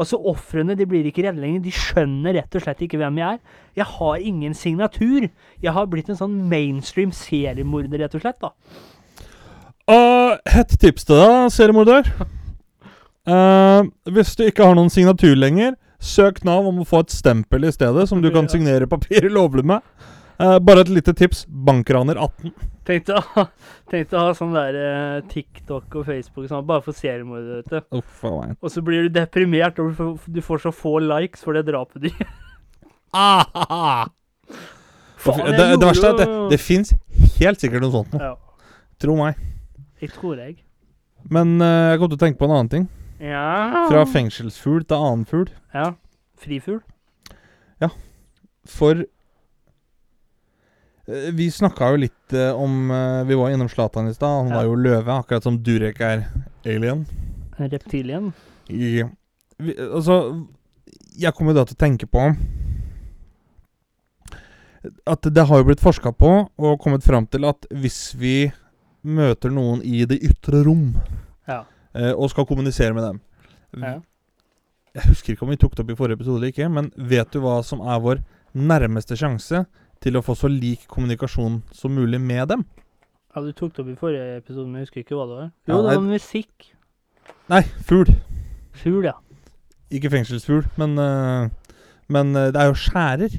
Altså, 0.00 0.16
ofrene 0.30 0.72
de 0.78 0.86
blir 0.88 1.04
ikke 1.10 1.26
redde 1.26 1.42
lenger. 1.42 1.60
De 1.66 1.74
skjønner 1.76 2.38
rett 2.38 2.56
og 2.56 2.64
slett 2.64 2.80
ikke 2.86 2.96
hvem 3.02 3.20
jeg 3.20 3.36
er. 3.36 3.58
Jeg 3.82 3.88
har 3.98 4.24
ingen 4.30 4.56
signatur. 4.56 5.26
Jeg 5.60 5.74
har 5.76 5.90
blitt 5.92 6.08
en 6.08 6.16
sånn 6.22 6.38
mainstream 6.48 7.12
seriemorder, 7.12 8.00
rett 8.06 8.16
og 8.16 8.24
slett. 8.24 8.40
da. 8.40 8.54
Og 9.90 10.50
hett 10.54 10.76
tips 10.80 11.06
til 11.08 11.18
deg, 11.18 11.50
seriemorder. 11.54 12.10
Uh, 13.30 13.84
hvis 14.10 14.32
du 14.38 14.44
ikke 14.46 14.64
har 14.66 14.76
noen 14.78 14.90
signatur 14.92 15.34
lenger, 15.38 15.74
søk 16.00 16.40
Nav 16.46 16.66
om 16.70 16.78
å 16.82 16.86
få 16.88 17.02
et 17.04 17.12
stempel 17.12 17.66
i 17.68 17.72
stedet, 17.74 18.06
som 18.08 18.22
du 18.24 18.30
kan 18.32 18.48
signere 18.50 18.88
papirer 18.90 19.30
lovlig 19.34 19.66
med. 19.68 19.84
Uh, 20.40 20.56
bare 20.64 20.86
et 20.86 20.88
lite 20.94 21.12
tips. 21.18 21.42
Bankraner 21.50 22.16
18. 22.16 22.54
Tenkte 22.88 23.18
å 23.18 23.22
ha, 23.34 23.44
tenkte 23.92 24.16
å 24.16 24.22
ha 24.24 24.30
sånn 24.34 24.54
der 24.56 24.74
eh, 24.80 25.18
TikTok 25.30 25.98
og 26.00 26.06
Facebook 26.08 26.48
sånn, 26.48 26.64
bare 26.66 26.82
for 26.82 26.96
seriemordere, 26.96 27.60
vet 27.60 27.74
du. 27.90 27.98
Uff 28.00 28.22
a 28.26 28.32
meg. 28.38 28.54
Og 28.64 28.72
så 28.72 28.80
blir 28.82 29.04
du 29.04 29.12
deprimert 29.14 29.76
og 29.78 29.92
du 29.92 29.98
får, 29.98 30.14
du 30.38 30.40
får 30.42 30.62
så 30.64 30.72
få 30.74 30.94
likes 31.04 31.44
for 31.44 31.54
det 31.58 31.66
drapet 31.68 32.02
du 32.02 32.08
gjør. 32.08 32.32
Ah, 33.12 34.06
Faen, 35.20 35.40
det, 35.44 35.52
jeg 35.52 35.58
det 35.58 35.68
gjorde 35.74 35.86
verste 35.90 36.08
er 36.08 36.12
at 36.16 36.20
det, 36.22 36.26
jo- 36.30 36.48
det 36.54 36.58
fins 36.62 36.92
helt 37.36 37.62
sikkert 37.62 37.84
noe 37.84 37.94
sånt 37.94 38.12
nå. 38.16 38.20
Ja, 38.22 38.34
Tro 39.02 39.16
meg. 39.20 39.38
Jeg 40.00 40.10
tror 40.14 40.36
jeg. 40.40 40.56
Men 41.30 41.60
eh, 41.60 41.90
jeg 41.92 41.98
kom 42.00 42.08
til 42.12 42.18
å 42.18 42.24
tenke 42.24 42.38
på 42.40 42.48
en 42.48 42.54
annen 42.56 42.72
ting. 42.72 42.86
Ja. 43.20 43.86
Fra 43.90 44.04
fengselsfugl 44.08 44.84
til 44.88 44.96
annen 44.96 45.26
fugl. 45.28 45.50
Ja. 45.74 45.90
Frifugl. 46.40 46.80
For 48.70 48.92
eh, 51.08 51.30
vi 51.34 51.46
snakka 51.50 51.88
jo 51.94 51.96
litt 52.04 52.32
eh, 52.36 52.52
om 52.54 52.90
eh, 52.92 53.22
Vi 53.26 53.34
var 53.40 53.50
innom 53.54 53.68
Zlatan 53.72 54.08
i 54.10 54.14
stad. 54.14 54.28
Han 54.44 54.48
Ja. 54.52 54.56
var 54.60 54.64
jo 54.68 54.74
løve, 54.76 55.14
akkurat 55.16 55.42
som 55.46 55.56
Durek 55.64 56.00
er 56.04 56.26
alien. 56.64 57.06
Reptilien. 57.58 58.32
I, 58.68 59.02
vi, 59.58 59.74
altså 59.80 60.46
Jeg 61.18 61.34
kommer 61.34 61.56
da 61.56 61.64
til 61.66 61.74
å 61.76 61.82
tenke 61.82 62.06
på 62.06 62.28
at 65.04 65.26
det 65.28 65.42
har 65.44 65.58
jo 65.60 65.66
blitt 65.68 65.82
forska 65.82 66.12
på 66.16 66.28
og 66.56 66.78
kommet 66.80 67.04
fram 67.04 67.26
til 67.28 67.44
at 67.44 67.66
hvis 67.68 68.14
vi 68.16 68.46
møter 69.04 69.50
noen 69.54 69.82
i 69.86 70.04
det 70.04 70.18
ytre 70.22 70.62
rom 70.66 70.94
Ja. 71.48 71.62
eh, 71.94 72.12
og 72.12 72.30
skal 72.30 72.46
kommunisere 72.46 72.94
med 72.94 73.04
dem 73.06 73.20
ja. 73.80 74.00
Jeg 74.94 75.06
husker 75.06 75.32
ikke 75.34 75.46
om 75.46 75.50
vi 75.54 75.56
tok 75.62 75.76
det 75.76 75.84
opp 75.84 75.90
i 75.94 75.96
forrige 75.98 76.18
episode 76.18 76.40
eller 76.40 76.50
ikke, 76.50 76.66
men 76.68 76.88
vet 76.96 77.30
du 77.30 77.38
hva 77.44 77.60
som 77.64 77.80
er 77.86 78.00
vår 78.02 78.22
nærmeste 78.58 79.14
sjanse 79.16 79.60
til 80.02 80.16
å 80.18 80.22
få 80.26 80.34
så 80.34 80.48
lik 80.50 80.88
kommunikasjon 80.90 81.60
som 81.72 81.94
mulig 81.94 82.18
med 82.20 82.48
dem? 82.50 82.64
Ja, 83.30 83.42
du 83.44 83.52
tok 83.54 83.76
det 83.76 83.84
opp 83.84 83.90
i 83.92 83.98
forrige 84.00 84.40
episode, 84.40 84.66
men 84.66 84.80
jeg 84.80 84.88
husker 84.88 85.04
ikke 85.04 85.14
hva 85.14 85.26
det 85.30 85.36
var. 85.38 85.50
Ja, 85.68 85.74
Jo, 85.76 85.82
det 85.86 85.94
var 85.94 86.02
musikk. 86.08 86.66
Nei, 87.52 87.60
fugl. 87.86 88.10
Fugl, 88.82 89.04
ja. 89.06 89.12
Ikke 89.94 90.10
fengselsfugl, 90.10 90.66
men, 90.82 90.98
eh, 90.98 91.76
men 92.10 92.34
eh, 92.34 92.50
det 92.50 92.58
er 92.64 92.72
jo 92.72 92.78
skjærer. 92.82 93.38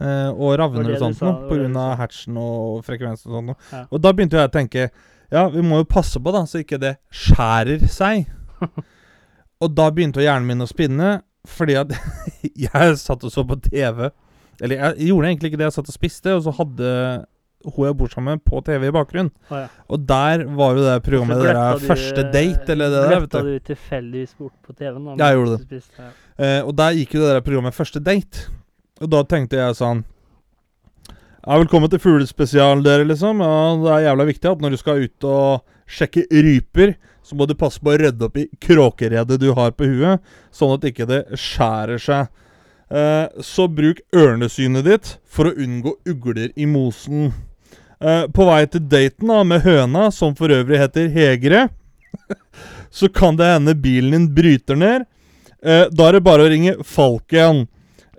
Eh, 0.00 0.30
og 0.32 0.56
ravner 0.60 0.90
og 0.94 0.98
sånt 1.00 1.22
noe, 1.24 1.48
pga. 1.50 1.86
hatchen 2.00 2.36
og 2.40 2.82
frekvensen 2.86 3.30
og 3.32 3.38
sånt. 3.40 3.68
Ja. 3.72 3.84
Og 3.90 4.02
da 4.04 4.12
begynte 4.12 4.36
jeg 4.40 4.50
å 4.50 4.54
tenke 4.54 4.90
Ja, 5.32 5.48
vi 5.50 5.62
må 5.66 5.80
jo 5.82 5.84
passe 5.90 6.20
på, 6.22 6.30
da, 6.34 6.44
så 6.46 6.60
ikke 6.62 6.78
det 6.78 6.96
skjærer 7.10 7.86
seg. 7.90 8.28
og 9.62 9.72
da 9.74 9.88
begynte 9.90 10.22
hjernen 10.22 10.46
min 10.46 10.62
å 10.62 10.68
spinne, 10.70 11.16
fordi 11.46 11.74
at 11.80 11.94
jeg 12.66 12.98
satt 13.00 13.24
og 13.26 13.32
så 13.34 13.42
på 13.46 13.58
TV. 13.64 14.10
Eller 14.62 14.76
jeg 14.78 15.08
gjorde 15.10 15.32
egentlig 15.32 15.50
ikke 15.52 15.58
det, 15.60 15.66
jeg 15.70 15.76
satt 15.80 15.90
og 15.90 15.96
spiste, 15.96 16.36
og 16.36 16.44
så 16.46 16.54
hadde 16.60 16.92
hun 17.66 17.86
jeg 17.88 17.96
bor 17.98 18.06
sammen 18.12 18.36
med, 18.36 18.42
på 18.46 18.60
TV 18.62 18.86
i 18.86 18.92
bakgrunnen. 18.94 19.32
Å, 19.50 19.64
ja. 19.64 19.68
Og 19.90 20.04
der 20.06 20.44
var 20.54 20.76
jo 20.78 20.84
det 20.86 20.94
programmet 21.02 21.40
Så 21.40 21.46
der 21.48 21.56
du- 21.80 21.86
Første 21.88 22.22
date, 22.30 22.68
eller 22.76 22.92
det 22.92 23.00
der, 23.02 23.14
gløtta 23.16 23.42
du. 23.42 23.58
tilfeldigvis 23.66 24.36
bort 24.38 24.54
på 24.62 24.76
TV-en? 24.78 25.08
Jeg 25.18 25.34
gjorde 25.40 25.56
det. 25.56 25.66
spiste, 25.66 25.98
ja. 26.06 26.12
Eh, 26.38 26.60
og 26.62 26.76
der 26.78 26.94
gikk 27.00 27.16
jo 27.16 27.24
det 27.24 27.32
der 27.34 27.42
programmet 27.42 27.74
Første 27.74 27.98
date. 28.06 28.46
Og 29.02 29.10
da 29.12 29.22
tenkte 29.28 29.58
jeg 29.60 29.76
sånn 29.76 30.04
Ja, 31.46 31.58
velkommen 31.60 31.90
til 31.92 32.00
fuglespesial, 32.02 32.80
dere, 32.84 33.04
liksom. 33.06 33.42
Ja, 33.44 33.74
det 33.82 33.90
er 33.92 34.06
jævla 34.08 34.24
viktig 34.30 34.50
at 34.50 34.62
når 34.64 34.72
du 34.74 34.80
skal 34.80 35.04
ut 35.04 35.26
og 35.28 35.66
sjekke 35.86 36.24
ryper, 36.32 36.96
så 37.22 37.36
må 37.38 37.46
du 37.46 37.54
passe 37.58 37.78
på 37.82 37.92
å 37.92 37.98
rydde 38.00 38.26
opp 38.26 38.40
i 38.40 38.48
kråkeredet 38.62 39.38
du 39.38 39.52
har 39.54 39.76
på 39.76 39.86
huet, 39.86 40.24
sånn 40.50 40.74
at 40.74 40.86
ikke 40.88 41.06
det 41.06 41.20
skjærer 41.38 42.02
seg. 42.02 42.32
Eh, 42.90 43.28
så 43.46 43.68
bruk 43.70 44.00
ørnesynet 44.14 44.86
ditt 44.88 45.12
for 45.30 45.50
å 45.50 45.54
unngå 45.54 45.94
ugler 46.08 46.50
i 46.58 46.66
mosen. 46.70 47.30
Eh, 48.00 48.26
på 48.26 48.48
vei 48.48 48.64
til 48.70 48.82
daten 48.90 49.30
da, 49.30 49.44
med 49.46 49.62
høna, 49.66 50.08
som 50.14 50.34
for 50.38 50.50
øvrig 50.50 50.82
heter 50.82 51.12
Hegre, 51.14 51.68
så 52.98 53.12
kan 53.12 53.38
det 53.38 53.52
hende 53.52 53.76
bilen 53.78 54.16
din 54.16 54.28
bryter 54.34 54.82
ned. 54.82 55.06
Eh, 55.62 55.86
da 55.92 56.10
er 56.10 56.18
det 56.18 56.26
bare 56.26 56.48
å 56.48 56.50
ringe 56.50 56.78
Falken. 56.82 57.68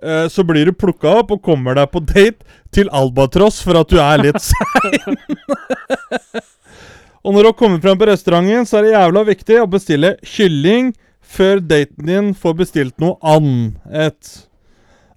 Eh, 0.02 0.26
så 0.32 0.44
blir 0.46 0.68
du 0.68 0.76
plukka 0.76 1.18
opp 1.20 1.34
og 1.34 1.42
kommer 1.44 1.78
deg 1.78 1.90
på 1.92 2.02
date 2.04 2.46
til 2.74 2.90
Albatross 2.94 3.60
for 3.64 3.80
at 3.80 3.90
du 3.90 3.98
er 4.02 4.22
litt 4.22 4.40
sein. 4.50 5.18
og 7.22 7.34
når 7.34 7.40
du 7.40 7.50
har 7.50 7.58
kommet 7.58 7.84
frem 7.84 7.98
på 8.00 8.08
restauranten, 8.10 8.66
så 8.68 8.80
er 8.80 8.88
det 8.88 8.96
jævla 8.96 9.24
viktig 9.28 9.60
å 9.62 9.70
bestille 9.70 10.16
kylling 10.22 10.92
før 11.28 11.60
daten 11.60 12.08
din 12.08 12.34
får 12.36 12.60
bestilt 12.62 13.00
noe 13.02 13.18
annet. 13.26 14.34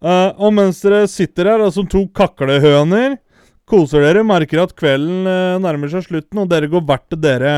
Uh, 0.01 0.34
og 0.41 0.55
mens 0.57 0.82
dere 0.82 1.05
sitter 1.09 1.51
her 1.51 1.63
som 1.73 1.86
to 1.89 2.07
kaklehøner, 2.17 3.19
koser 3.69 4.03
dere, 4.03 4.25
merker 4.27 4.63
at 4.63 4.73
kvelden 4.75 5.27
uh, 5.29 5.59
nærmer 5.61 5.91
seg 5.93 6.07
slutten, 6.07 6.41
og 6.41 6.49
dere 6.51 6.69
går 6.71 6.84
hvert 6.88 7.05
til 7.11 7.21
dere. 7.21 7.53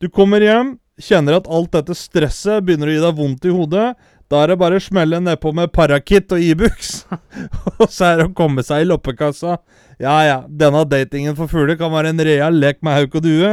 Du 0.00 0.08
kommer 0.08 0.40
hjem, 0.44 0.76
kjenner 1.00 1.40
at 1.40 1.50
alt 1.50 1.74
dette 1.74 1.96
stresset 1.98 2.64
begynner 2.64 2.88
å 2.88 2.94
gi 2.94 3.02
deg 3.02 3.18
vondt 3.18 3.48
i 3.48 3.54
hodet. 3.54 3.88
Da 4.30 4.44
er 4.44 4.52
det 4.52 4.58
bare 4.60 4.78
å 4.78 4.82
smelle 4.82 5.18
nedpå 5.24 5.50
med 5.58 5.72
Parakit 5.74 6.30
og 6.36 6.42
Ibux. 6.42 6.92
og 7.80 7.86
så 7.90 8.12
er 8.12 8.20
det 8.20 8.26
å 8.28 8.34
komme 8.38 8.62
seg 8.66 8.84
i 8.84 8.86
loppekassa. 8.86 9.56
Ja 10.00 10.14
ja, 10.24 10.36
denne 10.46 10.84
datingen 10.88 11.34
for 11.38 11.50
fugler 11.50 11.76
kan 11.80 11.90
være 11.92 12.12
en 12.14 12.22
real 12.24 12.54
lek 12.62 12.78
med 12.86 12.94
hauk 12.94 13.16
og 13.18 13.24
due. 13.26 13.50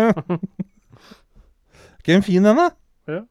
Ikke 1.99 2.13
en 2.19 2.23
fin 2.23 2.45
en, 2.45 2.61
da? 2.61 2.67
Ja. 3.09 3.23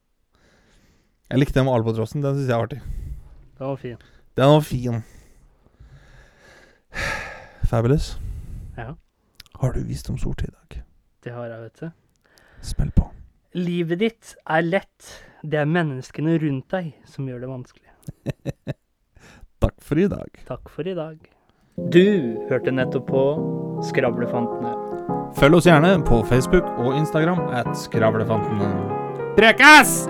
Jeg 1.31 1.41
likte 1.41 1.57
den 1.61 1.65
med 1.69 1.77
albatrossen. 1.79 2.21
Den 2.25 2.35
syns 2.37 2.51
jeg 2.51 2.55
er 2.57 2.67
artig. 2.67 2.81
Den 3.57 3.71
var 3.71 3.79
fin. 3.81 3.97
Den 4.37 4.51
var 4.53 4.67
fin. 4.67 4.99
Fabulous. 7.67 8.11
Ja, 8.77 8.91
Har 9.59 9.73
du 9.73 9.79
visdomsord 9.87 10.37
til 10.37 10.51
i 10.51 10.53
dag? 10.53 10.83
det 11.25 11.33
har 11.35 11.47
jeg, 11.49 11.63
vet 11.63 11.79
du. 11.81 11.87
Spill 12.63 12.91
på. 12.95 13.07
Livet 13.57 13.99
ditt 13.99 14.35
er 14.47 14.61
lett. 14.63 15.07
Det 15.47 15.61
er 15.61 15.69
menneskene 15.69 16.35
rundt 16.41 16.73
deg 16.73 16.89
som 17.07 17.27
gjør 17.29 17.45
det 17.45 17.49
vanskelig. 17.51 17.91
Takk 19.63 19.77
for 19.79 20.01
i 20.01 20.07
dag. 20.11 20.41
Takk 20.49 20.71
for 20.73 20.87
i 20.87 20.95
dag. 20.97 21.21
Du 21.93 22.35
hørte 22.49 22.73
nettopp 22.73 23.07
på 23.07 23.23
Skravlefantene. 23.87 24.73
Følg 25.37 25.59
oss 25.59 25.69
gjerne 25.69 25.93
på 26.07 26.19
Facebook 26.27 26.67
og 26.81 26.97
Instagram 26.97 27.45
at 27.55 27.71
Skravlefantene. 27.79 28.73
Prekas! 29.37 30.01